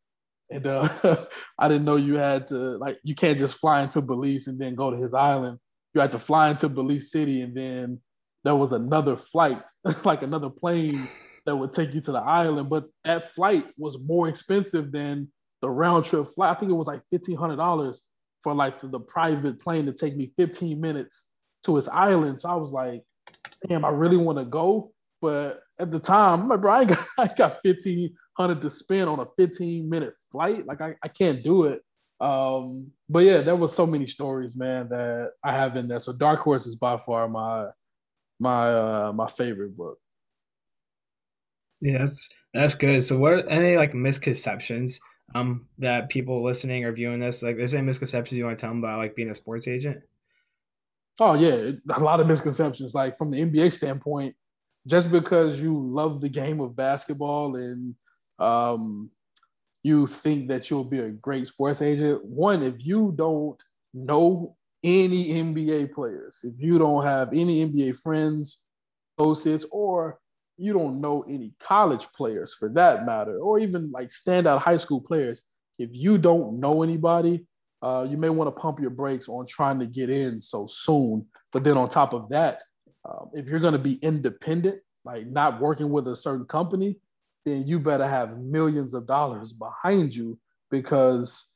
And 0.48 0.66
uh, 0.66 0.88
I 1.58 1.68
didn't 1.68 1.84
know 1.84 1.96
you 1.96 2.14
had 2.14 2.46
to 2.48 2.54
like 2.78 2.98
you 3.02 3.14
can't 3.14 3.38
just 3.38 3.54
fly 3.54 3.82
into 3.82 4.00
Belize 4.00 4.46
and 4.46 4.58
then 4.58 4.74
go 4.76 4.90
to 4.90 4.96
his 4.96 5.14
island. 5.14 5.58
You 5.92 6.00
had 6.00 6.12
to 6.12 6.18
fly 6.18 6.50
into 6.50 6.68
Belize 6.68 7.10
City 7.10 7.42
and 7.42 7.56
then 7.56 8.00
there 8.44 8.54
was 8.54 8.72
another 8.72 9.16
flight, 9.16 9.60
like 10.04 10.22
another 10.22 10.50
plane 10.50 11.08
that 11.46 11.56
would 11.56 11.72
take 11.72 11.94
you 11.94 12.00
to 12.02 12.12
the 12.12 12.20
island. 12.20 12.70
But 12.70 12.84
that 13.04 13.32
flight 13.32 13.66
was 13.76 13.98
more 13.98 14.28
expensive 14.28 14.92
than 14.92 15.32
the 15.60 15.68
round 15.68 16.04
trip 16.04 16.28
flight. 16.34 16.56
I 16.56 16.60
think 16.60 16.70
it 16.70 16.76
was 16.76 16.86
like 16.86 17.02
fifteen 17.10 17.36
hundred 17.36 17.56
dollars 17.56 18.04
for 18.42 18.54
like 18.54 18.80
the, 18.80 18.88
the 18.88 19.00
private 19.00 19.60
plane 19.60 19.86
to 19.86 19.92
take 19.92 20.16
me 20.16 20.32
fifteen 20.36 20.80
minutes 20.80 21.26
to 21.64 21.74
his 21.74 21.88
island. 21.88 22.40
So 22.40 22.50
I 22.50 22.54
was 22.54 22.70
like, 22.70 23.02
damn, 23.68 23.84
I 23.84 23.90
really 23.90 24.16
want 24.16 24.38
to 24.38 24.44
go. 24.44 24.92
But 25.20 25.60
at 25.78 25.90
the 25.90 26.00
time, 26.00 26.42
I'm 26.42 26.48
like, 26.48 26.60
bro, 26.60 26.72
I 26.72 26.84
got, 26.84 27.06
I 27.18 27.26
got 27.28 27.58
1500 27.64 28.62
to 28.62 28.70
spend 28.70 29.08
on 29.08 29.20
a 29.20 29.26
15 29.38 29.88
minute 29.88 30.14
flight. 30.30 30.66
Like 30.66 30.80
I, 30.80 30.94
I 31.02 31.08
can't 31.08 31.42
do 31.42 31.64
it. 31.64 31.82
Um, 32.20 32.92
but 33.08 33.20
yeah, 33.20 33.40
there 33.40 33.56
was 33.56 33.74
so 33.74 33.86
many 33.86 34.06
stories, 34.06 34.54
man, 34.54 34.88
that 34.90 35.32
I 35.42 35.52
have 35.52 35.76
in 35.76 35.88
there. 35.88 36.00
So 36.00 36.12
Dark 36.12 36.40
Horse 36.40 36.66
is 36.66 36.76
by 36.76 36.98
far 36.98 37.28
my 37.28 37.68
my 38.38 38.68
uh 38.68 39.12
my 39.14 39.26
favorite 39.26 39.76
book. 39.76 39.98
Yeah, 41.80 41.98
that's 41.98 42.28
that's 42.52 42.74
good. 42.74 43.02
So 43.02 43.18
what 43.18 43.32
are 43.32 43.48
any 43.48 43.76
like 43.76 43.94
misconceptions 43.94 45.00
um 45.34 45.66
that 45.78 46.10
people 46.10 46.42
listening 46.42 46.84
or 46.84 46.92
viewing 46.92 47.20
this, 47.20 47.42
like 47.42 47.56
there's 47.56 47.74
any 47.74 47.86
misconceptions 47.86 48.38
you 48.38 48.44
want 48.44 48.58
to 48.58 48.60
tell 48.60 48.70
them 48.70 48.80
about 48.80 48.98
like 48.98 49.16
being 49.16 49.30
a 49.30 49.34
sports 49.34 49.66
agent? 49.66 50.02
Oh 51.18 51.34
yeah, 51.34 51.72
a 51.94 52.00
lot 52.00 52.20
of 52.20 52.26
misconceptions. 52.26 52.94
Like 52.94 53.16
from 53.16 53.30
the 53.30 53.40
NBA 53.40 53.72
standpoint, 53.72 54.34
just 54.86 55.10
because 55.10 55.60
you 55.60 55.78
love 55.78 56.20
the 56.20 56.28
game 56.28 56.60
of 56.60 56.76
basketball 56.76 57.56
and 57.56 57.94
um, 58.38 59.10
you 59.82 60.06
think 60.06 60.48
that 60.48 60.70
you'll 60.70 60.84
be 60.84 61.00
a 61.00 61.10
great 61.10 61.48
sports 61.48 61.82
agent, 61.82 62.24
one, 62.24 62.62
if 62.62 62.74
you 62.78 63.12
don't 63.16 63.60
know 63.92 64.56
any 64.82 65.28
NBA 65.28 65.92
players, 65.92 66.40
if 66.42 66.54
you 66.58 66.78
don't 66.78 67.04
have 67.04 67.28
any 67.32 67.66
NBA 67.66 67.96
friends, 67.96 68.58
associates, 69.18 69.66
or 69.70 70.18
you 70.56 70.72
don't 70.72 71.00
know 71.00 71.24
any 71.28 71.52
college 71.60 72.06
players 72.14 72.54
for 72.54 72.68
that 72.70 73.06
matter, 73.06 73.38
or 73.38 73.58
even 73.58 73.90
like 73.90 74.08
standout 74.08 74.58
high 74.58 74.76
school 74.76 75.00
players, 75.00 75.42
if 75.78 75.90
you 75.92 76.18
don't 76.18 76.60
know 76.60 76.82
anybody, 76.82 77.46
uh, 77.82 78.06
you 78.08 78.18
may 78.18 78.28
want 78.28 78.54
to 78.54 78.60
pump 78.60 78.78
your 78.78 78.90
brakes 78.90 79.28
on 79.28 79.46
trying 79.46 79.78
to 79.78 79.86
get 79.86 80.10
in 80.10 80.42
so 80.42 80.66
soon. 80.66 81.26
But 81.52 81.64
then 81.64 81.78
on 81.78 81.88
top 81.88 82.12
of 82.12 82.28
that, 82.30 82.62
if 83.34 83.46
you're 83.48 83.60
going 83.60 83.72
to 83.72 83.78
be 83.78 83.94
independent, 83.94 84.80
like 85.04 85.26
not 85.26 85.60
working 85.60 85.90
with 85.90 86.08
a 86.08 86.16
certain 86.16 86.46
company, 86.46 86.98
then 87.44 87.66
you 87.66 87.78
better 87.78 88.06
have 88.06 88.38
millions 88.38 88.94
of 88.94 89.06
dollars 89.06 89.52
behind 89.52 90.14
you 90.14 90.38
because 90.70 91.46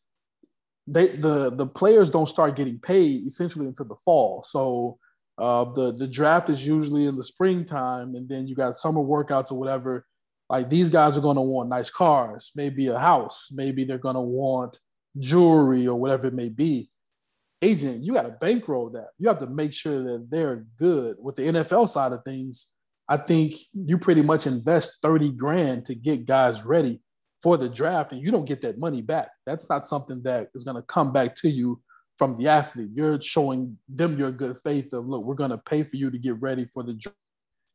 they 0.87 1.09
the 1.09 1.51
the 1.51 1.67
players 1.67 2.11
don't 2.11 2.29
start 2.29 2.57
getting 2.57 2.79
paid 2.79 3.27
essentially 3.27 3.67
until 3.67 3.87
the 3.87 3.97
fall. 4.05 4.45
So 4.49 4.99
uh, 5.39 5.65
the 5.73 5.93
the 5.93 6.09
draft 6.09 6.49
is 6.49 6.67
usually 6.67 7.07
in 7.07 7.17
the 7.17 7.25
springtime, 7.25 8.15
and 8.15 8.29
then 8.29 8.47
you 8.47 8.55
got 8.55 8.77
summer 8.77 9.01
workouts 9.01 9.51
or 9.51 9.59
whatever. 9.59 10.07
Like 10.49 10.69
these 10.69 10.91
guys 10.91 11.17
are 11.17 11.23
going 11.23 11.37
to 11.37 11.43
want 11.43 11.71
nice 11.71 11.91
cars, 11.91 12.53
maybe 12.55 12.87
a 12.89 12.99
house, 12.99 13.49
maybe 13.51 13.85
they're 13.85 13.99
going 13.99 14.15
to 14.15 14.21
want 14.21 14.79
jewelry 15.19 15.87
or 15.87 15.99
whatever 15.99 16.27
it 16.27 16.35
may 16.35 16.49
be 16.49 16.91
agent, 17.65 18.05
you 18.05 18.13
got 18.13 18.23
to 18.23 18.37
bankroll 18.41 18.91
that. 18.91 19.09
You 19.19 19.29
have 19.29 19.39
to 19.41 19.47
make 19.47 19.73
sure 19.73 20.03
that 20.03 20.29
they're 20.31 20.67
good. 20.79 21.17
With 21.19 21.37
the 21.37 21.43
NFL 21.43 21.89
side 21.89 22.13
of 22.13 22.23
things, 22.25 22.69
I 23.09 23.17
think 23.17 23.57
you 23.73 23.99
pretty 23.99 24.23
much 24.23 24.47
invest 24.47 24.99
30 25.03 25.33
grand 25.33 25.87
to 25.87 25.95
get 25.95 26.27
guys 26.27 26.65
ready 26.65 27.01
for 27.43 27.57
the 27.57 27.69
draft, 27.69 28.13
and 28.13 28.23
you 28.23 28.31
don't 28.31 28.47
get 28.47 28.63
that 28.63 28.79
money 28.79 29.03
back. 29.03 29.29
That's 29.45 29.69
not 29.69 29.87
something 29.87 30.23
that 30.23 30.49
is 30.55 30.65
going 30.65 30.77
to 30.77 30.83
come 30.83 31.13
back 31.13 31.35
to 31.37 31.49
you 31.49 31.83
from 32.17 32.39
the 32.39 32.49
athlete. 32.49 32.89
You're 32.93 33.21
showing 33.21 33.79
them 33.89 34.19
your 34.19 34.33
good 34.33 34.57
faith 34.65 34.93
of, 34.93 35.07
look, 35.07 35.25
we're 35.25 35.35
going 35.35 35.51
to 35.51 35.59
pay 35.59 35.83
for 35.83 35.97
you 35.97 36.11
to 36.11 36.19
get 36.19 36.41
ready 36.41 36.65
for 36.65 36.83
the 36.83 36.95
draft. 36.95 37.19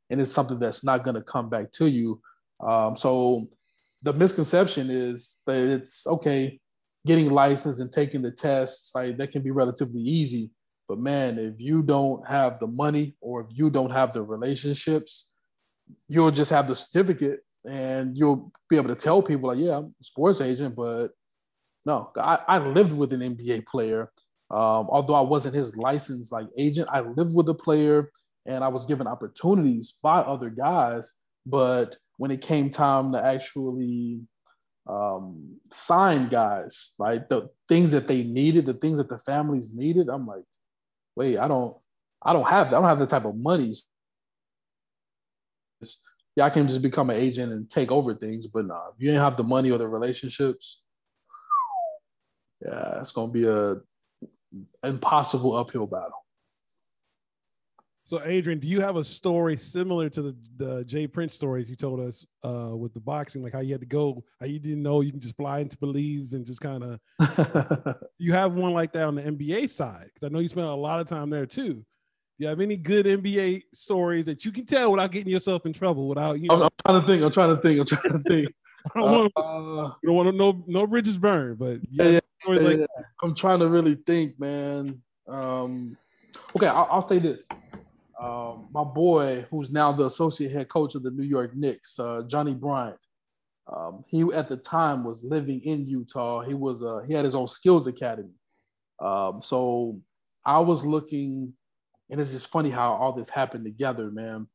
And 0.10 0.19
it's 0.19 0.32
something 0.32 0.60
that's 0.60 0.84
not 0.84 1.04
going 1.04 1.15
to 1.15 1.21
come 1.21 1.49
back 1.49 1.71
to 1.73 1.88
you. 1.88 2.19
Um, 2.60 2.97
so 2.97 3.47
the 4.02 4.13
misconception 4.13 4.89
is 4.89 5.38
that 5.45 5.58
it's 5.58 6.08
okay, 6.08 6.60
getting 7.10 7.32
licensed 7.32 7.80
and 7.80 7.91
taking 7.91 8.22
the 8.22 8.30
tests, 8.30 8.91
like 8.93 9.17
that 9.17 9.32
can 9.32 9.41
be 9.41 9.50
relatively 9.50 10.00
easy. 10.00 10.52
But 10.88 11.00
man, 11.00 11.39
if 11.39 11.56
you 11.58 11.82
don't 11.82 12.22
have 12.28 12.60
the 12.60 12.67
money 12.67 13.15
or 13.19 13.41
if 13.41 13.48
you 13.52 13.72
don't 13.72 13.89
have 13.89 14.13
the 14.13 14.22
relationships, 14.22 15.32
you'll 16.08 16.30
just 16.30 16.52
have 16.52 16.67
the 16.67 16.76
certificate 16.76 17.39
and 17.65 18.15
you'll 18.15 18.52
be 18.69 18.76
able 18.76 18.89
to 18.89 19.02
tell 19.08 19.24
people 19.24 19.50
like, 19.50 19.58
yeah, 19.58 19.78
I'm 19.78 19.86
a 19.86 20.04
sports 20.04 20.39
agent, 20.39 20.76
but 20.76 21.08
no, 21.84 22.12
I, 22.15 22.41
I 22.48 22.60
lived 22.60 22.91
with 22.91 23.12
an 23.12 23.22
NBA 23.22 23.65
player. 23.65 24.12
Um, 24.52 24.86
although 24.89 25.15
I 25.15 25.22
wasn't 25.22 25.56
his 25.56 25.76
licensed 25.76 26.32
like 26.32 26.45
agent, 26.60 26.89
I 26.91 27.00
lived 27.00 27.34
with 27.34 27.48
the 27.48 27.56
player 27.56 28.12
and 28.45 28.63
I 28.63 28.67
was 28.67 28.86
given 28.86 29.08
opportunities 29.08 29.95
by 30.04 30.19
other 30.19 30.52
guys. 30.52 31.12
But 31.43 31.98
when 32.17 32.30
it 32.30 32.41
came 32.41 32.69
time 32.69 33.13
to 33.13 33.26
actually 33.26 34.22
um, 34.89 35.58
sign 35.71 36.30
guys, 36.30 36.93
like 36.97 37.30
the 37.30 37.49
things 37.67 37.91
that 37.91 38.08
they 38.08 38.23
needed, 38.23 38.65
the 38.65 38.73
things 38.73 38.97
that 38.97 39.08
the 39.08 39.19
families 39.19 39.71
needed. 39.71 40.10
I'm 40.10 40.25
like, 40.25 40.43
wait, 41.15 41.38
I 41.38 41.47
don't, 41.47 41.78
I 42.21 42.34
don't 42.34 42.47
have 42.47 42.71
that. 42.71 42.78
I 42.78 42.80
don't 42.80 42.89
have 42.89 42.99
the 42.99 43.06
type 43.06 43.25
of 43.25 43.36
money. 43.36 43.75
Yeah, 46.36 46.45
I 46.45 46.49
can 46.49 46.67
just 46.67 46.82
become 46.82 47.10
an 47.10 47.17
agent 47.17 47.54
and 47.54 47.69
take 47.69 47.91
over 47.91 48.13
things, 48.15 48.47
but 48.47 48.65
nah, 48.65 48.89
if 48.89 48.95
you 48.97 49.12
ain't 49.12 49.19
have 49.19 49.38
the 49.38 49.43
money 49.43 49.71
or 49.71 49.78
the 49.78 49.88
relationships, 49.88 50.82
yeah, 52.65 52.99
it's 52.99 53.12
gonna 53.12 53.32
be 53.32 53.45
a 53.45 53.78
impossible 54.84 55.56
uphill 55.56 55.86
battle. 55.86 56.25
So, 58.10 58.19
Adrian, 58.26 58.58
do 58.58 58.67
you 58.67 58.82
have 58.82 58.95
a 58.95 59.04
story 59.04 59.56
similar 59.56 60.10
to 60.10 60.24
the, 60.24 60.36
the 60.58 60.84
J. 60.84 61.06
Prince 61.06 61.36
stories 61.36 61.69
you 61.69 61.76
told 61.76 62.00
us 62.00 62.26
uh, 62.43 62.76
with 62.76 62.91
the 62.95 63.00
boxing, 63.00 63.43
like 63.43 63.54
how 63.54 63.60
you 63.60 63.72
had 63.72 63.82
to 63.82 63.86
go, 63.86 64.24
how 64.39 64.48
you 64.48 64.58
didn't 64.58 64.82
know 64.82 65.02
you 65.02 65.12
can 65.12 65.19
just 65.19 65.38
fly 65.38 65.60
into 65.60 65.78
Belize 65.78 66.34
and 66.34 66.43
just 66.43 66.60
kind 66.60 66.84
of. 66.84 67.95
you 68.17 68.34
have 68.34 68.54
one 68.56 68.74
like 68.74 68.93
that 68.93 69.04
on 69.04 69.13
the 69.13 69.22
NBA 69.22 69.69
side 69.69 70.10
because 70.12 70.26
I 70.26 70.30
know 70.30 70.39
you 70.39 70.50
spent 70.50 70.65
a 70.65 70.74
lot 70.74 71.00
of 71.00 71.06
time 71.06 71.30
there 71.30 71.45
too. 71.45 71.74
Do 71.76 71.84
you 72.39 72.48
have 72.48 72.60
any 72.60 72.78
good 72.78 73.06
NBA 73.06 73.65
stories 73.76 74.26
that 74.26 74.43
you 74.43 74.52
can 74.52 74.65
tell 74.65 74.89
without 74.89 75.12
getting 75.12 75.32
yourself 75.32 75.67
in 75.67 75.74
trouble? 75.74 76.08
Without 76.08 76.39
you 76.39 76.48
know, 76.48 76.56
I'm, 76.56 76.62
I'm 76.63 76.69
trying 76.88 77.02
to 77.02 77.08
think. 77.08 77.24
I'm 77.24 77.32
trying 77.32 77.56
to 77.56 77.62
think. 77.62 77.80
I'm 77.80 77.86
trying 77.86 78.24
to 78.24 78.28
think. 78.28 78.54
I 78.95 79.00
don't 79.00 79.12
want 79.12 79.34
uh, 79.36 79.93
you 80.02 80.08
don't 80.08 80.15
want 80.15 80.30
to 80.30 80.36
know 80.36 80.63
no 80.65 80.88
bridges 80.88 81.15
burned, 81.15 81.60
but 81.60 81.78
yeah, 81.91 82.10
yeah, 82.10 82.19
yeah, 82.48 82.60
like 82.60 82.88
I'm 83.22 83.36
trying 83.36 83.60
to 83.60 83.67
really 83.67 83.93
think, 83.93 84.39
man. 84.39 85.00
Um, 85.28 85.95
okay, 86.56 86.65
I'll, 86.65 86.88
I'll 86.89 87.02
say 87.04 87.19
this 87.19 87.45
um, 88.19 88.67
my 88.71 88.84
boy, 88.84 89.45
who's 89.49 89.71
now 89.71 89.91
the 89.91 90.05
associate 90.05 90.51
head 90.51 90.67
coach 90.67 90.95
of 90.95 91.03
the 91.03 91.12
New 91.12 91.23
York 91.23 91.55
Knicks, 91.55 91.97
uh, 91.99 92.23
Johnny 92.27 92.53
Bryant. 92.53 92.97
Um, 93.71 94.03
he 94.08 94.23
at 94.34 94.49
the 94.49 94.58
time 94.58 95.03
was 95.03 95.23
living 95.23 95.62
in 95.62 95.87
Utah. 95.87 96.41
He 96.41 96.54
was 96.54 96.83
uh, 96.83 97.02
he 97.08 97.13
had 97.13 97.23
his 97.23 97.35
own 97.35 97.48
skills 97.48 97.87
academy. 97.87 98.33
Um, 99.00 99.41
so 99.41 100.02
I 100.44 100.60
was 100.60 100.85
looking, 100.85 101.54
and 102.10 102.19
it's 102.19 102.31
just 102.31 102.48
funny 102.48 102.69
how 102.69 102.94
all 102.94 103.13
this 103.13 103.29
happened 103.29 103.65
together, 103.65 104.12
man. 104.12 104.48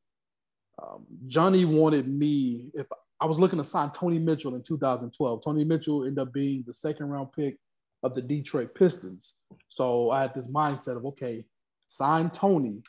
Um, 0.82 1.06
Johnny 1.26 1.64
wanted 1.64 2.08
me 2.08 2.70
if 2.74 2.88
I 3.20 3.26
was 3.26 3.38
looking 3.38 3.58
to 3.58 3.64
sign 3.64 3.92
Tony 3.92 4.18
Mitchell 4.18 4.56
in 4.56 4.62
2012. 4.62 5.42
Tony 5.42 5.64
Mitchell 5.64 6.04
ended 6.04 6.18
up 6.18 6.32
being 6.32 6.64
the 6.66 6.74
second 6.74 7.06
round 7.06 7.32
pick 7.32 7.56
of 8.02 8.14
the 8.14 8.20
Detroit 8.20 8.74
Pistons. 8.74 9.34
So 9.68 10.10
I 10.10 10.22
had 10.22 10.34
this 10.34 10.48
mindset 10.48 10.96
of 10.96 11.06
okay, 11.06 11.46
sign 11.86 12.28
Tony 12.28 12.82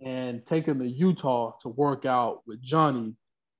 and 0.00 0.44
take 0.46 0.66
him 0.66 0.78
to 0.78 0.88
Utah 0.88 1.52
to 1.62 1.68
work 1.68 2.04
out 2.04 2.42
with 2.46 2.62
Johnny, 2.62 3.14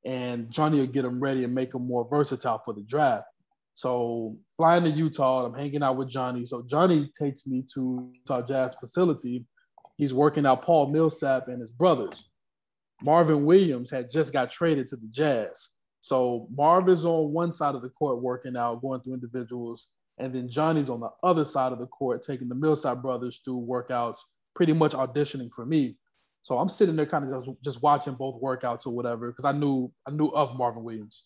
and 0.04 0.50
Johnny 0.50 0.80
will 0.80 0.86
get 0.86 1.04
him 1.04 1.20
ready 1.20 1.44
and 1.44 1.54
make 1.54 1.74
him 1.74 1.86
more 1.86 2.09
versatile 2.09 2.62
for 2.64 2.74
the 2.74 2.82
draft. 2.82 3.26
So 3.74 4.36
flying 4.56 4.84
to 4.84 4.90
Utah, 4.90 5.46
I'm 5.46 5.54
hanging 5.54 5.82
out 5.82 5.96
with 5.96 6.09
Johnny. 6.09 6.44
So 6.46 6.62
Johnny 6.62 7.11
takes 7.16 7.46
me 7.46 7.64
to 7.74 8.11
Utah 8.12 8.42
Jazz 8.42 8.74
facility. 8.74 9.46
He's 9.96 10.12
working 10.12 10.46
out 10.46 10.62
Paul 10.62 10.88
Millsap 10.88 11.48
and 11.48 11.61
his 11.61 11.70
brothers. 11.70 12.28
Marvin 13.02 13.44
Williams 13.44 13.90
had 13.90 14.11
just 14.11 14.32
got 14.32 14.50
traded 14.50 14.88
to 14.88 14.96
the 14.96 15.06
Jazz. 15.09 15.70
So 16.00 16.48
Marvin's 16.52 17.04
on 17.04 17.32
one 17.32 17.52
side 17.52 17.74
of 17.74 17.82
the 17.82 17.90
court 17.90 18.20
working 18.20 18.56
out, 18.56 18.82
going 18.82 19.00
through 19.00 19.14
individuals, 19.14 19.88
and 20.18 20.34
then 20.34 20.48
Johnny's 20.48 20.90
on 20.90 21.00
the 21.00 21.11
other 21.22 21.44
side 21.44 21.72
of 21.72 21.78
the 21.78 21.86
court 21.86 22.24
taking 22.24 22.48
the 22.48 22.54
Millsap 22.54 23.02
brothers 23.02 23.40
through 23.44 23.66
workouts, 23.68 24.18
pretty 24.59 24.72
much 24.72 24.90
auditioning 24.90 25.52
for 25.54 25.64
me. 25.64 25.96
So 26.42 26.59
I'm 26.59 26.68
sitting 26.68 26.96
there 26.96 27.06
kind 27.06 27.32
of 27.32 27.44
just, 27.44 27.62
just 27.62 27.80
watching 27.80 28.14
both 28.14 28.42
workouts 28.42 28.86
or 28.86 28.90
whatever 28.92 29.30
because 29.30 29.44
I 29.44 29.52
knew 29.52 29.92
I 30.04 30.11
knew 30.11 30.26
of 30.30 30.59
Marvin 30.59 30.82
Williams. 30.82 31.22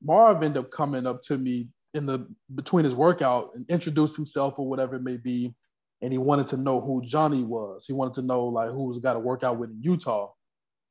Marv 0.00 0.44
ended 0.44 0.62
up 0.62 0.70
coming 0.70 1.08
up 1.08 1.22
to 1.22 1.38
me 1.38 1.70
in 1.92 2.06
the 2.06 2.28
between 2.54 2.84
his 2.84 2.94
workout 2.94 3.50
and 3.56 3.68
introduced 3.68 4.14
himself 4.14 4.60
or 4.60 4.68
whatever 4.68 4.94
it 4.94 5.02
may 5.02 5.16
be, 5.16 5.56
and 6.00 6.12
he 6.12 6.18
wanted 6.18 6.46
to 6.48 6.56
know 6.56 6.80
who 6.80 7.02
Johnny 7.04 7.42
was. 7.42 7.84
He 7.84 7.92
wanted 7.92 8.14
to 8.14 8.22
know 8.22 8.44
like 8.44 8.70
who 8.70 8.84
was 8.84 8.98
got 8.98 9.14
to 9.14 9.18
work 9.18 9.42
out 9.42 9.58
with 9.58 9.70
in 9.70 9.82
Utah. 9.82 10.30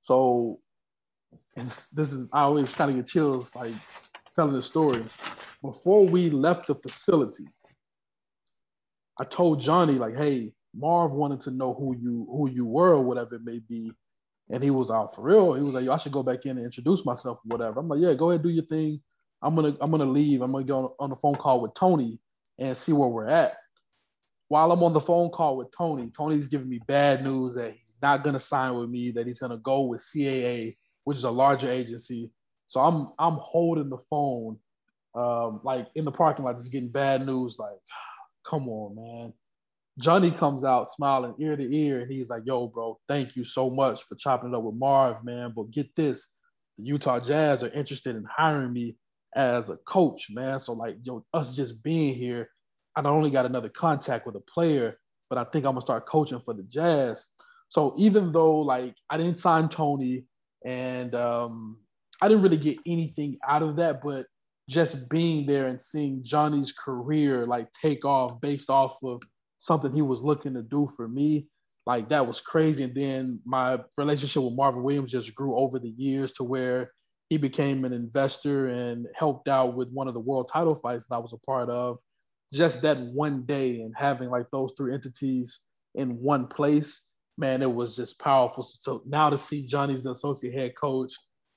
So, 0.01 0.59
and 1.55 1.69
this 1.69 2.11
is 2.11 2.29
I 2.33 2.41
always 2.41 2.73
kind 2.73 2.91
of 2.91 2.97
get 2.97 3.07
chills 3.07 3.55
like 3.55 3.73
telling 4.35 4.55
the 4.55 4.61
story. 4.61 5.05
Before 5.61 6.05
we 6.05 6.29
left 6.29 6.67
the 6.67 6.75
facility, 6.75 7.47
I 9.17 9.23
told 9.23 9.61
Johnny 9.61 9.93
like, 9.93 10.17
"Hey, 10.17 10.51
Marv 10.77 11.11
wanted 11.11 11.41
to 11.41 11.51
know 11.51 11.73
who 11.73 11.95
you 11.97 12.27
who 12.29 12.49
you 12.49 12.65
were 12.65 12.91
or 12.91 13.01
whatever 13.01 13.35
it 13.35 13.45
may 13.45 13.59
be." 13.59 13.91
And 14.49 14.63
he 14.63 14.69
was 14.69 14.91
out 14.91 15.15
for 15.15 15.23
real. 15.23 15.53
He 15.53 15.63
was 15.63 15.73
like, 15.73 15.85
Yo, 15.85 15.91
I 15.91 15.97
should 15.97 16.11
go 16.11 16.21
back 16.21 16.45
in 16.45 16.57
and 16.57 16.65
introduce 16.65 17.03
myself 17.03 17.39
or 17.39 17.57
whatever. 17.57 17.79
I'm 17.79 17.87
like, 17.87 17.99
yeah, 17.99 18.13
go 18.13 18.29
ahead, 18.29 18.43
do 18.43 18.49
your 18.49 18.65
thing. 18.65 19.01
I'm 19.41 19.55
gonna 19.55 19.75
I'm 19.79 19.91
gonna 19.91 20.05
leave. 20.05 20.41
I'm 20.41 20.51
gonna 20.51 20.63
go 20.63 20.85
on, 20.85 20.89
on 20.99 21.09
the 21.11 21.15
phone 21.17 21.35
call 21.35 21.61
with 21.61 21.73
Tony 21.75 22.19
and 22.57 22.75
see 22.75 22.93
where 22.93 23.07
we're 23.07 23.27
at. 23.27 23.57
While 24.47 24.71
I'm 24.71 24.83
on 24.83 24.93
the 24.93 24.99
phone 24.99 25.29
call 25.29 25.57
with 25.57 25.67
Tony, 25.75 26.09
Tony's 26.15 26.47
giving 26.47 26.69
me 26.69 26.79
bad 26.87 27.23
news 27.23 27.55
that 27.55 27.71
he's 27.71 27.95
not 28.01 28.23
gonna 28.23 28.39
sign 28.39 28.75
with 28.75 28.89
me, 28.89 29.11
that 29.11 29.27
he's 29.27 29.39
gonna 29.39 29.57
go 29.57 29.81
with 29.81 30.01
CAA, 30.01 30.75
which 31.03 31.17
is 31.17 31.23
a 31.23 31.31
larger 31.31 31.69
agency. 31.69 32.31
So 32.67 32.79
I'm 32.79 33.09
I'm 33.19 33.37
holding 33.39 33.89
the 33.89 33.99
phone, 34.09 34.57
um, 35.15 35.61
like 35.63 35.87
in 35.95 36.05
the 36.05 36.11
parking 36.11 36.45
lot, 36.45 36.57
just 36.57 36.71
getting 36.71 36.89
bad 36.89 37.25
news. 37.25 37.57
Like, 37.59 37.77
come 38.43 38.67
on, 38.67 38.95
man. 38.95 39.33
Johnny 39.99 40.29
comes 40.29 40.63
out 40.63 40.89
smiling 40.89 41.35
ear 41.39 41.55
to 41.55 41.75
ear, 41.75 42.01
and 42.01 42.11
he's 42.11 42.29
like, 42.29 42.43
"Yo, 42.45 42.67
bro, 42.67 42.99
thank 43.07 43.35
you 43.35 43.43
so 43.43 43.69
much 43.69 44.03
for 44.03 44.15
chopping 44.15 44.49
it 44.49 44.55
up 44.55 44.63
with 44.63 44.75
Marv, 44.75 45.23
man. 45.23 45.53
But 45.55 45.71
get 45.71 45.95
this, 45.95 46.35
the 46.77 46.83
Utah 46.83 47.19
Jazz 47.19 47.63
are 47.63 47.69
interested 47.69 48.15
in 48.15 48.25
hiring 48.29 48.73
me 48.73 48.97
as 49.35 49.69
a 49.69 49.77
coach, 49.77 50.27
man. 50.29 50.59
So 50.59 50.73
like, 50.73 50.97
yo, 51.03 51.25
us 51.33 51.55
just 51.55 51.81
being 51.81 52.15
here, 52.15 52.49
I 52.95 53.01
not 53.01 53.13
only 53.13 53.29
got 53.29 53.45
another 53.45 53.69
contact 53.69 54.25
with 54.25 54.35
a 54.35 54.41
player, 54.41 54.97
but 55.29 55.37
I 55.37 55.43
think 55.45 55.65
I'm 55.65 55.73
gonna 55.73 55.81
start 55.81 56.07
coaching 56.07 56.41
for 56.43 56.53
the 56.53 56.63
Jazz. 56.63 57.25
So 57.69 57.95
even 57.97 58.31
though 58.31 58.59
like 58.59 58.95
I 59.09 59.17
didn't 59.17 59.37
sign 59.37 59.69
Tony, 59.69 60.25
and 60.65 61.13
um, 61.15 61.77
I 62.21 62.27
didn't 62.27 62.43
really 62.43 62.57
get 62.57 62.79
anything 62.85 63.37
out 63.47 63.61
of 63.61 63.75
that, 63.77 64.01
but 64.03 64.25
just 64.67 65.09
being 65.09 65.45
there 65.45 65.67
and 65.67 65.79
seeing 65.79 66.23
Johnny's 66.23 66.71
career 66.73 67.45
like 67.45 67.67
take 67.71 68.03
off 68.03 68.41
based 68.41 68.69
off 68.69 68.97
of 69.03 69.21
something 69.65 69.91
he 69.91 70.01
was 70.01 70.21
looking 70.21 70.53
to 70.53 70.61
do 70.61 70.87
for 70.95 71.07
me. 71.07 71.47
Like 71.85 72.09
that 72.09 72.27
was 72.27 72.39
crazy. 72.39 72.83
And 72.83 72.95
then 72.95 73.39
my 73.45 73.79
relationship 73.97 74.43
with 74.43 74.53
Marvin 74.53 74.83
Williams 74.83 75.11
just 75.11 75.33
grew 75.33 75.57
over 75.57 75.79
the 75.79 75.93
years 75.97 76.33
to 76.33 76.43
where 76.43 76.91
he 77.29 77.37
became 77.37 77.85
an 77.85 77.93
investor 77.93 78.67
and 78.67 79.07
helped 79.15 79.47
out 79.47 79.75
with 79.75 79.89
one 79.89 80.07
of 80.07 80.13
the 80.13 80.19
world 80.19 80.49
title 80.51 80.75
fights 80.75 81.07
that 81.07 81.15
I 81.15 81.19
was 81.19 81.33
a 81.33 81.37
part 81.37 81.69
of. 81.69 81.97
Just 82.53 82.83
that 82.83 82.99
one 82.99 83.43
day 83.43 83.81
and 83.81 83.93
having 83.97 84.29
like 84.29 84.45
those 84.51 84.73
three 84.77 84.93
entities 84.93 85.61
in 85.95 86.21
one 86.21 86.47
place, 86.47 87.07
man, 87.37 87.63
it 87.63 87.73
was 87.73 87.95
just 87.95 88.19
powerful. 88.19 88.63
So 88.63 89.01
now 89.05 89.31
to 89.31 89.37
see 89.37 89.65
Johnny's 89.65 90.03
the 90.03 90.11
associate 90.11 90.53
head 90.53 90.73
coach, 90.79 91.13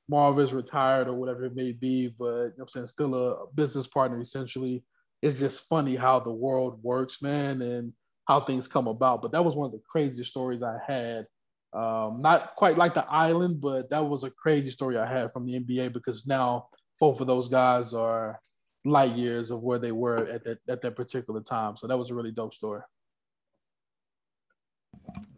Marv 0.09 0.39
is 0.39 0.55
retired 0.55 1.09
or 1.09 1.15
whatever 1.15 1.45
it 1.45 1.55
may 1.55 1.73
be, 1.73 2.09
but 2.19 2.25
you 2.25 2.55
know 2.57 2.63
I'm 2.63 2.69
saying 2.69 2.87
still 2.87 3.15
a 3.15 3.47
business 3.55 3.87
partner 3.87 4.19
essentially. 4.19 4.83
It's 5.23 5.41
just 5.41 5.69
funny 5.69 5.97
how 5.97 6.21
the 6.21 6.33
world 6.33 6.81
works, 6.83 7.21
man, 7.21 7.63
and 7.63 7.93
how 8.27 8.41
things 8.41 8.69
come 8.69 8.87
about. 8.87 9.23
But 9.23 9.33
that 9.33 9.45
was 9.45 9.57
one 9.57 9.67
of 9.67 9.73
the 9.73 9.83
craziest 9.89 10.31
stories 10.31 10.63
I 10.63 10.79
had. 10.87 11.27
Um, 11.73 12.23
not 12.23 12.55
quite 12.57 12.79
like 12.79 12.95
the 12.95 13.07
island, 13.11 13.61
but 13.61 13.91
that 13.91 14.05
was 14.05 14.25
a 14.25 14.31
crazy 14.31 14.71
story 14.71 14.97
I 14.97 15.07
had 15.07 15.33
from 15.33 15.47
the 15.47 15.59
NBA 15.59 15.93
because 15.93 16.27
now 16.27 16.69
both 17.01 17.21
of 17.21 17.27
those 17.27 17.49
guys 17.49 17.95
are 17.95 18.41
light 18.85 19.13
years 19.13 19.51
of 19.51 19.63
where 19.63 19.79
they 19.79 19.93
were 19.93 20.27
at 20.29 20.45
that 20.45 20.59
at 20.69 20.83
that 20.83 20.97
particular 20.97 21.41
time. 21.41 21.77
So 21.77 21.87
that 21.87 21.99
was 21.99 22.11
a 22.11 22.15
really 22.15 22.31
dope 22.31 22.55
story. 22.55 22.83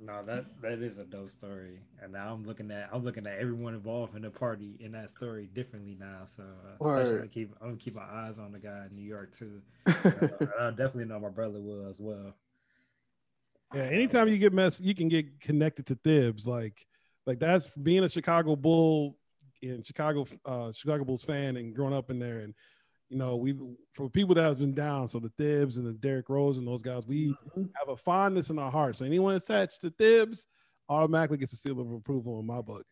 No, 0.00 0.22
that 0.24 0.46
that 0.62 0.80
is 0.80 0.98
a 0.98 1.04
dope 1.04 1.30
story, 1.30 1.78
and 2.02 2.12
now 2.12 2.32
I'm 2.32 2.44
looking 2.44 2.70
at 2.70 2.88
I'm 2.92 3.04
looking 3.04 3.26
at 3.26 3.38
everyone 3.38 3.74
involved 3.74 4.16
in 4.16 4.22
the 4.22 4.30
party 4.30 4.76
in 4.80 4.92
that 4.92 5.10
story 5.10 5.48
differently 5.54 5.96
now. 5.98 6.22
So 6.24 6.42
uh, 6.42 6.84
especially 6.84 7.22
I 7.22 7.26
keep 7.26 7.54
I'm 7.60 7.68
gonna 7.68 7.78
keep 7.78 7.94
my 7.94 8.02
eyes 8.02 8.38
on 8.38 8.52
the 8.52 8.58
guy 8.58 8.86
in 8.88 8.96
New 8.96 9.06
York 9.06 9.32
too. 9.32 9.60
uh, 9.86 9.92
I 10.60 10.70
definitely 10.70 11.04
know 11.04 11.20
my 11.20 11.28
brother 11.28 11.60
will 11.60 11.88
as 11.88 12.00
well. 12.00 12.34
Yeah, 13.74 13.82
anytime 13.82 14.28
you 14.28 14.38
get 14.38 14.52
mess, 14.52 14.80
you 14.80 14.94
can 14.94 15.08
get 15.08 15.40
connected 15.40 15.86
to 15.86 15.94
Thibs. 15.94 16.46
Like, 16.46 16.86
like 17.26 17.38
that's 17.38 17.68
being 17.82 18.02
a 18.02 18.08
Chicago 18.08 18.56
Bull 18.56 19.16
and 19.62 19.86
Chicago 19.86 20.26
uh, 20.44 20.72
Chicago 20.72 21.04
Bulls 21.04 21.22
fan 21.22 21.56
and 21.56 21.74
growing 21.74 21.94
up 21.94 22.10
in 22.10 22.18
there. 22.18 22.40
And 22.40 22.54
you 23.10 23.18
know, 23.18 23.36
we 23.36 23.58
for 23.94 24.08
people 24.08 24.34
that 24.36 24.44
has 24.44 24.56
been 24.56 24.72
down, 24.72 25.08
so 25.08 25.18
the 25.18 25.32
Thibs 25.36 25.76
and 25.76 25.86
the 25.86 25.92
Derrick 25.92 26.28
Rose 26.28 26.58
and 26.58 26.66
those 26.66 26.82
guys, 26.82 27.06
we 27.06 27.28
mm-hmm. 27.28 27.64
have 27.76 27.88
a 27.88 27.96
fondness 27.96 28.50
in 28.50 28.58
our 28.58 28.70
hearts. 28.70 29.00
So 29.00 29.04
anyone 29.04 29.34
attached 29.34 29.80
to 29.82 29.90
Thibs 29.90 30.46
automatically 30.88 31.38
gets 31.38 31.52
a 31.52 31.56
seal 31.56 31.80
of 31.80 31.90
approval 31.90 32.38
in 32.38 32.46
my 32.46 32.62
book, 32.62 32.86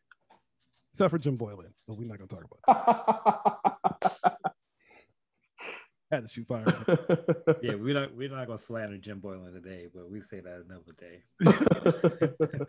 except 0.93 1.13
for 1.13 1.19
Jim 1.19 1.39
Boylen, 1.39 1.73
but 1.87 1.97
we're 1.97 2.09
not 2.09 2.19
gonna 2.19 2.29
talk 2.29 2.45
about 2.45 4.01
that. 4.01 4.37
had 6.11 6.27
to 6.27 6.33
shoot 6.33 6.47
fire. 6.47 6.65
yeah, 7.63 7.75
we're 7.75 7.95
not 7.95 8.15
we're 8.15 8.31
not 8.31 8.47
gonna 8.47 8.59
slander 8.59 8.99
Jim 8.99 9.21
Boylen 9.21 9.53
today, 9.53 9.87
but 9.95 10.11
we 10.11 10.21
say 10.21 10.41
that 10.41 10.65
another 10.69 10.95
day. 10.99 11.23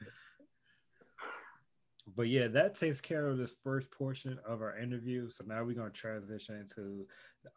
but 2.15 2.27
yeah, 2.27 2.47
that 2.47 2.75
takes 2.75 3.01
care 3.01 3.27
of 3.27 3.37
this 3.37 3.53
first 3.63 3.91
portion 3.91 4.37
of 4.47 4.61
our 4.61 4.77
interview. 4.77 5.29
So 5.29 5.43
now 5.45 5.63
we're 5.63 5.75
gonna 5.75 5.89
transition 5.89 6.55
into 6.55 7.05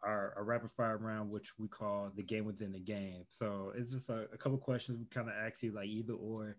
our, 0.03 0.33
our 0.37 0.43
rapid 0.43 0.71
fire 0.71 0.97
round, 0.97 1.29
which 1.29 1.57
we 1.57 1.67
call 1.67 2.11
the 2.15 2.23
game 2.23 2.45
within 2.45 2.71
the 2.71 2.79
game. 2.79 3.25
So 3.29 3.73
it's 3.75 3.91
just 3.91 4.09
a, 4.09 4.27
a 4.33 4.37
couple 4.37 4.57
questions 4.57 4.97
we 4.97 5.05
kind 5.05 5.27
of 5.27 5.35
ask 5.35 5.63
you 5.63 5.71
like 5.71 5.87
either 5.87 6.13
or, 6.13 6.55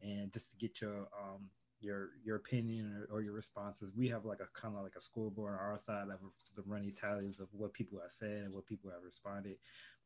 and 0.00 0.32
just 0.32 0.50
to 0.50 0.56
get 0.56 0.80
your 0.80 1.08
um 1.18 1.48
your 1.80 2.10
your 2.24 2.36
opinion 2.36 3.06
or, 3.10 3.16
or, 3.16 3.22
your 3.22 3.34
responses. 3.34 3.92
We 3.96 4.08
have 4.08 4.24
like 4.24 4.40
a 4.40 4.60
kind 4.60 4.76
of 4.76 4.82
like 4.82 4.96
a 4.96 5.00
scoreboard 5.00 5.54
on 5.54 5.60
our 5.60 5.78
side 5.78 6.08
of 6.10 6.18
the 6.54 6.62
running 6.66 6.92
tallies 6.92 7.38
of 7.40 7.48
what 7.52 7.72
people 7.72 8.00
have 8.00 8.10
said 8.10 8.42
and 8.44 8.52
what 8.52 8.66
people 8.66 8.90
have 8.90 9.02
responded. 9.04 9.56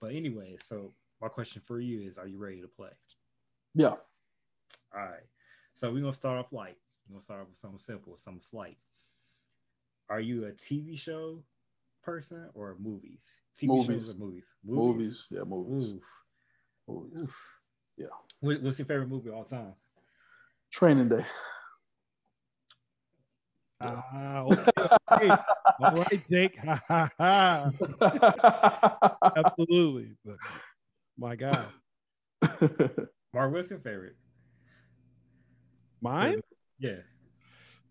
But 0.01 0.13
anyway, 0.13 0.57
so 0.61 0.93
my 1.21 1.29
question 1.29 1.63
for 1.65 1.81
you 1.81 2.07
is: 2.07 2.19
Are 2.19 2.27
you 2.27 2.39
ready 2.39 2.61
to 2.61 2.69
play? 2.69 2.91
Yeah. 3.75 3.95
All 4.95 5.01
right. 5.01 5.27
So 5.75 5.91
we're 5.91 6.01
gonna 6.01 6.13
start 6.13 6.39
off 6.39 6.53
light. 6.53 6.77
We're 7.13 7.17
gonna 7.17 7.25
start 7.25 7.47
with 7.47 7.59
something 7.59 7.79
simple, 7.79 8.17
something 8.17 8.41
slight. 8.41 8.79
Are 10.09 10.21
you 10.21 10.47
a 10.47 10.53
TV 10.53 10.99
show 10.99 11.43
person 12.03 12.49
or 12.55 12.75
movies? 12.81 13.43
TV 13.55 13.69
movies. 13.69 13.87
shows 13.87 14.15
or 14.15 14.19
movies? 14.19 14.55
Movies. 14.65 14.87
Movies. 14.87 15.27
Yeah, 15.31 15.45
movies. 15.45 15.93
Oof. 15.93 16.03
Movies. 16.89 17.23
Oof. 17.23 17.37
Yeah. 17.99 18.07
what's 18.41 18.79
your 18.79 18.87
favorite 18.87 19.11
movie 19.11 19.29
of 19.29 19.35
all 19.35 19.45
time? 19.45 19.75
Training 20.71 21.11
Day. 21.11 21.27
Ah, 23.83 24.45
okay. 24.45 24.73
okay. 25.13 25.37
All 25.81 25.91
right, 25.91 26.25
Jake. 26.31 26.59
Absolutely. 29.37 30.13
But 30.25 30.39
my 31.19 31.37
God. 31.37 31.69
Mark, 33.35 33.53
what's 33.53 33.69
your 33.69 33.81
favorite? 33.81 34.17
Mine? 36.01 36.41
Yeah. 36.83 36.99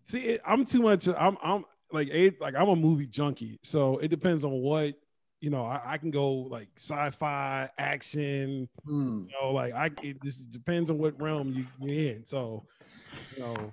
See, 0.04 0.38
I'm 0.44 0.64
too 0.64 0.82
much. 0.82 1.08
I'm 1.08 1.38
I'm 1.42 1.64
like 1.90 2.08
a 2.12 2.32
like 2.40 2.54
I'm 2.54 2.68
a 2.68 2.76
movie 2.76 3.06
junkie, 3.06 3.58
so 3.62 3.98
it 3.98 4.08
depends 4.08 4.44
on 4.44 4.52
what 4.52 4.94
you 5.40 5.50
know. 5.50 5.64
I, 5.64 5.80
I 5.84 5.98
can 5.98 6.10
go 6.10 6.32
like 6.32 6.68
sci-fi, 6.76 7.68
action. 7.78 8.68
Mm. 8.86 9.26
You 9.26 9.32
know, 9.40 9.52
like 9.52 9.72
I 9.72 9.90
it 10.02 10.22
just 10.22 10.50
depends 10.50 10.90
on 10.90 10.98
what 10.98 11.20
realm 11.20 11.52
you, 11.54 11.66
you're 11.80 12.14
in. 12.14 12.24
So, 12.24 12.64
you 13.36 13.42
know, 13.42 13.72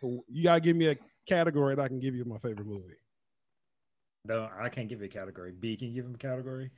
so 0.00 0.24
you 0.28 0.44
gotta 0.44 0.60
give 0.60 0.76
me 0.76 0.88
a 0.88 0.96
category 1.26 1.74
that 1.74 1.82
I 1.82 1.88
can 1.88 2.00
give 2.00 2.14
you 2.14 2.24
my 2.24 2.38
favorite 2.38 2.66
movie. 2.66 2.96
No, 4.26 4.48
I 4.58 4.70
can't 4.70 4.88
give 4.88 5.00
you 5.00 5.06
a 5.06 5.08
category. 5.08 5.52
B, 5.52 5.76
can 5.76 5.88
you 5.88 5.94
give 5.94 6.06
him 6.06 6.14
a 6.14 6.18
category? 6.18 6.70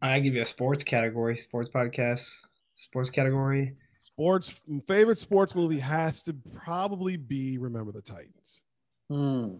I 0.00 0.18
give 0.20 0.34
you 0.34 0.42
a 0.42 0.46
sports 0.46 0.82
category, 0.82 1.36
sports 1.36 1.68
podcast, 1.68 2.32
sports 2.74 3.10
category. 3.10 3.76
Sports 4.02 4.60
favorite 4.88 5.18
sports 5.18 5.54
movie 5.54 5.78
has 5.78 6.24
to 6.24 6.34
probably 6.56 7.16
be 7.16 7.56
Remember 7.56 7.92
the 7.92 8.02
Titans. 8.02 8.64
Hmm. 9.08 9.58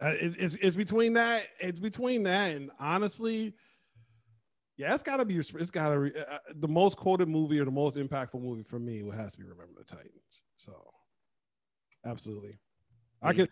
Uh, 0.00 0.14
it's, 0.20 0.34
it's, 0.34 0.54
it's 0.56 0.74
between 0.74 1.12
that. 1.12 1.46
It's 1.60 1.78
between 1.78 2.24
that, 2.24 2.56
and 2.56 2.72
honestly, 2.80 3.54
yeah, 4.76 4.92
it's 4.92 5.04
got 5.04 5.18
to 5.18 5.24
be. 5.24 5.36
It's 5.36 5.70
got 5.70 5.90
to 5.90 5.94
uh, 5.94 6.34
uh, 6.34 6.38
the 6.56 6.66
most 6.66 6.96
quoted 6.96 7.28
movie 7.28 7.60
or 7.60 7.64
the 7.64 7.70
most 7.70 7.96
impactful 7.96 8.42
movie 8.42 8.64
for 8.64 8.80
me. 8.80 8.98
It 8.98 9.14
has 9.14 9.34
to 9.34 9.38
be 9.38 9.44
Remember 9.44 9.74
the 9.78 9.84
Titans. 9.84 10.42
So 10.56 10.72
Absolutely. 12.04 12.58
I 13.22 13.32
could 13.32 13.48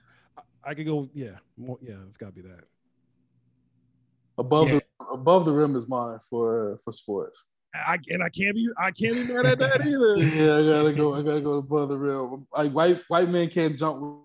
I 0.65 0.75
could 0.75 0.87
go, 0.87 1.09
yeah, 1.15 1.37
more, 1.57 1.79
yeah, 1.81 1.99
it's 2.09 2.17
gotta 2.17 2.33
be 2.33 2.43
that. 2.43 2.65
Above 4.39 4.71
Yeah. 4.71 4.81
the 4.99 5.05
above 5.13 5.45
the 5.45 5.53
rim 5.53 5.77
is 5.77 5.87
mine 5.87 6.19
for 6.29 6.81
for 6.83 6.93
sports. 6.93 7.47
I 7.75 7.99
and 8.09 8.23
I 8.23 8.29
can't 8.29 8.55
be 8.55 8.69
I 8.79 8.91
can't 8.93 9.15
be 9.15 9.25
mad 9.35 9.47
at 9.47 9.59
that 9.59 9.81
either. 9.87 10.17
Yeah, 10.19 10.57
I 10.59 10.63
gotta 10.83 10.93
go. 10.93 11.15
I 11.15 11.23
gotta 11.23 11.41
go 11.41 11.55
above 11.55 11.89
the 11.89 11.99
rim. 11.99 12.47
Like 12.53 12.73
white 12.73 13.01
white 13.09 13.29
man 13.29 13.49
can't 13.49 13.77
jump. 13.77 14.21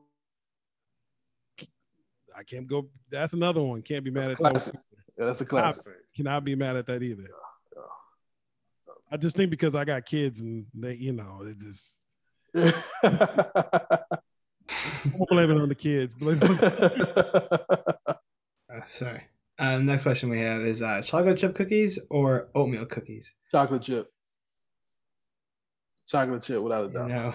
I 2.38 2.44
can't 2.44 2.68
go. 2.68 2.88
That's 3.10 3.34
another 3.34 3.62
one. 3.62 3.82
Can't 3.82 4.04
be 4.04 4.12
mad 4.12 4.38
That's 4.38 4.68
at 4.68 4.74
that. 4.74 4.82
Yeah, 5.18 5.26
that's 5.26 5.42
a 5.42 5.46
classic. 5.46 5.94
Cannot 6.16 6.46
be 6.46 6.56
mad 6.56 6.76
at 6.78 6.86
that 6.88 7.02
either. 7.04 7.30
I 9.12 9.18
just 9.18 9.36
think 9.36 9.50
because 9.50 9.74
I 9.74 9.86
got 9.86 10.06
kids 10.06 10.40
and 10.42 10.68
they, 10.74 10.94
you 10.94 11.12
know, 11.14 11.42
it 11.44 11.58
just 11.58 12.00
I'm 12.56 12.72
blaming 15.30 15.58
it 15.58 15.62
on 15.62 15.70
the 15.70 15.76
kids. 15.76 16.14
Blame 16.14 16.40
it 16.42 16.50
on- 16.50 18.16
Uh, 18.72 18.82
sorry. 18.88 19.24
Uh, 19.60 19.78
next 19.78 20.04
question 20.04 20.30
we 20.30 20.40
have 20.40 20.62
is 20.62 20.82
uh, 20.82 21.02
chocolate 21.02 21.38
chip 21.38 21.54
cookies 21.54 22.00
or 22.10 22.48
oatmeal 22.56 22.86
cookies? 22.86 23.36
Chocolate 23.52 23.82
chip. 23.82 24.08
Chocolate 26.08 26.42
chip, 26.42 26.62
without 26.62 26.90
a 26.90 26.94
doubt. 26.94 27.10
know, 27.10 27.34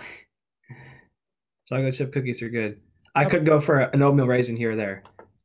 chocolate 1.69 1.95
chip 1.95 2.13
cookies 2.13 2.41
are 2.41 2.49
good. 2.49 2.81
I 3.15 3.27
could 3.27 3.45
go 3.45 3.61
for 3.61 3.79
an 3.79 4.03
oatmeal 4.03 4.27
raisin 4.27 4.57
here 4.57 4.73
or 4.73 4.77
there. 4.77 5.03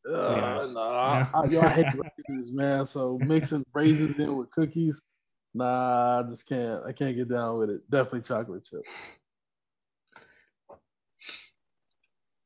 Uh, 0.09 0.27
honest. 0.27 0.73
nah, 0.73 1.27
I, 1.34 1.45
yo, 1.47 1.59
I 1.59 1.69
hate 1.69 1.86
raisins, 1.86 2.53
man. 2.53 2.86
So 2.86 3.19
mixing 3.21 3.65
raisins 3.73 4.17
in 4.17 4.38
with 4.38 4.49
cookies, 4.51 5.01
nah, 5.53 6.21
I 6.21 6.30
just 6.30 6.47
can't. 6.47 6.82
I 6.88 6.93
can't 6.93 7.15
get 7.15 7.30
down 7.30 7.59
with 7.59 7.71
it. 7.71 7.82
Definitely 7.91 8.21
chocolate 8.21 8.63
chip. 8.63 8.86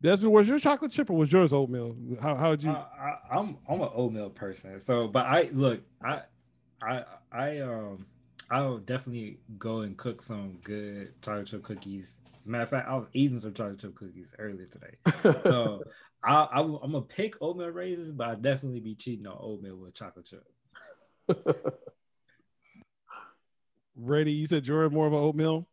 Desmond, 0.04 0.34
was 0.34 0.50
your 0.50 0.60
chocolate 0.60 0.92
chip 0.92 1.10
or 1.10 1.14
was 1.18 1.32
yours 1.32 1.54
oatmeal? 1.54 1.96
How 2.22 2.36
how 2.36 2.50
would 2.50 2.62
you? 2.62 2.72
I, 2.72 2.76
I, 2.76 3.38
I'm 3.40 3.58
I'm 3.70 3.82
an 3.82 3.90
oatmeal 3.96 4.30
person. 4.30 4.78
So, 4.82 5.08
but 5.08 5.26
I 5.26 5.50
look, 5.54 5.82
I 6.04 6.24
I 6.82 7.04
I 7.32 7.60
um 7.60 8.06
I'll 8.52 8.80
definitely 8.80 9.40
go 9.58 9.80
and 9.80 9.96
cook 9.96 10.22
some 10.22 10.58
good 10.62 11.14
chocolate 11.22 11.48
chip 11.48 11.64
cookies. 11.64 12.20
Matter 12.46 12.64
of 12.64 12.70
fact, 12.70 12.90
I 12.90 12.96
was 12.96 13.10
eating 13.14 13.40
some 13.40 13.54
chocolate 13.54 13.80
chip 13.80 13.96
cookies 13.96 14.36
earlier 14.38 14.66
today. 14.66 14.98
So 15.44 15.86
I, 16.22 16.34
I 16.34 16.60
I'm 16.60 16.92
gonna 16.92 17.02
pick 17.02 17.42
oatmeal 17.42 17.70
raisins, 17.70 18.12
but 18.12 18.28
I 18.28 18.36
definitely 18.36 18.82
be 18.82 18.96
cheating 18.96 19.26
on 19.26 19.38
oatmeal 19.40 19.78
with 19.78 19.94
chocolate 19.94 20.26
chip. 20.26 20.46
Ready? 23.96 24.34
You 24.34 24.48
said 24.48 24.68
you're 24.68 24.90
more 24.90 25.08
of 25.08 25.14
an 25.14 25.20
oatmeal. 25.20 25.66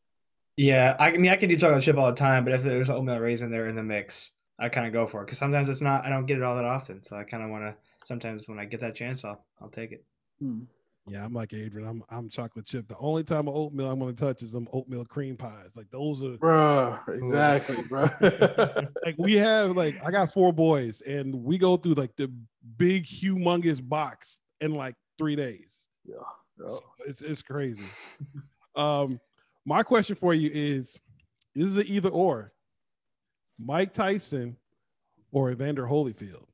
Yeah, 0.60 0.94
I 0.98 1.16
mean 1.16 1.30
I 1.30 1.36
can 1.36 1.48
do 1.48 1.56
chocolate 1.56 1.82
chip 1.82 1.96
all 1.96 2.10
the 2.10 2.14
time, 2.14 2.44
but 2.44 2.52
if 2.52 2.62
there's 2.62 2.90
oatmeal 2.90 3.16
raisin 3.18 3.50
there 3.50 3.68
in 3.68 3.74
the 3.74 3.82
mix, 3.82 4.32
I 4.58 4.68
kind 4.68 4.86
of 4.86 4.92
go 4.92 5.06
for 5.06 5.22
it 5.22 5.24
because 5.24 5.38
sometimes 5.38 5.70
it's 5.70 5.80
not. 5.80 6.04
I 6.04 6.10
don't 6.10 6.26
get 6.26 6.36
it 6.36 6.42
all 6.42 6.54
that 6.54 6.66
often, 6.66 7.00
so 7.00 7.16
I 7.16 7.24
kind 7.24 7.42
of 7.42 7.48
want 7.48 7.64
to. 7.64 7.74
Sometimes 8.04 8.46
when 8.46 8.58
I 8.58 8.66
get 8.66 8.78
that 8.80 8.94
chance, 8.94 9.24
I'll 9.24 9.42
I'll 9.62 9.70
take 9.70 9.92
it. 9.92 10.04
Hmm. 10.38 10.64
Yeah, 11.08 11.24
I'm 11.24 11.32
like 11.32 11.54
Adrian. 11.54 11.88
I'm 11.88 12.04
I'm 12.10 12.28
chocolate 12.28 12.66
chip. 12.66 12.88
The 12.88 12.98
only 12.98 13.24
time 13.24 13.48
of 13.48 13.56
oatmeal 13.56 13.90
I'm 13.90 14.00
gonna 14.00 14.12
touch 14.12 14.42
is 14.42 14.52
them 14.52 14.68
oatmeal 14.70 15.06
cream 15.06 15.34
pies. 15.34 15.70
Like 15.76 15.90
those 15.90 16.22
are 16.22 16.36
Bruh, 16.36 17.08
exactly, 17.08 17.82
bro. 17.84 18.10
like 19.02 19.16
we 19.16 19.38
have 19.38 19.74
like 19.74 19.96
I 20.04 20.10
got 20.10 20.30
four 20.30 20.52
boys 20.52 21.00
and 21.00 21.34
we 21.34 21.56
go 21.56 21.78
through 21.78 21.94
like 21.94 22.14
the 22.16 22.30
big 22.76 23.04
humongous 23.04 23.80
box 23.82 24.40
in 24.60 24.74
like 24.74 24.94
three 25.16 25.36
days. 25.36 25.88
Yeah. 26.04 26.16
So 26.68 26.80
it's 27.06 27.22
it's 27.22 27.40
crazy. 27.40 27.84
um, 28.76 29.18
my 29.70 29.84
question 29.84 30.16
for 30.16 30.34
you 30.34 30.50
is: 30.52 31.00
This 31.54 31.68
is 31.68 31.76
an 31.76 31.86
either 31.86 32.08
or. 32.08 32.52
Mike 33.64 33.92
Tyson 33.92 34.56
or 35.30 35.52
Evander 35.52 35.86
Holyfield? 35.86 36.46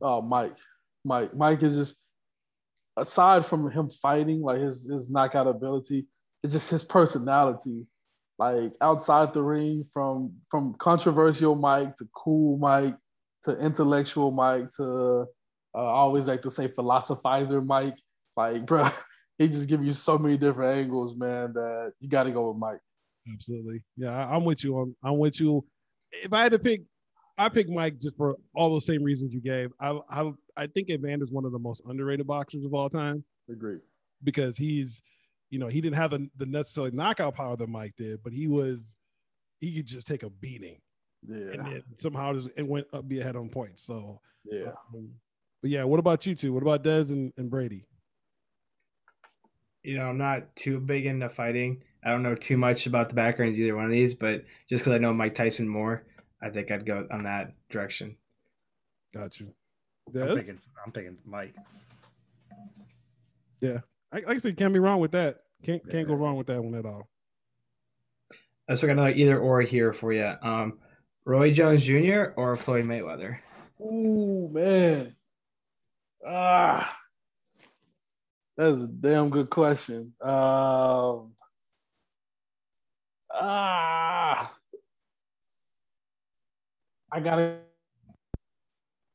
Oh, 0.00 0.22
Mike. 0.22 0.56
Mike. 1.04 1.34
Mike 1.34 1.62
is 1.62 1.76
just 1.76 1.96
aside 2.96 3.44
from 3.44 3.70
him 3.70 3.90
fighting, 3.90 4.40
like 4.40 4.60
his 4.60 4.88
his 4.90 5.10
knockout 5.10 5.46
ability, 5.46 6.06
it's 6.42 6.54
just 6.54 6.70
his 6.70 6.82
personality. 6.82 7.86
Like 8.38 8.72
outside 8.80 9.34
the 9.34 9.42
ring, 9.42 9.84
from 9.92 10.32
from 10.50 10.74
controversial 10.78 11.54
Mike 11.54 11.96
to 11.96 12.08
cool 12.14 12.56
Mike 12.56 12.96
to 13.44 13.58
intellectual 13.58 14.30
Mike 14.30 14.70
to 14.78 15.26
uh, 15.74 15.78
always 15.78 16.28
like 16.28 16.40
to 16.42 16.50
say 16.50 16.66
philosophizer 16.66 17.62
Mike. 17.62 17.98
Like, 18.38 18.64
bro, 18.66 18.88
he 19.40 19.48
just 19.48 19.68
give 19.68 19.82
you 19.84 19.92
so 19.92 20.18
many 20.18 20.36
different 20.36 20.76
angles, 20.78 21.16
man. 21.16 21.52
That 21.54 21.92
you 22.00 22.08
got 22.08 22.24
to 22.24 22.30
go 22.30 22.48
with 22.50 22.58
Mike. 22.58 22.80
Absolutely. 23.32 23.82
Yeah, 23.96 24.14
I, 24.16 24.34
I'm 24.36 24.44
with 24.44 24.62
you 24.64 24.76
on. 24.76 24.94
I'm 25.02 25.18
with 25.18 25.40
you. 25.40 25.64
If 26.12 26.32
I 26.32 26.42
had 26.42 26.52
to 26.52 26.58
pick, 26.58 26.82
I 27.38 27.48
pick 27.48 27.68
Mike 27.68 27.98
just 27.98 28.16
for 28.16 28.36
all 28.54 28.70
those 28.70 28.84
same 28.86 29.02
reasons 29.02 29.32
you 29.32 29.40
gave. 29.40 29.70
I 29.80 29.98
I 30.10 30.30
I 30.56 30.66
think 30.66 30.88
Evander's 30.88 31.30
one 31.30 31.44
of 31.44 31.52
the 31.52 31.58
most 31.58 31.82
underrated 31.86 32.26
boxers 32.26 32.64
of 32.64 32.74
all 32.74 32.90
time 32.90 33.24
Agreed. 33.48 33.80
because 34.22 34.56
he's, 34.58 35.02
you 35.48 35.58
know, 35.58 35.68
he 35.68 35.80
didn't 35.80 35.96
have 35.96 36.10
the, 36.10 36.28
the 36.36 36.46
necessarily 36.46 36.90
knockout 36.94 37.34
power 37.34 37.56
that 37.56 37.68
Mike 37.68 37.94
did, 37.96 38.22
but 38.22 38.32
he 38.34 38.46
was, 38.46 38.94
he 39.60 39.74
could 39.74 39.86
just 39.86 40.06
take 40.06 40.22
a 40.22 40.28
beating 40.30 40.80
Yeah. 41.26 41.36
and 41.52 41.66
then 41.66 41.82
somehow 41.98 42.34
just 42.34 42.50
it 42.56 42.66
went 42.66 42.86
up 42.92 43.08
be 43.08 43.20
ahead 43.20 43.36
on 43.36 43.48
points. 43.48 43.84
So, 43.86 44.20
Yeah. 44.44 44.72
um, 44.94 45.08
but 45.62 45.70
yeah, 45.70 45.84
what 45.84 45.98
about 46.00 46.26
you 46.26 46.34
two? 46.34 46.52
What 46.52 46.62
about 46.62 46.84
Dez 46.84 47.10
and, 47.10 47.32
and 47.38 47.48
Brady? 47.50 47.86
You 49.82 49.98
know, 49.98 50.06
I'm 50.06 50.18
not 50.18 50.54
too 50.56 50.78
big 50.78 51.06
into 51.06 51.28
fighting. 51.28 51.82
I 52.04 52.10
don't 52.10 52.22
know 52.22 52.34
too 52.34 52.56
much 52.56 52.86
about 52.86 53.08
the 53.08 53.14
backgrounds 53.14 53.58
either 53.58 53.76
one 53.76 53.84
of 53.84 53.90
these, 53.90 54.14
but 54.14 54.44
just 54.68 54.82
because 54.82 54.94
I 54.94 54.98
know 54.98 55.12
Mike 55.12 55.34
Tyson 55.34 55.68
more, 55.68 56.06
I 56.42 56.50
think 56.50 56.70
I'd 56.70 56.86
go 56.86 57.06
on 57.10 57.24
that 57.24 57.54
direction. 57.70 58.16
Got 59.14 59.40
you. 59.40 59.52
I'm 60.08 60.12
Dez? 60.14 60.36
picking 60.36 60.58
I'm 60.84 60.92
picking 60.92 61.18
Mike. 61.24 61.54
Yeah, 63.60 63.80
I, 64.12 64.16
like 64.20 64.36
I 64.36 64.38
said, 64.38 64.56
can't 64.56 64.72
be 64.72 64.78
wrong 64.78 65.00
with 65.00 65.12
that. 65.12 65.40
Can't 65.62 65.88
can't 65.90 66.08
go 66.08 66.14
wrong 66.14 66.36
with 66.36 66.46
that 66.46 66.62
one 66.62 66.74
at 66.74 66.86
all. 66.86 67.08
So 68.74 68.86
I 68.86 68.88
got 68.88 68.92
another 68.92 69.10
either 69.10 69.38
or 69.38 69.60
here 69.60 69.92
for 69.92 70.12
you. 70.12 70.32
Um, 70.42 70.78
Roy 71.24 71.52
Jones 71.52 71.84
Jr. 71.84 72.32
or 72.36 72.56
Floyd 72.56 72.84
Mayweather? 72.84 73.38
Ooh, 73.80 74.48
man. 74.52 75.14
Ah. 76.26 76.99
That's 78.56 78.80
a 78.80 78.86
damn 78.86 79.30
good 79.30 79.50
question. 79.50 80.12
Um, 80.22 81.32
ah. 83.32 84.52
I 87.12 87.20
gotta. 87.20 87.58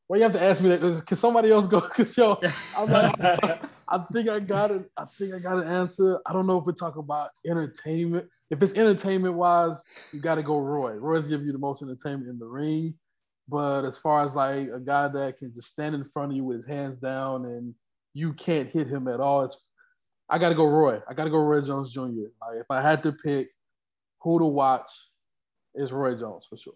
Well, 0.08 0.18
you 0.18 0.24
have 0.24 0.34
to 0.34 0.42
ask 0.42 0.62
me 0.62 0.68
that. 0.68 1.06
Can 1.06 1.16
somebody 1.16 1.50
else 1.50 1.66
go? 1.66 1.80
Because 1.80 2.16
yo, 2.16 2.38
I'm 2.76 2.90
like, 2.90 3.14
I 3.88 3.98
think 4.12 4.28
I 4.28 4.38
got 4.40 4.70
it. 4.70 4.90
I 4.96 5.04
think 5.04 5.34
I 5.34 5.38
got 5.38 5.58
an 5.58 5.68
answer. 5.68 6.20
I 6.26 6.32
don't 6.32 6.46
know 6.46 6.58
if 6.58 6.66
we 6.66 6.72
talk 6.72 6.96
about 6.96 7.30
entertainment. 7.46 8.28
If 8.50 8.62
it's 8.62 8.74
entertainment 8.74 9.34
wise, 9.34 9.82
you 10.12 10.20
got 10.20 10.36
to 10.36 10.42
go 10.42 10.58
Roy. 10.58 10.92
Roy's 10.92 11.26
giving 11.26 11.46
you 11.46 11.52
the 11.52 11.58
most 11.58 11.82
entertainment 11.82 12.28
in 12.28 12.38
the 12.38 12.46
ring. 12.46 12.94
But 13.48 13.84
as 13.84 13.98
far 13.98 14.22
as 14.22 14.36
like 14.36 14.68
a 14.68 14.80
guy 14.80 15.08
that 15.08 15.38
can 15.38 15.52
just 15.52 15.68
stand 15.68 15.94
in 15.94 16.04
front 16.04 16.32
of 16.32 16.36
you 16.36 16.44
with 16.44 16.58
his 16.58 16.66
hands 16.66 16.98
down 16.98 17.44
and 17.44 17.74
you 18.16 18.32
can't 18.32 18.70
hit 18.70 18.88
him 18.88 19.08
at 19.08 19.20
all, 19.20 19.42
it's 19.42 19.58
I 20.30 20.38
got 20.38 20.48
to 20.48 20.54
go 20.54 20.66
Roy. 20.66 21.00
I 21.06 21.12
got 21.12 21.24
to 21.24 21.30
go 21.30 21.36
Roy 21.36 21.60
Jones 21.60 21.92
Jr. 21.92 22.00
Like 22.40 22.58
if 22.58 22.70
I 22.70 22.80
had 22.80 23.02
to 23.02 23.12
pick 23.12 23.48
who 24.22 24.38
to 24.38 24.46
watch, 24.46 24.88
it's 25.74 25.92
Roy 25.92 26.14
Jones 26.14 26.46
for 26.48 26.56
sure. 26.56 26.72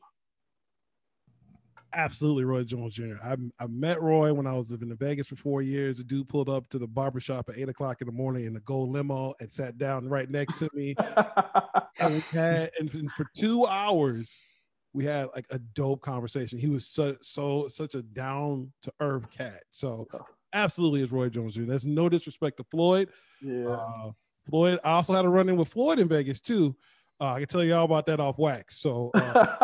Absolutely, 1.95 2.45
Roy 2.45 2.63
Jones 2.63 2.95
Jr. 2.95 3.15
I, 3.25 3.37
I 3.59 3.67
met 3.69 4.03
Roy 4.03 4.35
when 4.35 4.47
I 4.47 4.53
was 4.53 4.71
living 4.71 4.91
in 4.91 4.97
Vegas 4.99 5.29
for 5.29 5.37
four 5.37 5.63
years. 5.63 5.97
The 5.97 6.05
dude 6.05 6.29
pulled 6.29 6.51
up 6.51 6.69
to 6.69 6.79
the 6.79 6.87
barbershop 6.87 7.49
at 7.49 7.57
eight 7.57 7.71
o'clock 7.71 8.03
in 8.03 8.07
the 8.07 8.13
morning 8.13 8.45
in 8.45 8.55
a 8.55 8.61
gold 8.61 8.91
limo 8.91 9.35
and 9.41 9.51
sat 9.51 9.79
down 9.79 10.09
right 10.09 10.31
next 10.31 10.59
to 10.59 10.69
me. 10.75 10.95
and 11.99 12.15
we 12.15 12.21
had, 12.39 12.71
and, 12.79 13.11
for 13.13 13.27
two 13.35 13.67
hours, 13.67 14.45
we 14.93 15.07
had 15.07 15.29
like 15.35 15.47
a 15.51 15.59
dope 15.59 16.03
conversation. 16.03 16.59
He 16.59 16.69
was 16.69 16.87
so 16.87 17.17
so 17.23 17.67
such 17.69 17.95
a 17.95 18.03
down 18.03 18.73
to 18.83 18.93
earth 19.01 19.29
cat. 19.31 19.63
So 19.71 20.07
oh. 20.13 20.27
Absolutely, 20.53 21.03
is 21.03 21.13
Roy 21.13 21.29
Jones 21.29 21.55
Jr. 21.55 21.63
There's 21.65 21.87
no 21.87 22.09
disrespect 22.09 22.57
to 22.59 22.65
Floyd. 22.65 23.09
yeah. 23.43 23.69
Uh, 23.69 24.13
Floyd, 24.49 24.81
I 24.83 24.93
also 24.93 25.15
had 25.15 25.25
a 25.25 25.29
run 25.29 25.49
in 25.49 25.57
with 25.57 25.69
Floyd 25.69 25.99
in 25.99 26.09
Vegas 26.09 26.41
too. 26.41 26.75
Uh, 27.21 27.35
I 27.35 27.39
can 27.41 27.49
tell 27.49 27.63
you 27.63 27.75
all 27.75 27.85
about 27.85 28.07
that 28.07 28.19
off 28.19 28.39
wax. 28.39 28.79
So 28.79 29.11
uh, 29.13 29.57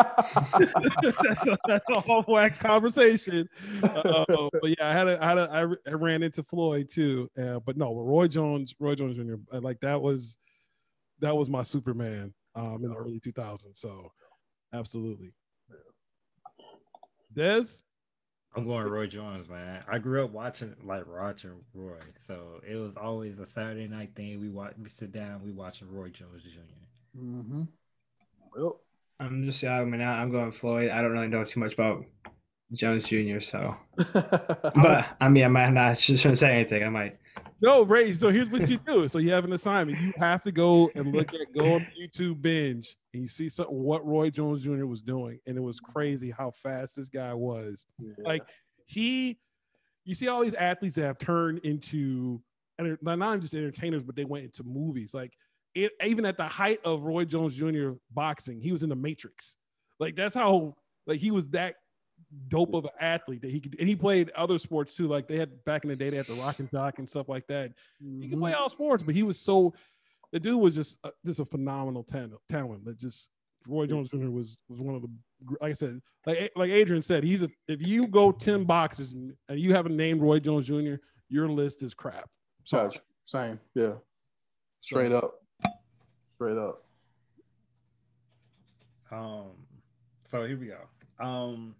that's 1.67 1.85
an 1.87 1.95
off 2.07 2.27
wax 2.27 2.59
conversation. 2.59 3.49
Uh, 3.81 4.23
but 4.27 4.77
yeah, 4.77 4.87
I 4.87 4.91
had 4.91 5.07
a, 5.07 5.23
I 5.23 5.27
had 5.27 5.37
a, 5.39 5.49
I, 5.87 5.91
I 5.91 5.93
ran 5.93 6.21
into 6.21 6.43
Floyd 6.43 6.87
too. 6.87 7.29
Uh, 7.37 7.59
but 7.59 7.75
no, 7.75 7.95
Roy 7.99 8.27
Jones, 8.27 8.75
Roy 8.79 8.93
Jones 8.93 9.15
Jr. 9.15 9.35
uh, 9.51 9.59
Like 9.59 9.79
that 9.79 9.99
was 9.99 10.37
that 11.19 11.35
was 11.35 11.49
my 11.49 11.63
Superman 11.63 12.31
um, 12.53 12.83
in 12.83 12.91
the 12.91 12.95
early 12.95 13.19
2000s. 13.19 13.75
So 13.77 14.11
absolutely. 14.71 15.33
Des, 17.33 17.81
I'm 18.57 18.65
going 18.65 18.87
Roy 18.87 19.05
Jones, 19.05 19.47
man. 19.47 19.83
I 19.87 19.99
grew 19.99 20.25
up 20.25 20.31
watching 20.31 20.75
like 20.83 21.03
watching 21.07 21.51
Roy, 21.75 21.99
so 22.17 22.59
it 22.67 22.75
was 22.75 22.97
always 22.97 23.37
a 23.37 23.45
Saturday 23.45 23.87
night 23.87 24.15
thing. 24.15 24.39
We 24.41 24.49
watch, 24.49 24.73
we 24.81 24.89
sit 24.89 25.11
down, 25.11 25.43
we 25.43 25.51
watching 25.51 25.87
Roy 25.91 26.09
Jones 26.09 26.41
Jr. 26.41 27.19
mm-hmm. 27.19 27.63
Well, 28.55 28.79
I'm 29.19 29.45
just 29.45 29.61
yeah, 29.61 29.79
I 29.79 29.85
mean, 29.85 30.01
I'm 30.01 30.31
going 30.31 30.51
Floyd. 30.51 30.89
I 30.89 31.03
don't 31.03 31.11
really 31.11 31.27
know 31.27 31.43
too 31.43 31.59
much 31.59 31.75
about 31.75 32.03
Jones 32.73 33.03
Jr. 33.03 33.39
So, 33.41 33.75
but 34.13 35.05
I 35.21 35.29
mean, 35.29 35.43
I 35.43 35.49
might 35.49 35.69
not 35.69 35.99
just 35.99 36.23
shouldn't 36.23 36.39
say 36.39 36.51
anything. 36.51 36.83
I 36.83 36.89
might. 36.89 37.19
No, 37.61 37.83
Ray. 37.83 38.13
So 38.13 38.29
here's 38.29 38.49
what 38.49 38.69
you 38.69 38.77
do. 38.77 39.07
So 39.07 39.17
you 39.17 39.31
have 39.31 39.45
an 39.45 39.53
assignment. 39.53 39.99
You 39.99 40.13
have 40.17 40.43
to 40.43 40.51
go 40.51 40.91
and 40.95 41.11
look 41.11 41.33
at 41.33 41.53
go 41.53 41.75
on 41.75 41.87
YouTube 41.99 42.41
binge 42.41 42.95
and 43.13 43.21
you 43.23 43.27
see 43.27 43.49
something 43.49 43.75
what 43.75 44.05
Roy 44.05 44.29
Jones 44.29 44.63
Jr. 44.63 44.85
was 44.85 45.01
doing, 45.01 45.39
and 45.47 45.57
it 45.57 45.61
was 45.61 45.79
crazy 45.79 46.29
how 46.29 46.51
fast 46.51 46.95
this 46.95 47.09
guy 47.09 47.33
was. 47.33 47.85
Yeah. 47.99 48.13
Like 48.23 48.43
he, 48.85 49.39
you 50.05 50.13
see 50.13 50.27
all 50.27 50.43
these 50.43 50.53
athletes 50.53 50.95
that 50.95 51.03
have 51.03 51.17
turned 51.17 51.59
into, 51.59 52.41
and 52.77 52.97
not 53.01 53.39
just 53.39 53.55
entertainers, 53.55 54.03
but 54.03 54.15
they 54.15 54.25
went 54.25 54.45
into 54.45 54.63
movies. 54.63 55.13
Like 55.13 55.33
it, 55.73 55.91
even 56.03 56.25
at 56.25 56.37
the 56.37 56.47
height 56.47 56.79
of 56.85 57.03
Roy 57.03 57.25
Jones 57.25 57.55
Jr. 57.55 57.91
boxing, 58.11 58.61
he 58.61 58.71
was 58.71 58.83
in 58.83 58.89
the 58.89 58.95
Matrix. 58.95 59.55
Like 59.99 60.15
that's 60.15 60.35
how 60.35 60.75
like 61.07 61.19
he 61.19 61.31
was 61.31 61.47
that 61.49 61.75
dope 62.49 62.73
of 62.73 62.85
an 62.85 62.91
athlete 62.99 63.41
that 63.41 63.51
he 63.51 63.59
could 63.59 63.75
and 63.79 63.87
he 63.87 63.95
played 63.95 64.29
other 64.31 64.57
sports 64.57 64.95
too. 64.95 65.07
Like 65.07 65.27
they 65.27 65.37
had 65.37 65.63
back 65.65 65.83
in 65.83 65.89
the 65.89 65.95
day, 65.95 66.09
they 66.09 66.17
had 66.17 66.27
the 66.27 66.33
rock 66.33 66.59
and 66.59 66.69
jock 66.69 66.99
and 66.99 67.09
stuff 67.09 67.29
like 67.29 67.47
that. 67.47 67.71
Mm-hmm. 68.03 68.21
He 68.21 68.29
could 68.29 68.39
play 68.39 68.53
all 68.53 68.69
sports, 68.69 69.03
but 69.03 69.15
he 69.15 69.23
was 69.23 69.39
so 69.39 69.73
the 70.31 70.39
dude 70.39 70.61
was 70.61 70.75
just 70.75 70.99
uh, 71.03 71.11
just 71.25 71.39
a 71.39 71.45
phenomenal 71.45 72.03
talent. 72.03 72.33
Talent 72.49 72.85
that 72.85 72.99
just 72.99 73.29
Roy 73.67 73.85
Jones 73.85 74.09
Jr. 74.09 74.29
was 74.29 74.57
was 74.69 74.79
one 74.79 74.95
of 74.95 75.01
the 75.01 75.09
like 75.61 75.71
I 75.71 75.73
said, 75.73 76.01
like 76.25 76.51
like 76.55 76.69
Adrian 76.69 77.01
said, 77.01 77.23
he's 77.23 77.43
a 77.43 77.49
if 77.67 77.85
you 77.85 78.07
go 78.07 78.31
ten 78.31 78.63
boxes 78.65 79.13
and, 79.13 79.33
and 79.49 79.59
you 79.59 79.73
haven't 79.73 79.95
named 79.95 80.21
Roy 80.21 80.39
Jones 80.39 80.67
Jr., 80.67 80.95
your 81.29 81.47
list 81.47 81.83
is 81.83 81.93
crap. 81.93 82.29
So 82.65 82.91
same, 83.25 83.59
yeah, 83.75 83.93
straight 84.81 85.11
up, 85.11 85.35
straight 86.35 86.57
up. 86.57 86.81
Um, 89.11 89.51
so 90.25 90.45
here 90.45 90.57
we 90.57 90.67
go. 90.67 91.25
Um, 91.25 91.75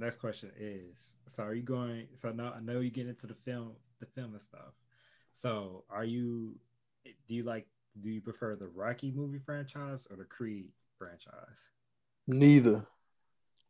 next 0.00 0.18
question 0.18 0.50
is: 0.58 1.16
So 1.26 1.44
are 1.44 1.54
you 1.54 1.62
going? 1.62 2.06
So 2.14 2.30
now 2.32 2.52
I 2.56 2.60
know 2.60 2.80
you 2.80 2.90
get 2.90 3.06
into 3.06 3.26
the 3.26 3.34
film, 3.44 3.72
the 4.00 4.06
film 4.06 4.32
and 4.32 4.42
stuff. 4.42 4.74
So 5.34 5.84
are 5.90 6.04
you? 6.04 6.54
Do 7.04 7.34
you 7.34 7.44
like? 7.44 7.66
Do 8.02 8.08
you 8.10 8.20
prefer 8.20 8.56
the 8.56 8.68
Rocky 8.68 9.12
movie 9.14 9.40
franchise 9.44 10.06
or 10.10 10.16
the 10.16 10.24
Creed 10.24 10.68
franchise? 10.98 11.58
Neither. 12.26 12.86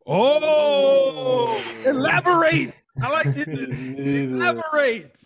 Oh, 0.07 1.63
elaborate! 1.85 2.75
I 3.03 3.11
like 3.11 3.27
it. 3.37 3.49
elaborate. 3.99 5.17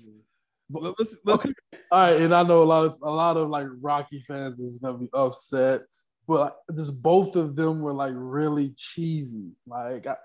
Let's, 0.71 1.17
let's, 1.25 1.47
okay. 1.47 1.55
All 1.93 2.01
right, 2.01 2.21
and 2.21 2.35
I 2.35 2.43
know 2.43 2.63
a 2.63 2.65
lot 2.65 2.87
of 2.87 2.97
a 3.03 3.11
lot 3.11 3.37
of 3.37 3.49
like 3.49 3.67
Rocky 3.81 4.21
fans 4.21 4.61
is 4.61 4.79
gonna 4.79 4.99
be 4.99 5.11
upset 5.13 5.83
but 6.27 6.57
just 6.75 7.03
both 7.03 7.37
of 7.37 7.55
them 7.57 7.81
were 7.81 7.93
like 7.93 8.13
really 8.15 8.75
cheesy. 8.77 9.53
Like, 9.67 10.07
I, 10.07 10.17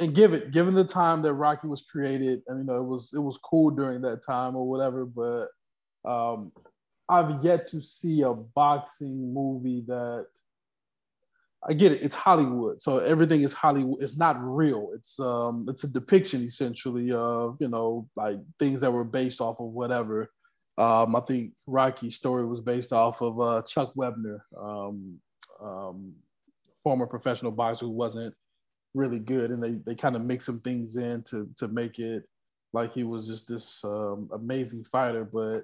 and 0.00 0.14
give 0.14 0.32
it, 0.32 0.52
given 0.52 0.74
the 0.74 0.84
time 0.84 1.22
that 1.22 1.34
Rocky 1.34 1.66
was 1.66 1.82
created, 1.82 2.42
I 2.48 2.52
mean, 2.52 2.60
you 2.60 2.66
know, 2.66 2.80
it 2.80 2.86
was 2.86 3.10
it 3.14 3.18
was 3.18 3.38
cool 3.38 3.70
during 3.70 4.00
that 4.02 4.24
time 4.24 4.54
or 4.54 4.68
whatever. 4.68 5.04
But 5.04 5.48
um, 6.08 6.52
I've 7.08 7.42
yet 7.42 7.68
to 7.68 7.80
see 7.80 8.22
a 8.22 8.32
boxing 8.32 9.32
movie 9.34 9.82
that 9.88 10.26
I 11.68 11.72
get 11.72 11.92
it. 11.92 12.02
It's 12.02 12.14
Hollywood, 12.14 12.80
so 12.80 12.98
everything 12.98 13.40
is 13.40 13.52
Hollywood. 13.52 14.02
It's 14.02 14.16
not 14.16 14.36
real. 14.40 14.90
It's 14.94 15.18
um, 15.18 15.66
it's 15.68 15.82
a 15.82 15.88
depiction 15.88 16.42
essentially 16.44 17.10
of 17.10 17.56
you 17.60 17.68
know 17.68 18.08
like 18.14 18.38
things 18.58 18.80
that 18.82 18.92
were 18.92 19.04
based 19.04 19.40
off 19.40 19.58
of 19.58 19.66
whatever. 19.66 20.30
Um, 20.76 21.16
I 21.16 21.20
think 21.20 21.54
Rocky's 21.66 22.14
story 22.14 22.46
was 22.46 22.60
based 22.60 22.92
off 22.92 23.20
of 23.20 23.40
uh, 23.40 23.62
Chuck 23.62 23.92
Wepner, 23.96 24.38
um, 24.56 25.18
um, 25.60 26.14
former 26.84 27.08
professional 27.08 27.50
boxer 27.50 27.86
who 27.86 27.90
wasn't 27.90 28.32
really 28.94 29.18
good, 29.18 29.50
and 29.50 29.62
they 29.62 29.76
they 29.86 29.94
kind 29.94 30.16
of 30.16 30.22
mix 30.22 30.46
some 30.46 30.60
things 30.60 30.96
in 30.96 31.22
to 31.24 31.48
to 31.58 31.68
make 31.68 31.98
it 31.98 32.24
like 32.72 32.92
he 32.92 33.04
was 33.04 33.26
just 33.26 33.48
this 33.48 33.82
um, 33.84 34.28
amazing 34.32 34.84
fighter. 34.84 35.24
But 35.24 35.62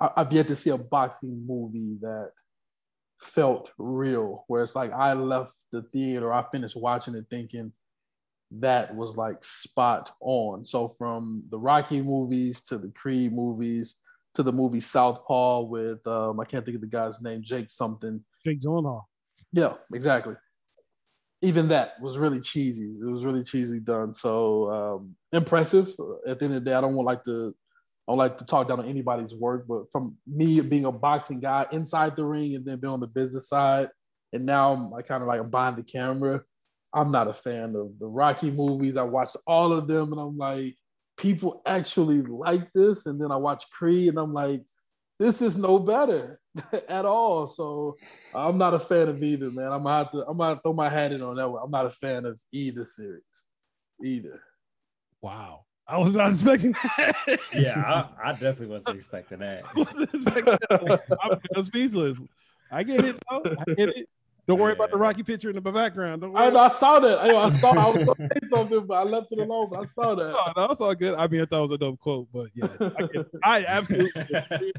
I, 0.00 0.10
I've 0.20 0.32
yet 0.32 0.48
to 0.48 0.56
see 0.56 0.70
a 0.70 0.78
boxing 0.78 1.44
movie 1.46 1.96
that 2.00 2.32
felt 3.18 3.70
real, 3.78 4.44
where 4.48 4.62
it's 4.62 4.76
like 4.76 4.92
I 4.92 5.12
left 5.14 5.52
the 5.70 5.82
theater, 5.92 6.32
I 6.32 6.44
finished 6.50 6.76
watching 6.76 7.14
it 7.14 7.26
thinking 7.30 7.72
that 8.60 8.94
was 8.94 9.16
like 9.16 9.42
spot 9.42 10.14
on. 10.20 10.66
So 10.66 10.88
from 10.88 11.42
the 11.50 11.58
Rocky 11.58 12.02
movies 12.02 12.60
to 12.62 12.76
the 12.78 12.90
Creed 12.90 13.32
movies 13.32 13.96
to 14.34 14.42
the 14.42 14.52
movie 14.52 14.80
Southpaw 14.80 15.62
with 15.62 16.06
um, 16.06 16.40
I 16.40 16.44
can't 16.44 16.64
think 16.64 16.74
of 16.74 16.80
the 16.80 16.86
guy's 16.86 17.20
name, 17.22 17.42
Jake 17.42 17.70
something. 17.70 18.22
Jake 18.44 18.60
Gyllenhaal. 18.60 19.02
Yeah, 19.52 19.74
exactly. 19.92 20.34
Even 21.42 21.68
that 21.68 22.00
was 22.00 22.18
really 22.18 22.40
cheesy. 22.40 22.96
It 23.00 23.10
was 23.10 23.24
really 23.24 23.42
cheesy 23.42 23.80
done. 23.80 24.14
So 24.14 24.70
um, 24.70 25.16
impressive. 25.32 25.88
At 26.26 26.38
the 26.38 26.44
end 26.44 26.54
of 26.54 26.64
the 26.64 26.70
day, 26.70 26.74
I 26.74 26.80
don't 26.80 26.94
want 26.94 27.06
like 27.06 27.24
to 27.24 27.54
I 28.08 28.12
don't 28.12 28.18
like 28.18 28.38
to 28.38 28.46
talk 28.46 28.68
down 28.68 28.80
on 28.80 28.88
anybody's 28.88 29.34
work, 29.34 29.66
but 29.68 29.84
from 29.92 30.16
me 30.26 30.60
being 30.60 30.86
a 30.86 30.92
boxing 30.92 31.40
guy 31.40 31.66
inside 31.70 32.16
the 32.16 32.24
ring 32.24 32.54
and 32.54 32.64
then 32.64 32.78
being 32.78 32.92
on 32.92 33.00
the 33.00 33.06
business 33.06 33.48
side, 33.48 33.88
and 34.32 34.46
now 34.46 34.72
I'm 34.72 34.94
I 34.94 35.02
kind 35.02 35.22
of 35.22 35.28
like 35.28 35.40
I'm 35.40 35.50
behind 35.50 35.76
the 35.76 35.82
camera. 35.82 36.42
I'm 36.94 37.10
not 37.10 37.28
a 37.28 37.32
fan 37.32 37.74
of 37.74 37.98
the 37.98 38.06
Rocky 38.06 38.50
movies. 38.50 38.96
I 38.96 39.02
watched 39.02 39.36
all 39.46 39.72
of 39.72 39.88
them, 39.88 40.12
and 40.12 40.20
I'm 40.20 40.36
like, 40.36 40.76
people 41.16 41.62
actually 41.64 42.22
like 42.22 42.72
this. 42.72 43.06
And 43.06 43.20
then 43.20 43.32
I 43.32 43.36
watch 43.36 43.64
Creed, 43.70 44.10
and 44.10 44.18
I'm 44.18 44.34
like, 44.34 44.62
this 45.18 45.40
is 45.40 45.56
no 45.56 45.78
better 45.78 46.40
at 46.88 47.04
all. 47.04 47.46
So 47.46 47.96
I'm 48.34 48.58
not 48.58 48.74
a 48.74 48.78
fan 48.78 49.08
of 49.08 49.22
either, 49.22 49.50
man. 49.50 49.72
I'm 49.72 49.82
gonna 49.82 49.98
have 49.98 50.12
to 50.12 50.26
I'm 50.26 50.36
gonna 50.36 50.60
throw 50.62 50.72
my 50.72 50.88
hat 50.88 51.12
in 51.12 51.22
on 51.22 51.36
that 51.36 51.48
one. 51.48 51.62
I'm 51.64 51.70
not 51.70 51.86
a 51.86 51.90
fan 51.90 52.26
of 52.26 52.40
either 52.52 52.84
series. 52.84 53.22
Either. 54.02 54.40
Wow. 55.20 55.64
I 55.86 55.98
was 55.98 56.12
not 56.12 56.30
expecting 56.30 56.72
that. 56.72 57.38
yeah, 57.52 58.08
I, 58.24 58.30
I, 58.30 58.32
definitely 58.32 58.68
wasn't 58.68 58.96
expecting 58.96 59.40
that. 59.40 59.64
I 59.76 59.78
wasn't 59.78 60.14
expecting 60.14 60.44
that. 60.70 61.40
I'm 61.54 61.62
speechless. 61.62 62.18
I 62.70 62.82
get 62.82 63.04
it. 63.04 63.16
Though. 63.28 63.42
I 63.44 63.74
get 63.74 63.88
it. 63.90 64.08
Don't 64.48 64.58
worry 64.58 64.72
yeah. 64.72 64.76
about 64.76 64.90
the 64.90 64.96
Rocky 64.96 65.22
picture 65.22 65.50
in 65.50 65.54
the 65.54 65.60
background. 65.60 66.22
Don't 66.22 66.32
worry. 66.32 66.56
I, 66.56 66.64
I 66.64 66.68
saw 66.68 66.98
that. 66.98 67.20
I, 67.20 67.28
know, 67.28 67.36
I 67.38 67.50
saw. 67.50 67.70
I 67.70 67.86
was 67.90 68.04
going 68.04 68.16
to 68.16 68.28
say 68.34 68.48
something, 68.48 68.86
but 68.86 68.94
I 68.94 69.02
left 69.04 69.30
it 69.30 69.38
alone. 69.38 69.68
But 69.70 69.80
I 69.80 69.84
saw 69.84 70.14
that. 70.14 70.28
No, 70.28 70.52
no, 70.56 70.68
that's 70.68 70.80
all 70.80 70.94
good. 70.94 71.14
I 71.14 71.26
mean, 71.28 71.42
I 71.42 71.44
thought 71.44 71.58
it 71.58 71.62
was 71.62 71.70
a 71.72 71.78
dope 71.78 72.00
quote, 72.00 72.28
but 72.32 72.48
yeah, 72.54 72.66
I, 73.44 73.58
I 73.58 73.64
absolutely 73.66 74.72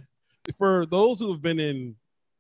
for 0.58 0.86
those 0.86 1.20
who 1.20 1.32
have 1.32 1.42
been 1.42 1.60
in 1.60 1.96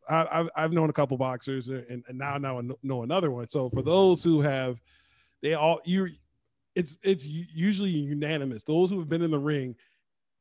I, 0.10 0.28
have 0.32 0.50
I've 0.56 0.74
known 0.74 0.90
a 0.90 0.94
couple 0.94 1.18
boxers 1.18 1.70
and, 1.70 2.04
and 2.08 2.18
now 2.18 2.38
now 2.38 2.62
know 2.82 3.04
another 3.04 3.32
one. 3.32 3.48
So 3.48 3.70
for 3.70 3.82
those 3.82 4.24
who 4.24 4.42
have, 4.42 4.82
they 5.42 5.54
all 5.54 5.82
you, 5.86 6.10
it's 6.76 6.98
it's 7.04 7.26
usually 7.26 7.92
unanimous. 7.92 8.64
Those 8.64 8.90
who 8.90 9.00
have 9.00 9.10
been 9.10 9.22
in 9.22 9.32
the 9.32 9.40
ring, 9.40 9.76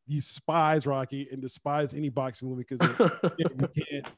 despise 0.09 0.87
Rocky 0.87 1.29
and 1.31 1.41
despise 1.41 1.95
any 1.95 2.09
boxing 2.09 2.49
movie 2.49 2.65
because 2.69 2.89
you 3.39 3.47
can't 3.91 4.09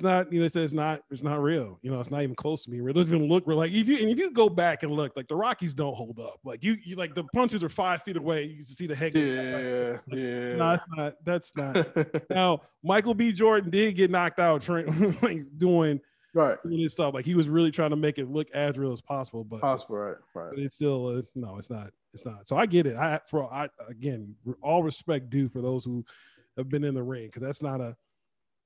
it's 0.00 0.04
not, 0.04 0.32
you 0.32 0.40
know, 0.40 0.48
say 0.48 0.62
it's 0.62 0.72
not, 0.72 1.02
it's 1.10 1.22
not 1.22 1.42
real. 1.42 1.78
You 1.82 1.90
know, 1.90 2.00
it's 2.00 2.10
not 2.10 2.22
even 2.22 2.34
close 2.34 2.64
to 2.64 2.70
me. 2.70 2.78
It 2.78 2.94
doesn't 2.94 3.14
even 3.14 3.28
look 3.28 3.46
real. 3.46 3.58
Like 3.58 3.70
if 3.70 3.86
you 3.86 3.98
and 3.98 4.08
if 4.08 4.18
you 4.18 4.30
go 4.30 4.48
back 4.48 4.82
and 4.82 4.90
look, 4.90 5.12
like 5.14 5.28
the 5.28 5.36
Rockies 5.36 5.74
don't 5.74 5.94
hold 5.94 6.18
up. 6.18 6.40
Like 6.42 6.64
you, 6.64 6.78
you 6.82 6.96
like 6.96 7.14
the 7.14 7.24
punches 7.34 7.62
are 7.62 7.68
five 7.68 8.02
feet 8.02 8.16
away. 8.16 8.44
You 8.44 8.54
can 8.54 8.64
see 8.64 8.86
the 8.86 8.94
head. 8.94 9.14
Yeah, 9.14 9.98
yeah. 10.06 10.56
No, 10.56 10.70
that's 10.70 10.84
not. 10.96 11.14
That's 11.22 11.54
not. 11.54 12.30
now, 12.30 12.62
Michael 12.82 13.12
B. 13.12 13.30
Jordan 13.30 13.70
did 13.70 13.94
get 13.94 14.10
knocked 14.10 14.38
out 14.38 14.62
trying, 14.62 15.18
like 15.22 15.42
doing 15.58 16.00
right 16.32 16.56
doing 16.62 16.80
his 16.80 16.94
stuff. 16.94 17.12
Like 17.12 17.26
he 17.26 17.34
was 17.34 17.50
really 17.50 17.70
trying 17.70 17.90
to 17.90 17.96
make 17.96 18.16
it 18.16 18.30
look 18.30 18.50
as 18.52 18.78
real 18.78 18.92
as 18.92 19.02
possible. 19.02 19.44
But 19.44 19.60
possible, 19.60 19.96
right, 19.96 20.16
right. 20.34 20.50
But 20.54 20.60
it's 20.60 20.76
still 20.76 21.18
uh, 21.18 21.22
no, 21.34 21.58
it's 21.58 21.68
not. 21.68 21.90
It's 22.14 22.24
not. 22.24 22.48
So 22.48 22.56
I 22.56 22.64
get 22.64 22.86
it. 22.86 22.96
I 22.96 23.20
for 23.28 23.44
I 23.52 23.68
again, 23.86 24.34
all 24.62 24.82
respect 24.82 25.28
due 25.28 25.50
for 25.50 25.60
those 25.60 25.84
who 25.84 26.06
have 26.56 26.70
been 26.70 26.84
in 26.84 26.94
the 26.94 27.02
ring 27.02 27.26
because 27.26 27.42
that's 27.42 27.60
not 27.60 27.82
a 27.82 27.94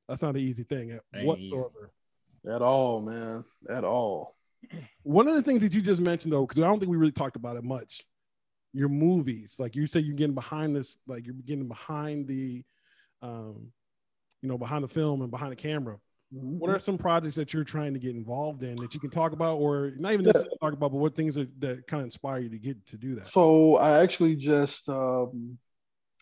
that's 0.08 0.22
not 0.22 0.36
an 0.36 0.40
easy 0.40 0.62
thing 0.62 0.98
whatsoever. 1.22 1.92
At 2.48 2.62
all, 2.62 3.00
man. 3.00 3.44
At 3.68 3.84
all. 3.84 4.36
One 5.02 5.28
of 5.28 5.34
the 5.34 5.42
things 5.42 5.60
that 5.62 5.74
you 5.74 5.80
just 5.80 6.00
mentioned 6.00 6.32
though, 6.32 6.46
because 6.46 6.62
I 6.62 6.66
don't 6.66 6.78
think 6.78 6.90
we 6.90 6.96
really 6.96 7.12
talked 7.12 7.36
about 7.36 7.56
it 7.56 7.64
much, 7.64 8.02
your 8.72 8.88
movies. 8.88 9.56
Like 9.58 9.76
you 9.76 9.86
say 9.86 10.00
you're 10.00 10.16
getting 10.16 10.34
behind 10.34 10.74
this, 10.76 10.96
like 11.06 11.26
you're 11.26 11.34
getting 11.34 11.68
behind 11.68 12.26
the 12.28 12.64
um, 13.22 13.72
you 14.42 14.48
know, 14.48 14.58
behind 14.58 14.84
the 14.84 14.88
film 14.88 15.22
and 15.22 15.30
behind 15.30 15.52
the 15.52 15.56
camera. 15.56 15.96
Mm-hmm. 16.34 16.58
What 16.58 16.70
are 16.70 16.78
some 16.78 16.98
projects 16.98 17.36
that 17.36 17.54
you're 17.54 17.64
trying 17.64 17.94
to 17.94 18.00
get 18.00 18.14
involved 18.14 18.62
in 18.62 18.76
that 18.76 18.92
you 18.92 19.00
can 19.00 19.10
talk 19.10 19.32
about, 19.32 19.56
or 19.56 19.92
not 19.96 20.12
even 20.12 20.26
necessarily 20.26 20.50
yeah. 20.60 20.66
talk 20.66 20.76
about, 20.76 20.92
but 20.92 20.98
what 20.98 21.16
things 21.16 21.38
are, 21.38 21.46
that 21.60 21.86
kind 21.86 22.02
of 22.02 22.06
inspire 22.06 22.40
you 22.40 22.50
to 22.50 22.58
get 22.58 22.86
to 22.88 22.98
do 22.98 23.14
that? 23.14 23.28
So 23.28 23.76
I 23.76 24.02
actually 24.02 24.36
just 24.36 24.88
um, 24.88 25.58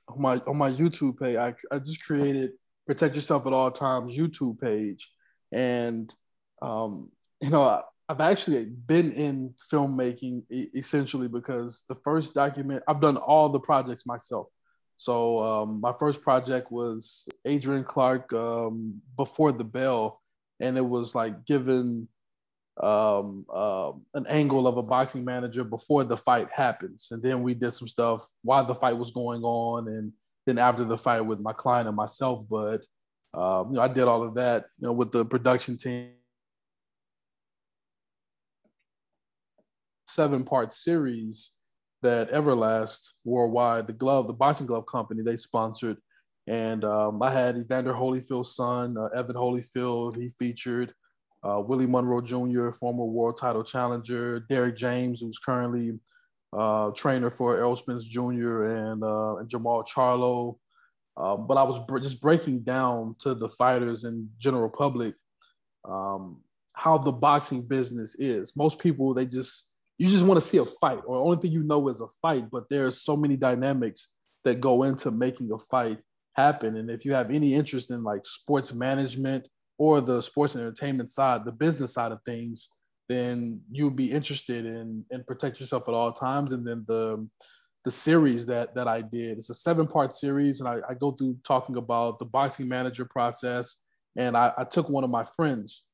on 0.09 0.21
my 0.21 0.37
on 0.47 0.57
my 0.57 0.71
YouTube 0.71 1.19
page, 1.19 1.37
I, 1.37 1.55
I 1.75 1.79
just 1.79 2.05
created 2.05 2.53
protect 2.87 3.15
yourself 3.15 3.47
at 3.47 3.53
all 3.53 3.71
times 3.71 4.17
YouTube 4.17 4.61
page, 4.61 5.11
and 5.53 6.13
um, 6.61 7.11
you 7.41 7.51
know 7.51 7.83
I've 8.09 8.21
actually 8.21 8.67
been 8.67 9.13
in 9.13 9.55
filmmaking 9.73 10.43
essentially 10.51 11.29
because 11.29 11.85
the 11.89 11.95
first 11.95 12.35
document 12.35 12.83
I've 12.87 13.01
done 13.01 13.17
all 13.17 13.49
the 13.49 13.61
projects 13.61 14.07
myself. 14.07 14.49
So 14.97 15.43
um, 15.43 15.81
my 15.81 15.93
first 15.99 16.23
project 16.23 16.71
was 16.71 17.29
Adrian 17.45 17.85
Clark 17.85 18.33
um, 18.33 19.01
before 19.17 19.51
the 19.51 19.65
bell, 19.65 20.21
and 20.61 20.77
it 20.77 20.87
was 20.87 21.15
like 21.15 21.45
given 21.45 22.07
um, 22.81 23.47
uh, 23.53 23.93
an 24.15 24.27
angle 24.29 24.67
of 24.67 24.77
a 24.77 24.83
boxing 24.83 25.25
manager 25.25 25.65
before 25.65 26.05
the 26.05 26.17
fight 26.17 26.49
happens, 26.53 27.09
and 27.11 27.23
then 27.23 27.43
we 27.43 27.55
did 27.55 27.73
some 27.73 27.89
stuff 27.89 28.29
while 28.43 28.65
the 28.65 28.75
fight 28.75 28.97
was 28.97 29.11
going 29.11 29.43
on, 29.43 29.89
and 29.89 30.13
then 30.47 30.59
after 30.59 30.85
the 30.85 30.99
fight 30.99 31.21
with 31.21 31.41
my 31.41 31.53
client 31.53 31.89
and 31.89 31.97
myself. 31.97 32.45
But 32.49 32.85
um, 33.35 33.71
you 33.71 33.77
know, 33.77 33.83
I 33.83 33.89
did 33.89 34.05
all 34.05 34.23
of 34.23 34.35
that, 34.35 34.67
you 34.79 34.87
know, 34.87 34.93
with 34.93 35.13
the 35.13 35.25
production 35.25 35.77
team. 35.77 36.11
Seven 40.09 40.45
part 40.45 40.73
series 40.73 41.53
that 42.03 42.31
Everlast 42.31 43.13
Worldwide, 43.25 43.87
the 43.87 43.93
glove, 43.93 44.27
the 44.27 44.35
boxing 44.35 44.67
glove 44.67 44.87
company, 44.87 45.23
they 45.23 45.37
sponsored. 45.37 45.97
And 46.47 46.85
um, 46.85 47.23
I 47.23 47.31
had 47.31 47.57
Evander 47.57 47.95
Holyfield's 47.95 48.55
son, 48.57 48.97
uh, 48.99 49.07
Evan 49.17 49.37
Holyfield, 49.37 50.17
he 50.17 50.31
featured 50.39 50.93
uh, 51.45 51.61
Willie 51.61 51.87
Monroe 51.87 52.21
Jr., 52.21 52.71
former 52.71 53.05
world 53.05 53.39
title 53.39 53.65
challenger, 53.65 54.41
Derrick 54.41 54.77
James, 54.77 55.21
who's 55.21 55.39
currently 55.39 55.99
uh, 56.53 56.91
trainer 56.91 57.31
for 57.31 57.57
Errol 57.57 57.77
Spence 57.77 58.05
Jr. 58.05 58.65
and, 58.65 59.03
uh, 59.03 59.37
and 59.37 59.49
Jermall 59.49 59.87
Charlo. 59.87 60.59
Um, 61.17 61.47
but 61.47 61.57
I 61.57 61.63
was 61.63 61.79
br- 61.87 61.99
just 61.99 62.21
breaking 62.21 62.61
down 62.61 63.17
to 63.21 63.35
the 63.35 63.49
fighters 63.49 64.05
and 64.05 64.29
general 64.39 64.71
public 64.71 65.15
um, 65.85 66.41
how 66.75 66.99
the 66.99 67.13
boxing 67.13 67.63
business 67.63 68.15
is. 68.15 68.57
Most 68.57 68.79
people, 68.79 69.13
they 69.15 69.27
just, 69.27 69.75
you 69.99 70.09
just 70.09 70.25
want 70.25 70.41
to 70.41 70.47
see 70.47 70.59
a 70.59 70.65
fight, 70.65 71.01
or 71.07 71.17
the 71.17 71.23
only 71.23 71.37
thing 71.37 71.53
you 71.53 71.63
know 71.63 71.89
is 71.89 72.01
a 72.01 72.09
fight, 72.21 72.51
but 72.51 72.69
there's 72.69 73.03
so 73.03 73.17
many 73.17 73.37
dynamics 73.37 74.15
that 74.45 74.61
go 74.61 74.83
into 74.85 75.11
making 75.11 75.53
a 75.53 75.59
fight 75.59 75.99
happen. 76.35 76.77
And 76.77 76.91
if 76.91 77.05
you 77.05 77.15
have 77.15 77.31
any 77.31 77.55
interest 77.55 77.91
in 77.91 78.03
like 78.03 78.25
sports 78.25 78.73
management 78.73 79.49
or 79.79 80.01
the 80.01 80.21
sports 80.21 80.55
and 80.55 80.63
entertainment 80.63 81.11
side, 81.11 81.45
the 81.45 81.53
business 81.53 81.93
side 81.95 82.13
of 82.13 82.21
things, 82.25 82.69
then 83.09 83.61
you'll 83.71 83.91
be 83.91 84.11
interested 84.11 84.65
in 84.65 85.05
and 85.11 85.27
protect 85.27 85.61
yourself 85.61 85.89
at 85.89 85.95
all 85.95 86.13
times. 86.13 86.53
And 86.53 86.67
then 86.67 86.85
the 86.87 87.29
the 87.85 87.91
series 87.91 88.47
that 88.47 88.75
that 88.75 88.87
I 88.87 89.03
did, 89.03 89.39
it's 89.39 89.51
a 89.51 89.55
seven 89.55 89.87
part 89.87 90.15
series, 90.15 90.61
and 90.61 90.69
I, 90.69 90.79
I 90.89 90.95
go 90.95 91.13
through 91.13 91.37
talking 91.45 91.77
about 91.77 92.19
the 92.19 92.25
boxing 92.25 92.69
manager 92.69 93.05
process. 93.05 93.83
And 94.17 94.37
I, 94.37 94.53
I 94.59 94.65
took 94.65 94.91
one 94.91 95.05
of 95.05 95.11
my 95.11 95.25
friends, 95.25 95.85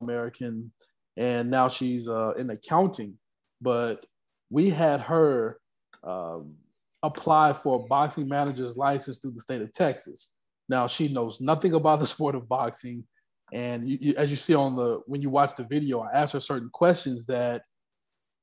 American, 0.00 0.72
and 1.16 1.50
now 1.50 1.68
she's 1.68 2.08
uh, 2.08 2.32
in 2.38 2.48
accounting, 2.48 3.18
but 3.60 4.06
we 4.48 4.70
had 4.70 5.02
her 5.02 5.60
um, 6.02 6.54
apply 7.02 7.52
for 7.52 7.76
a 7.76 7.86
boxing 7.88 8.28
manager's 8.28 8.76
license 8.76 9.18
through 9.18 9.32
the 9.32 9.40
state 9.40 9.62
of 9.62 9.72
Texas. 9.74 10.32
Now 10.68 10.86
she 10.86 11.08
knows 11.08 11.40
nothing 11.40 11.74
about 11.74 12.00
the 12.00 12.06
sport 12.06 12.34
of 12.34 12.48
boxing, 12.48 13.04
and 13.52 13.88
you, 13.88 13.98
you, 14.00 14.14
as 14.16 14.30
you 14.30 14.36
see 14.36 14.54
on 14.54 14.76
the 14.76 15.00
when 15.06 15.22
you 15.22 15.30
watch 15.30 15.56
the 15.56 15.64
video, 15.64 16.00
I 16.00 16.12
asked 16.12 16.32
her 16.32 16.40
certain 16.40 16.70
questions 16.70 17.26
that 17.26 17.62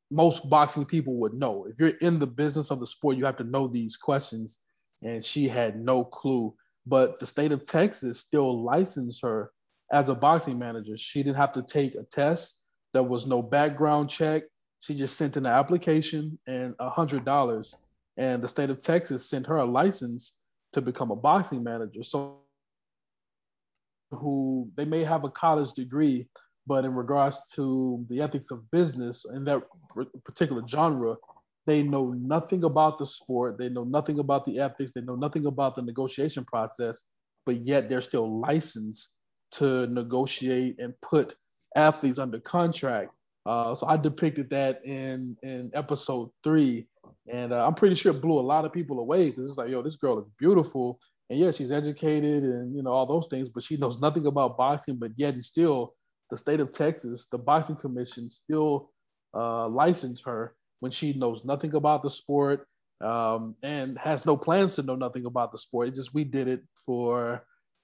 most 0.10 0.50
boxing 0.50 0.86
people 0.86 1.16
would 1.16 1.34
know. 1.34 1.68
If 1.70 1.80
you're 1.80 1.98
in 2.00 2.20
the 2.20 2.28
business 2.28 2.72
of 2.72 2.80
the 2.80 2.88
sport, 2.88 3.18
you 3.18 3.26
have 3.26 3.38
to 3.38 3.44
know 3.44 3.68
these 3.68 3.98
questions, 3.98 4.60
and 5.04 5.24
she 5.24 5.48
had 5.48 5.80
no 5.80 6.04
clue. 6.04 6.54
But 6.86 7.20
the 7.20 7.26
state 7.26 7.52
of 7.52 7.66
Texas 7.66 8.20
still 8.20 8.64
licensed 8.64 9.22
her 9.22 9.52
as 9.92 10.10
a 10.10 10.16
boxing 10.16 10.58
manager. 10.58 10.98
She 10.98 11.24
didn't 11.24 11.38
have 11.38 11.52
to 11.54 11.64
take 11.64 11.96
a 11.96 12.04
test. 12.04 12.64
There 12.94 13.04
was 13.04 13.28
no 13.28 13.42
background 13.42 14.10
check. 14.10 14.44
She 14.80 14.96
just 14.96 15.18
sent 15.18 15.36
in 15.36 15.46
an 15.46 15.52
application 15.52 16.40
and 16.48 16.76
a 16.80 16.90
hundred 16.90 17.26
dollars 17.26 17.76
and 18.18 18.42
the 18.42 18.48
state 18.48 18.70
of 18.70 18.82
Texas 18.82 19.30
sent 19.30 19.46
her 19.46 19.58
a 19.58 19.66
license 19.66 20.34
to 20.74 20.82
become 20.82 21.12
a 21.12 21.16
boxing 21.16 21.64
manager. 21.64 22.04
So, 22.04 22.40
who 24.12 24.70
they 24.76 24.86
may 24.86 25.04
have 25.04 25.24
a 25.24 25.30
college 25.30 25.74
degree, 25.74 26.28
but 26.66 26.86
in 26.86 26.94
regards 26.94 27.38
to 27.56 28.06
the 28.10 28.22
ethics 28.22 28.52
of 28.52 28.70
business 28.72 29.26
in 29.34 29.44
that 29.46 29.64
particular 30.26 30.64
genre, 30.68 31.16
they 31.66 31.84
know 31.84 32.14
nothing 32.14 32.64
about 32.64 32.98
the 32.98 33.06
sport. 33.06 33.58
They 33.58 33.70
know 33.70 33.84
nothing 33.84 34.20
about 34.20 34.46
the 34.46 34.60
ethics. 34.60 34.94
They 34.94 35.02
know 35.02 35.16
nothing 35.16 35.46
about 35.46 35.76
the 35.76 35.82
negotiation 35.82 36.46
process, 36.46 37.06
but 37.46 37.66
yet 37.66 37.90
they're 37.90 38.02
still 38.02 38.40
licensed 38.40 39.14
to 39.52 39.88
negotiate 39.88 40.78
and 40.80 40.94
put 41.02 41.36
athletes 41.76 42.20
under 42.20 42.40
contract. 42.40 43.12
Uh, 43.46 43.76
so 43.76 43.88
I 43.88 43.98
depicted 43.98 44.50
that 44.50 44.82
in 44.86 45.38
in 45.42 45.72
episode 45.74 46.32
three 46.44 46.88
and 47.28 47.52
uh, 47.52 47.66
I'm 47.66 47.74
pretty 47.74 47.96
sure 47.96 48.14
it 48.14 48.22
blew 48.22 48.40
a 48.40 48.42
lot 48.42 48.66
of 48.66 48.74
people 48.74 49.00
away 49.00 49.30
because 49.30 49.48
it's 49.50 49.58
like, 49.58 49.70
yo, 49.70 49.82
this 49.82 49.96
girl 49.96 50.20
is 50.20 50.26
beautiful. 50.38 51.00
And 51.30 51.40
yeah, 51.40 51.52
she's 51.52 51.72
educated 51.72 52.44
and, 52.44 52.76
you 52.76 52.82
know, 52.82 52.92
all 52.92 53.06
those 53.06 53.28
things, 53.30 53.50
but 53.50 53.64
she 53.64 53.78
knows 53.78 54.00
nothing 54.00 54.26
about 54.26 54.58
boxing. 54.58 54.96
But 54.96 55.12
yet, 55.18 55.34
and 55.34 55.44
still, 55.44 55.94
the 56.30 56.38
state 56.38 56.60
of 56.60 56.72
Texas, 56.72 57.28
the 57.32 57.38
boxing 57.38 57.76
commission 57.76 58.30
still 58.30 58.92
uh, 59.34 59.68
licensed 59.68 60.24
her 60.26 60.56
when 60.80 60.92
she 60.92 61.14
knows 61.14 61.44
nothing 61.44 61.74
about 61.76 62.04
the 62.04 62.10
sport 62.10 62.68
um, 63.02 63.56
and 63.64 63.98
has 63.98 64.26
no 64.26 64.38
plans 64.38 64.76
to 64.76 64.84
know 64.84 64.96
nothing 64.96 65.26
about 65.26 65.52
the 65.52 65.58
sport. 65.58 65.90
It 65.90 65.96
just 65.96 66.14
we 66.14 66.24
did 66.24 66.48
it 66.48 66.62
for, 66.86 67.44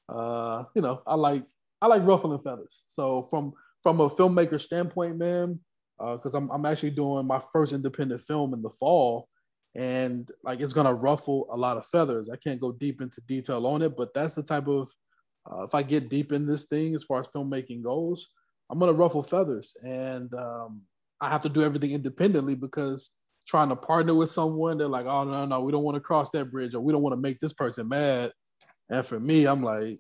uh, 0.10 0.64
you 0.76 0.82
know, 0.82 1.02
I 1.06 1.16
like 1.16 1.44
I 1.82 1.88
like 1.88 2.06
ruffling 2.06 2.39
feathers. 2.39 2.84
So 2.88 3.28
from 3.30 3.54
from 3.82 4.00
a 4.00 4.10
filmmaker 4.10 4.60
standpoint, 4.60 5.18
man, 5.18 5.60
because 6.00 6.34
uh, 6.34 6.38
I'm 6.38 6.50
I'm 6.52 6.66
actually 6.66 6.91
doing 6.91 7.28
my 7.28 7.41
first 7.52 7.74
independent 7.74 8.22
film 8.22 8.54
in 8.54 8.62
the 8.62 8.70
fall, 8.72 9.28
and 9.76 10.30
like 10.44 10.60
it's 10.60 10.74
gonna 10.74 10.94
ruffle 10.94 11.48
a 11.52 11.58
lot 11.58 11.78
of 11.78 11.86
feathers. 11.88 12.30
I 12.32 12.38
can't 12.38 12.62
go 12.62 12.72
deep 12.72 13.02
into 13.02 13.22
detail 13.22 13.66
on 13.66 13.82
it, 13.82 13.98
but 13.98 14.14
that's 14.14 14.36
the 14.36 14.44
type 14.44 14.68
of 14.68 14.90
uh, 15.52 15.64
if 15.64 15.76
I 15.76 15.84
get 15.84 16.10
deep 16.10 16.32
in 16.32 16.46
this 16.46 16.66
thing 16.66 16.96
as 16.96 17.04
far 17.04 17.20
as 17.20 17.28
filmmaking 17.28 17.84
goes, 17.84 18.30
I'm 18.70 18.80
gonna 18.80 18.94
ruffle 18.94 19.24
feathers, 19.24 19.76
and 19.84 20.34
um, 20.34 20.82
I 21.20 21.30
have 21.30 21.42
to 21.44 21.50
do 21.50 21.64
everything 21.64 21.92
independently 21.92 22.56
because 22.56 23.10
trying 23.48 23.70
to 23.70 23.76
partner 23.76 24.14
with 24.14 24.32
someone, 24.32 24.78
they're 24.78 24.88
like, 24.88 25.06
oh 25.06 25.24
no 25.24 25.46
no, 25.46 25.62
we 25.62 25.72
don't 25.72 25.84
want 25.84 25.96
to 25.96 26.02
cross 26.02 26.30
that 26.32 26.52
bridge, 26.52 26.76
or 26.76 26.82
we 26.82 26.94
don't 26.94 27.04
want 27.04 27.14
to 27.14 27.22
make 27.22 27.40
this 27.40 27.54
person 27.54 27.88
mad. 27.88 28.32
And 28.90 29.06
for 29.06 29.20
me, 29.20 29.46
I'm 29.46 29.64
like, 29.64 30.00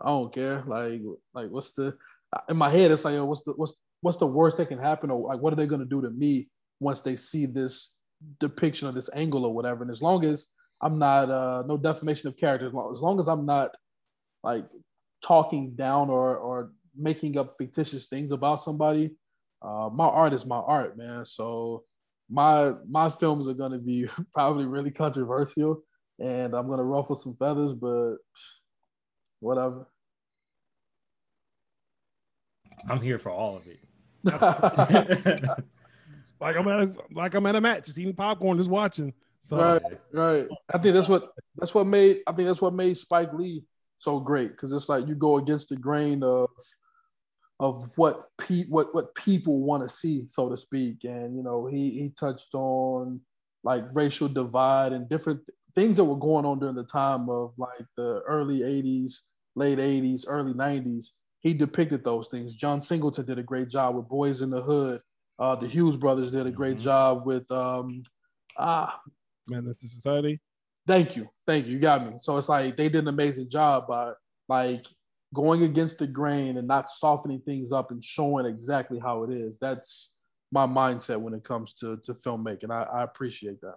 I 0.00 0.08
don't 0.08 0.32
care. 0.32 0.62
Like 0.66 1.00
like 1.32 1.50
what's 1.50 1.72
the 1.72 1.96
in 2.48 2.56
my 2.56 2.68
head? 2.68 2.90
It's 2.90 3.04
like, 3.04 3.14
oh, 3.14 3.24
what's 3.24 3.42
the 3.42 3.52
what's 3.52 3.72
what's 4.02 4.18
the 4.18 4.26
worst 4.26 4.58
that 4.58 4.68
can 4.68 4.78
happen, 4.78 5.10
or 5.10 5.28
like 5.28 5.40
what 5.40 5.52
are 5.52 5.56
they 5.56 5.66
gonna 5.66 5.84
do 5.84 6.02
to 6.02 6.10
me 6.10 6.48
once 6.80 7.02
they 7.02 7.16
see 7.16 7.46
this 7.46 7.94
depiction 8.38 8.88
of 8.88 8.94
this 8.94 9.10
angle 9.14 9.44
or 9.44 9.54
whatever. 9.54 9.82
And 9.82 9.90
as 9.90 10.02
long 10.02 10.24
as 10.24 10.48
I'm 10.80 10.98
not 10.98 11.30
uh, 11.30 11.62
no 11.66 11.76
defamation 11.76 12.28
of 12.28 12.36
character, 12.36 12.66
as 12.66 12.72
long, 12.72 12.92
as 12.92 13.00
long 13.00 13.20
as 13.20 13.28
I'm 13.28 13.46
not 13.46 13.74
like 14.42 14.64
talking 15.22 15.74
down 15.74 16.10
or 16.10 16.36
or 16.36 16.72
making 16.96 17.38
up 17.38 17.54
fictitious 17.58 18.06
things 18.06 18.32
about 18.32 18.62
somebody, 18.62 19.16
uh, 19.62 19.90
my 19.92 20.06
art 20.06 20.32
is 20.32 20.46
my 20.46 20.58
art, 20.58 20.96
man. 20.96 21.24
So 21.24 21.84
my 22.30 22.72
my 22.88 23.10
films 23.10 23.48
are 23.48 23.54
gonna 23.54 23.78
be 23.78 24.08
probably 24.34 24.66
really 24.66 24.90
controversial, 24.90 25.82
and 26.18 26.54
I'm 26.54 26.68
gonna 26.68 26.84
ruffle 26.84 27.16
some 27.16 27.34
feathers, 27.36 27.74
but 27.74 28.16
whatever. 29.40 29.86
I'm 32.88 33.00
here 33.02 33.18
for 33.18 33.30
all 33.30 33.58
of 33.58 33.66
it. 33.66 33.78
like 36.40 36.56
I'm 36.56 36.68
at 36.68 36.80
a, 36.80 36.92
like 37.12 37.34
I'm 37.34 37.46
at 37.46 37.56
a 37.56 37.60
match, 37.60 37.86
just 37.86 37.98
eating 37.98 38.14
popcorn, 38.14 38.58
just 38.58 38.70
watching. 38.70 39.12
So 39.40 39.56
right, 39.56 39.82
right. 40.12 40.48
I 40.72 40.78
think 40.78 40.94
that's 40.94 41.08
what 41.08 41.32
that's 41.56 41.74
what 41.74 41.86
made 41.86 42.20
I 42.26 42.32
think 42.32 42.46
that's 42.46 42.60
what 42.60 42.74
made 42.74 42.96
Spike 42.96 43.32
Lee 43.32 43.64
so 43.98 44.18
great 44.18 44.50
because 44.50 44.72
it's 44.72 44.88
like 44.88 45.06
you 45.06 45.14
go 45.14 45.36
against 45.36 45.68
the 45.68 45.76
grain 45.76 46.22
of 46.22 46.48
of 47.60 47.90
what 47.96 48.28
pe- 48.38 48.66
what 48.66 48.94
what 48.94 49.14
people 49.14 49.60
want 49.60 49.86
to 49.86 49.94
see, 49.94 50.26
so 50.26 50.48
to 50.48 50.56
speak. 50.56 51.04
And 51.04 51.36
you 51.36 51.42
know, 51.42 51.66
he 51.66 51.90
he 51.90 52.12
touched 52.18 52.54
on 52.54 53.20
like 53.62 53.84
racial 53.92 54.28
divide 54.28 54.92
and 54.92 55.08
different 55.08 55.44
th- 55.46 55.56
things 55.74 55.96
that 55.96 56.04
were 56.04 56.16
going 56.16 56.46
on 56.46 56.58
during 56.58 56.74
the 56.74 56.84
time 56.84 57.28
of 57.28 57.52
like 57.58 57.86
the 57.96 58.22
early 58.26 58.60
80s, 58.60 59.26
late 59.54 59.78
80s, 59.78 60.24
early 60.26 60.54
90s. 60.54 61.08
He 61.40 61.52
depicted 61.52 62.02
those 62.02 62.28
things. 62.28 62.54
John 62.54 62.80
Singleton 62.80 63.26
did 63.26 63.38
a 63.38 63.42
great 63.42 63.68
job 63.68 63.94
with 63.94 64.08
Boyz 64.08 64.42
n 64.42 64.50
the 64.50 64.62
Hood 64.62 65.02
uh, 65.40 65.56
the 65.56 65.66
Hughes 65.66 65.96
brothers 65.96 66.30
did 66.30 66.46
a 66.46 66.50
great 66.50 66.76
mm-hmm. 66.76 66.84
job 66.84 67.26
with 67.26 67.50
um, 67.50 68.02
ah, 68.58 69.00
Menace 69.48 69.82
II 69.82 69.88
Society. 69.88 70.40
Thank 70.86 71.16
you, 71.16 71.28
thank 71.46 71.66
you. 71.66 71.72
You 71.72 71.78
got 71.78 72.06
me. 72.06 72.18
So 72.18 72.36
it's 72.36 72.48
like 72.48 72.76
they 72.76 72.88
did 72.88 73.02
an 73.02 73.08
amazing 73.08 73.48
job 73.48 73.88
by 73.88 74.12
like 74.48 74.86
going 75.32 75.62
against 75.62 75.98
the 75.98 76.06
grain 76.06 76.58
and 76.58 76.68
not 76.68 76.90
softening 76.90 77.40
things 77.40 77.72
up 77.72 77.90
and 77.90 78.04
showing 78.04 78.46
exactly 78.46 78.98
how 78.98 79.22
it 79.24 79.30
is. 79.30 79.56
That's 79.60 80.12
my 80.52 80.66
mindset 80.66 81.20
when 81.20 81.32
it 81.32 81.44
comes 81.44 81.74
to 81.74 81.96
to 82.04 82.14
filmmaking. 82.14 82.70
I, 82.70 82.82
I 82.82 83.02
appreciate 83.04 83.60
that. 83.62 83.76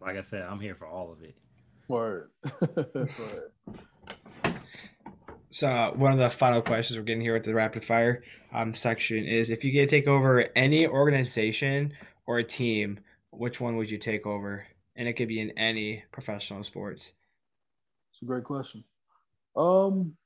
Like 0.00 0.16
I 0.16 0.22
said, 0.22 0.46
I'm 0.46 0.60
here 0.60 0.76
for 0.76 0.86
all 0.86 1.12
of 1.12 1.22
it. 1.22 1.34
Word. 1.88 2.30
Word. 2.76 3.52
So 5.50 5.94
one 5.96 6.12
of 6.12 6.18
the 6.18 6.30
final 6.30 6.60
questions 6.60 6.98
we're 6.98 7.04
getting 7.04 7.22
here 7.22 7.32
with 7.34 7.44
the 7.44 7.54
rapid 7.54 7.84
fire 7.84 8.22
um, 8.52 8.74
section 8.74 9.24
is: 9.24 9.50
if 9.50 9.64
you 9.64 9.72
could 9.72 9.88
take 9.88 10.06
over 10.06 10.46
any 10.54 10.86
organization 10.86 11.94
or 12.26 12.38
a 12.38 12.44
team, 12.44 13.00
which 13.30 13.60
one 13.60 13.76
would 13.76 13.90
you 13.90 13.98
take 13.98 14.26
over? 14.26 14.66
And 14.96 15.08
it 15.08 15.14
could 15.14 15.28
be 15.28 15.40
in 15.40 15.56
any 15.56 16.04
professional 16.12 16.62
sports. 16.64 17.12
It's 18.12 18.22
a 18.22 18.24
great 18.26 18.44
question. 18.44 18.84
Um, 19.56 20.16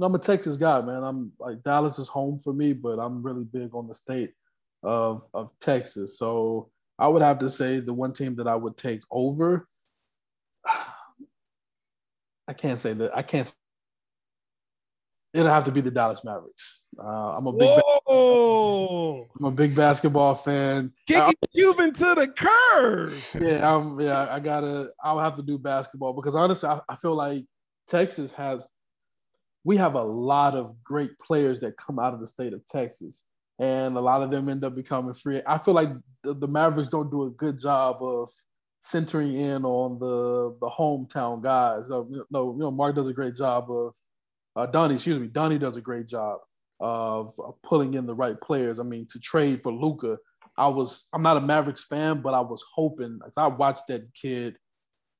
I'm 0.00 0.14
a 0.14 0.18
Texas 0.18 0.56
guy, 0.56 0.80
man. 0.80 1.02
I'm 1.04 1.32
like 1.38 1.62
Dallas 1.62 1.98
is 1.98 2.08
home 2.08 2.38
for 2.38 2.52
me, 2.52 2.72
but 2.72 2.98
I'm 2.98 3.22
really 3.22 3.44
big 3.44 3.74
on 3.74 3.86
the 3.86 3.94
state 3.94 4.32
of 4.82 5.22
of 5.34 5.50
Texas. 5.60 6.18
So 6.18 6.70
I 6.98 7.08
would 7.08 7.22
have 7.22 7.38
to 7.40 7.50
say 7.50 7.80
the 7.80 7.92
one 7.92 8.12
team 8.12 8.36
that 8.36 8.48
I 8.48 8.54
would 8.54 8.76
take 8.76 9.02
over. 9.10 9.68
I 12.46 12.52
can't 12.52 12.78
say 12.78 12.92
that. 12.92 13.16
I 13.16 13.22
can't. 13.22 13.52
It'll 15.32 15.48
have 15.48 15.64
to 15.64 15.72
be 15.72 15.80
the 15.80 15.90
Dallas 15.90 16.22
Mavericks. 16.22 16.84
Uh, 16.98 17.36
I'm 17.36 17.46
a 17.46 17.52
big. 17.52 17.68
Whoa! 18.06 19.28
I'm 19.38 19.44
a 19.46 19.50
big 19.50 19.74
basketball 19.74 20.34
fan. 20.34 20.92
Kicking 21.08 21.34
Cuban 21.52 21.92
to 21.94 22.14
the 22.14 22.28
curve. 22.28 23.36
Yeah, 23.40 23.74
I'm. 23.74 24.00
Yeah, 24.00 24.28
I 24.30 24.40
gotta. 24.40 24.90
I'll 25.02 25.18
have 25.18 25.36
to 25.36 25.42
do 25.42 25.58
basketball 25.58 26.12
because 26.12 26.34
honestly, 26.34 26.68
I, 26.68 26.80
I 26.88 26.96
feel 26.96 27.14
like 27.14 27.44
Texas 27.88 28.30
has. 28.32 28.68
We 29.64 29.78
have 29.78 29.94
a 29.94 30.02
lot 30.02 30.54
of 30.54 30.76
great 30.84 31.18
players 31.18 31.60
that 31.60 31.78
come 31.78 31.98
out 31.98 32.12
of 32.12 32.20
the 32.20 32.26
state 32.26 32.52
of 32.52 32.64
Texas, 32.66 33.24
and 33.58 33.96
a 33.96 34.00
lot 34.00 34.22
of 34.22 34.30
them 34.30 34.48
end 34.48 34.62
up 34.62 34.76
becoming 34.76 35.14
free. 35.14 35.40
I 35.46 35.58
feel 35.58 35.74
like 35.74 35.90
the, 36.22 36.34
the 36.34 36.48
Mavericks 36.48 36.90
don't 36.90 37.10
do 37.10 37.24
a 37.24 37.30
good 37.30 37.58
job 37.58 38.02
of 38.02 38.30
centering 38.90 39.34
in 39.34 39.64
on 39.64 39.98
the 39.98 40.56
the 40.60 40.68
hometown 40.68 41.42
guys. 41.42 41.88
No, 41.88 42.08
no 42.30 42.52
you 42.52 42.58
know, 42.58 42.70
Mark 42.70 42.94
does 42.94 43.08
a 43.08 43.12
great 43.12 43.36
job 43.36 43.70
of. 43.70 43.94
Uh, 44.56 44.66
Donnie, 44.66 44.94
excuse 44.94 45.18
me, 45.18 45.26
Donnie 45.26 45.58
does 45.58 45.76
a 45.76 45.80
great 45.80 46.06
job 46.06 46.38
of, 46.78 47.34
of 47.40 47.60
pulling 47.62 47.94
in 47.94 48.06
the 48.06 48.14
right 48.14 48.40
players. 48.40 48.78
I 48.78 48.84
mean, 48.84 49.04
to 49.10 49.18
trade 49.18 49.60
for 49.60 49.72
Luka, 49.72 50.16
I 50.56 50.68
was 50.68 51.08
I'm 51.12 51.22
not 51.22 51.36
a 51.36 51.40
Mavericks 51.40 51.84
fan, 51.84 52.22
but 52.22 52.34
I 52.34 52.40
was 52.40 52.64
hoping 52.74 53.18
I 53.36 53.48
watched 53.48 53.88
that 53.88 54.14
kid 54.14 54.56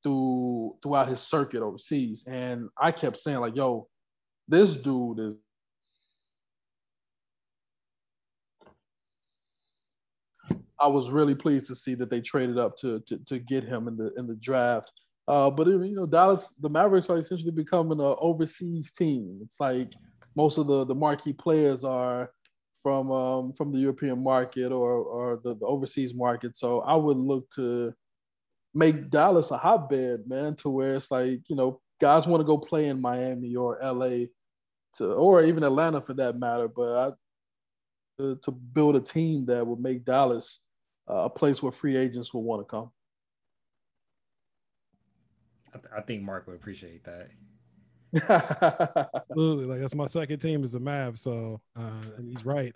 through 0.05 0.77
throughout 0.83 1.09
his 1.09 1.21
circuit 1.21 1.63
overseas, 1.63 2.25
and 2.29 2.69
I 2.81 2.93
kept 2.93 3.17
saying 3.17 3.41
like, 3.41 3.57
"Yo, 3.57 3.89
this 4.47 4.77
dude 4.77 5.19
is." 5.19 5.35
I 10.81 10.89
was 10.89 11.11
really 11.11 11.35
pleased 11.35 11.67
to 11.69 11.75
see 11.75 11.95
that 11.97 12.11
they 12.11 12.21
traded 12.21 12.59
up 12.59 12.77
to 12.79 13.01
to, 13.01 13.19
to 13.27 13.39
get 13.39 13.65
him 13.65 13.89
in 13.89 13.97
the 13.97 14.13
in 14.17 14.27
the 14.27 14.37
draft. 14.37 14.91
Uh, 15.27 15.51
but 15.51 15.67
you 15.67 15.95
know, 15.95 16.07
Dallas, 16.07 16.53
the 16.61 16.69
Mavericks 16.69 17.09
are 17.09 17.19
essentially 17.19 17.51
becoming 17.51 17.99
an 18.01 18.15
overseas 18.19 18.93
team. 18.93 19.41
It's 19.43 19.59
like 19.61 19.93
most 20.37 20.59
of 20.59 20.67
the 20.67 20.85
the 20.85 20.95
marquee 20.95 21.33
players 21.33 21.85
are 21.85 22.31
from 22.83 23.11
um, 23.11 23.53
from 23.55 23.73
the 23.73 23.79
European 23.79 24.23
market 24.23 24.71
or 24.71 24.97
or 24.97 25.41
the, 25.43 25.55
the 25.55 25.67
overseas 25.67 26.15
market. 26.15 26.57
So 26.57 26.81
I 26.81 26.95
would 26.95 27.17
look 27.17 27.49
to 27.53 27.95
make 28.75 29.09
Dallas 29.11 29.51
a 29.51 29.57
hotbed, 29.57 30.29
man, 30.29 30.57
to 30.57 30.69
where 30.69 30.97
it's 30.97 31.11
like 31.11 31.41
you 31.49 31.57
know 31.57 31.81
guys 32.01 32.27
want 32.27 32.41
to 32.41 32.45
go 32.45 32.59
play 32.59 32.89
in 32.89 33.01
Miami 33.01 33.57
or 33.57 33.79
LA, 33.83 34.27
to 34.97 35.13
or 35.15 35.43
even 35.43 35.63
Atlanta 35.63 36.01
for 36.01 36.15
that 36.15 36.39
matter. 36.39 36.69
But 36.69 37.09
I, 37.09 37.13
to, 38.19 38.37
to 38.37 38.51
build 38.51 38.97
a 38.97 39.01
team 39.01 39.47
that 39.47 39.67
would 39.67 39.81
make 39.81 40.05
Dallas 40.05 40.61
a 41.07 41.31
place 41.31 41.63
where 41.63 41.73
free 41.73 41.97
agents 41.97 42.33
will 42.33 42.43
want 42.43 42.61
to 42.61 42.65
come. 42.65 42.91
I, 45.75 45.79
th- 45.79 45.93
I 45.97 46.01
think 46.01 46.23
Mark 46.23 46.47
would 46.47 46.57
appreciate 46.57 47.05
that. 47.05 47.31
Absolutely. 49.29 49.67
Like 49.67 49.81
that's 49.81 49.95
my 49.95 50.07
second 50.07 50.39
team 50.39 50.63
is 50.63 50.73
the 50.73 50.81
Mavs. 50.81 51.19
So 51.19 51.61
uh, 51.77 52.03
and 52.17 52.29
he's 52.29 52.47
right. 52.47 52.75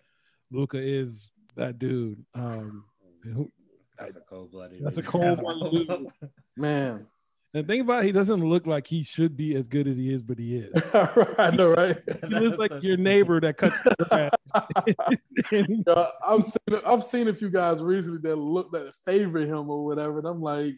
Luka 0.50 0.78
is 0.78 1.30
that 1.56 1.78
dude. 1.78 2.24
Um, 2.34 2.84
who, 3.22 3.50
that's 3.98 4.16
a 4.16 4.20
cold 4.20 4.50
blooded. 4.50 4.84
That's 4.84 4.96
a 4.96 5.02
cold 5.02 5.40
blooded 5.40 5.88
dude. 5.88 6.06
Man. 6.56 7.06
And 7.54 7.66
think 7.66 7.82
about 7.82 8.02
it, 8.02 8.06
he 8.06 8.12
doesn't 8.12 8.44
look 8.44 8.66
like 8.66 8.86
he 8.86 9.02
should 9.02 9.34
be 9.34 9.56
as 9.56 9.68
good 9.68 9.88
as 9.88 9.96
he 9.96 10.12
is, 10.12 10.22
but 10.22 10.38
he 10.38 10.56
is. 10.56 10.82
I 11.38 11.50
know, 11.50 11.70
right? 11.70 11.96
He 12.28 12.34
looks 12.34 12.58
like 12.58 12.82
your 12.82 12.98
neighbor 12.98 13.40
that 13.40 13.56
cuts 13.56 13.80
the 13.80 13.94
grass. 14.08 15.86
uh, 15.86 16.06
I've 16.26 16.44
seen 16.44 16.80
I've 16.84 17.04
seen 17.04 17.28
a 17.28 17.34
few 17.34 17.48
guys 17.48 17.82
recently 17.82 18.18
that 18.28 18.36
look 18.36 18.70
that 18.72 18.92
favor 19.06 19.38
him 19.38 19.70
or 19.70 19.84
whatever, 19.84 20.18
and 20.18 20.26
I'm 20.26 20.42
like, 20.42 20.74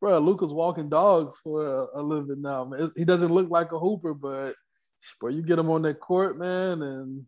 bro, 0.00 0.18
Luka's 0.18 0.52
walking 0.52 0.88
dogs 0.88 1.34
for 1.42 1.66
a, 1.66 2.00
a 2.00 2.02
living 2.02 2.40
now. 2.40 2.64
Man. 2.64 2.90
He 2.96 3.04
doesn't 3.04 3.32
look 3.32 3.50
like 3.50 3.72
a 3.72 3.78
hooper, 3.78 4.14
but 4.14 4.54
bro, 5.20 5.30
you 5.30 5.42
get 5.42 5.58
him 5.58 5.70
on 5.70 5.82
that 5.82 6.00
court, 6.00 6.38
man, 6.38 6.80
and 6.80 7.26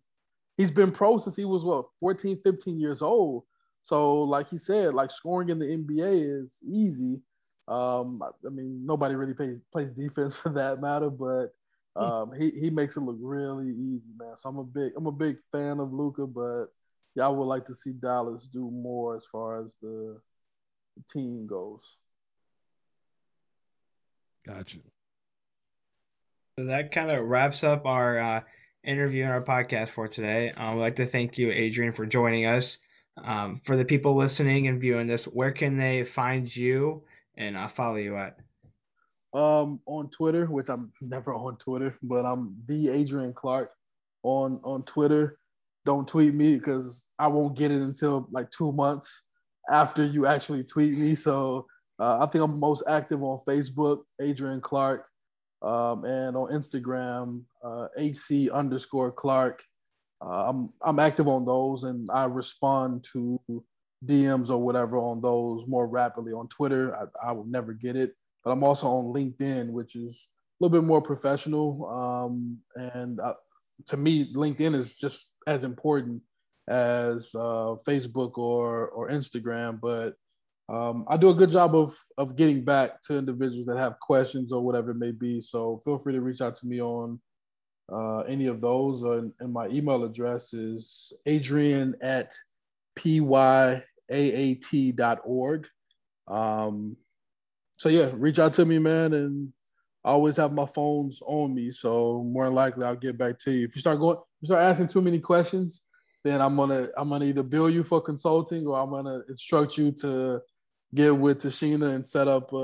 he's 0.56 0.70
been 0.70 0.90
pro 0.90 1.18
since 1.18 1.36
he 1.36 1.44
was 1.44 1.64
what 1.64 1.84
14, 2.00 2.40
15 2.42 2.80
years 2.80 3.02
old. 3.02 3.44
So, 3.82 4.22
like 4.22 4.48
he 4.48 4.56
said, 4.56 4.94
like 4.94 5.10
scoring 5.10 5.50
in 5.50 5.58
the 5.58 5.66
NBA 5.66 6.42
is 6.42 6.54
easy. 6.66 7.20
Um, 7.68 8.22
I 8.44 8.48
mean, 8.50 8.86
nobody 8.86 9.14
really 9.14 9.34
plays 9.34 9.58
plays 9.72 9.90
defense 9.90 10.34
for 10.42 10.50
that 10.50 10.80
matter, 10.80 11.10
but 11.10 11.54
um, 11.96 12.32
he 12.38 12.50
he 12.50 12.70
makes 12.70 12.96
it 12.96 13.00
look 13.00 13.16
really 13.20 13.70
easy, 13.70 14.12
man. 14.18 14.34
So 14.38 14.48
I'm 14.48 14.58
a 14.58 14.64
big 14.64 14.92
I'm 14.96 15.06
a 15.06 15.12
big 15.12 15.38
fan 15.50 15.80
of 15.80 15.92
Luka, 15.92 16.26
but 16.26 16.66
yeah, 17.16 17.24
I 17.24 17.28
would 17.28 17.44
like 17.44 17.64
to 17.66 17.74
see 17.74 17.92
Dallas 17.92 18.46
do 18.46 18.70
more 18.70 19.16
as 19.16 19.24
far 19.32 19.60
as 19.60 19.66
the, 19.80 20.20
the 20.96 21.02
team 21.12 21.46
goes. 21.46 21.80
Gotcha. 24.46 24.78
So 26.58 26.66
that 26.66 26.92
kind 26.92 27.10
of 27.10 27.24
wraps 27.24 27.64
up 27.64 27.86
our 27.86 28.18
uh, 28.18 28.40
interview 28.84 29.24
and 29.24 29.32
our 29.32 29.42
podcast 29.42 29.88
for 29.88 30.08
today. 30.08 30.50
Um, 30.50 30.74
I'd 30.74 30.80
like 30.80 30.96
to 30.96 31.06
thank 31.06 31.38
you, 31.38 31.50
Adrian, 31.50 31.92
for 31.92 32.06
joining 32.06 32.46
us. 32.46 32.78
Um, 33.22 33.62
for 33.64 33.76
the 33.76 33.84
people 33.86 34.14
listening 34.14 34.68
and 34.68 34.78
viewing 34.78 35.06
this, 35.06 35.24
where 35.24 35.50
can 35.50 35.78
they 35.78 36.04
find 36.04 36.54
you 36.54 37.02
and 37.36 37.56
I 37.56 37.68
follow 37.68 37.96
you 37.96 38.16
at? 38.16 38.36
Um, 39.34 39.80
on 39.86 40.08
Twitter, 40.10 40.46
which 40.46 40.68
I'm 40.68 40.92
never 41.00 41.34
on 41.34 41.56
Twitter, 41.58 41.94
but 42.02 42.24
I'm 42.24 42.56
the 42.66 42.88
Adrian 42.88 43.34
Clark 43.34 43.70
on 44.22 44.60
on 44.64 44.82
Twitter. 44.84 45.38
Don't 45.84 46.08
tweet 46.08 46.34
me 46.34 46.56
because 46.56 47.04
I 47.18 47.28
won't 47.28 47.56
get 47.56 47.70
it 47.70 47.80
until 47.80 48.28
like 48.32 48.50
two 48.50 48.72
months 48.72 49.28
after 49.70 50.04
you 50.04 50.26
actually 50.26 50.64
tweet 50.64 50.96
me. 50.96 51.14
So 51.14 51.66
uh, 51.98 52.18
I 52.22 52.26
think 52.26 52.44
I'm 52.44 52.58
most 52.58 52.82
active 52.88 53.22
on 53.22 53.40
Facebook, 53.46 54.02
Adrian 54.20 54.60
Clark, 54.60 55.06
um, 55.62 56.04
and 56.04 56.36
on 56.36 56.52
Instagram, 56.52 57.42
uh, 57.64 57.88
AC 57.96 58.50
underscore 58.50 59.12
Clark. 59.12 59.62
Uh, 60.24 60.48
I'm 60.48 60.70
I'm 60.82 60.98
active 60.98 61.28
on 61.28 61.44
those, 61.44 61.84
and 61.84 62.08
I 62.10 62.24
respond 62.24 63.04
to 63.12 63.40
DMs 64.04 64.50
or 64.50 64.58
whatever 64.58 64.98
on 64.98 65.20
those 65.20 65.66
more 65.66 65.86
rapidly. 65.86 66.32
On 66.32 66.48
Twitter, 66.48 66.94
I, 66.96 67.28
I 67.28 67.32
will 67.32 67.46
never 67.46 67.72
get 67.72 67.96
it, 67.96 68.14
but 68.44 68.50
I'm 68.50 68.64
also 68.64 68.86
on 68.88 69.14
LinkedIn, 69.14 69.70
which 69.70 69.96
is 69.96 70.28
a 70.28 70.64
little 70.64 70.80
bit 70.80 70.86
more 70.86 71.02
professional. 71.02 71.86
Um, 71.88 72.58
and 72.74 73.20
uh, 73.20 73.34
to 73.86 73.96
me, 73.96 74.32
LinkedIn 74.34 74.74
is 74.74 74.94
just 74.94 75.34
as 75.46 75.64
important 75.64 76.22
as 76.68 77.34
uh, 77.34 77.76
Facebook 77.86 78.38
or 78.38 78.88
or 78.88 79.08
Instagram, 79.08 79.80
but 79.80 80.14
um, 80.68 81.04
I 81.08 81.16
do 81.16 81.28
a 81.28 81.34
good 81.34 81.50
job 81.50 81.76
of 81.76 81.96
of 82.18 82.36
getting 82.36 82.64
back 82.64 83.02
to 83.02 83.16
individuals 83.16 83.66
that 83.66 83.76
have 83.76 84.00
questions 84.00 84.52
or 84.52 84.62
whatever 84.62 84.90
it 84.90 84.96
may 84.96 85.12
be. 85.12 85.40
So 85.40 85.80
feel 85.84 85.98
free 85.98 86.14
to 86.14 86.20
reach 86.20 86.40
out 86.40 86.56
to 86.56 86.66
me 86.66 86.80
on 86.80 87.20
uh, 87.92 88.20
any 88.20 88.46
of 88.46 88.60
those. 88.60 89.02
and 89.40 89.52
my 89.52 89.68
email 89.68 90.04
address 90.04 90.52
is 90.52 91.12
adrian 91.26 91.94
at 92.00 92.32
pyaat.org. 92.98 93.82
Um, 96.28 96.96
so 97.78 97.88
yeah, 97.88 98.10
reach 98.14 98.38
out 98.38 98.54
to 98.54 98.64
me, 98.64 98.78
man, 98.78 99.12
and 99.12 99.52
I 100.04 100.10
always 100.10 100.36
have 100.36 100.52
my 100.52 100.66
phones 100.66 101.20
on 101.24 101.54
me. 101.54 101.70
So 101.70 102.22
more 102.22 102.48
likely, 102.48 102.84
I'll 102.84 102.96
get 102.96 103.18
back 103.18 103.38
to 103.40 103.50
you. 103.50 103.66
If 103.66 103.74
you 103.74 103.80
start 103.80 103.98
going, 103.98 104.18
you 104.40 104.46
start 104.46 104.62
asking 104.62 104.88
too 104.88 105.02
many 105.02 105.20
questions, 105.20 105.82
then 106.24 106.40
I'm 106.40 106.56
gonna 106.56 106.88
I'm 106.96 107.08
gonna 107.08 107.24
either 107.24 107.42
bill 107.42 107.68
you 107.70 107.84
for 107.84 108.00
consulting 108.00 108.66
or 108.66 108.78
I'm 108.80 108.90
gonna 108.90 109.22
instruct 109.28 109.76
you 109.76 109.92
to 110.00 110.40
get 110.94 111.16
with 111.16 111.42
Tashina 111.42 111.94
and 111.94 112.06
set 112.06 112.28
up 112.28 112.52
a, 112.52 112.56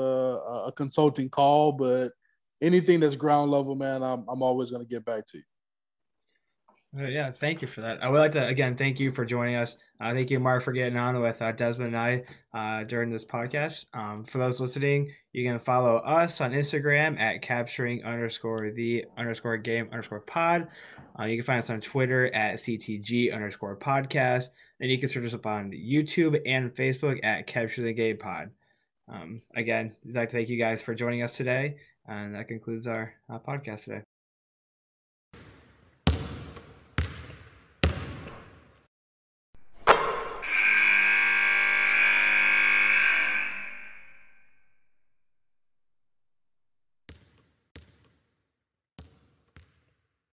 a 0.67 0.73
consulting 0.75 1.29
call. 1.29 1.73
But 1.73 2.13
anything 2.61 3.01
that's 3.01 3.17
ground 3.17 3.51
level, 3.51 3.75
man, 3.75 4.03
I'm, 4.03 4.25
I'm 4.29 4.43
always 4.43 4.71
to 4.71 4.85
get 4.85 5.05
back 5.05 5.27
to 5.29 5.39
you. 5.39 5.45
Uh, 6.95 7.05
yeah, 7.05 7.31
thank 7.31 7.63
you 7.63 7.69
for 7.69 7.81
that. 7.81 8.03
I 8.03 8.09
would 8.11 8.19
like 8.19 8.33
to 8.33 8.47
again 8.47 8.77
thank 8.77 9.01
you 9.01 9.13
for 9.13 9.25
joining 9.25 9.55
us. 9.55 9.77
Uh, 9.99 10.13
thank 10.13 10.31
you, 10.31 10.39
Mark, 10.39 10.63
for 10.63 10.73
getting 10.73 10.99
on 10.99 11.19
with 11.23 11.41
uh, 11.41 11.53
Desmond 11.53 11.95
and 11.95 11.97
I 11.97 12.25
uh, 12.53 12.85
during 12.85 13.11
this 13.11 13.25
podcast. 13.25 13.87
Um, 13.95 14.25
for 14.25 14.37
those 14.37 14.61
listening, 14.61 15.11
you 15.33 15.43
can 15.43 15.59
follow 15.59 15.97
us 15.97 16.43
on 16.43 16.53
Instagram 16.53 17.19
at 17.19 17.41
capturing 17.41 18.05
underscore 18.05 18.73
the 18.73 19.07
underscore 19.17 19.57
game 19.57 19.89
underscore 19.91 20.21
pod. 20.21 20.69
Uh, 21.19 21.25
you 21.25 21.39
can 21.39 21.47
find 21.47 21.59
us 21.61 21.71
on 21.71 21.81
Twitter 21.81 22.27
at 22.35 22.57
CTG 22.57 23.33
underscore 23.33 23.77
podcast. 23.77 24.49
And 24.81 24.91
you 24.91 24.99
can 24.99 25.09
search 25.09 25.25
us 25.25 25.35
up 25.35 25.47
on 25.47 25.71
YouTube 25.71 26.41
and 26.45 26.75
Facebook 26.75 27.21
at 27.23 27.47
Capture 27.47 27.83
the 27.83 27.93
Game 27.93 28.19
Pod. 28.19 28.51
Um, 29.09 29.39
again, 29.55 29.95
I'd 30.09 30.15
like 30.17 30.29
to 30.31 30.37
thank 30.37 30.49
you 30.49 30.59
guys 30.59 30.83
for 30.83 30.93
joining 30.93 31.23
us 31.23 31.37
today. 31.37 31.77
And 32.07 32.35
that 32.35 32.49
concludes 32.49 32.89
our, 32.89 33.15
our 33.29 33.39
podcast 33.39 33.85
today. 33.85 34.03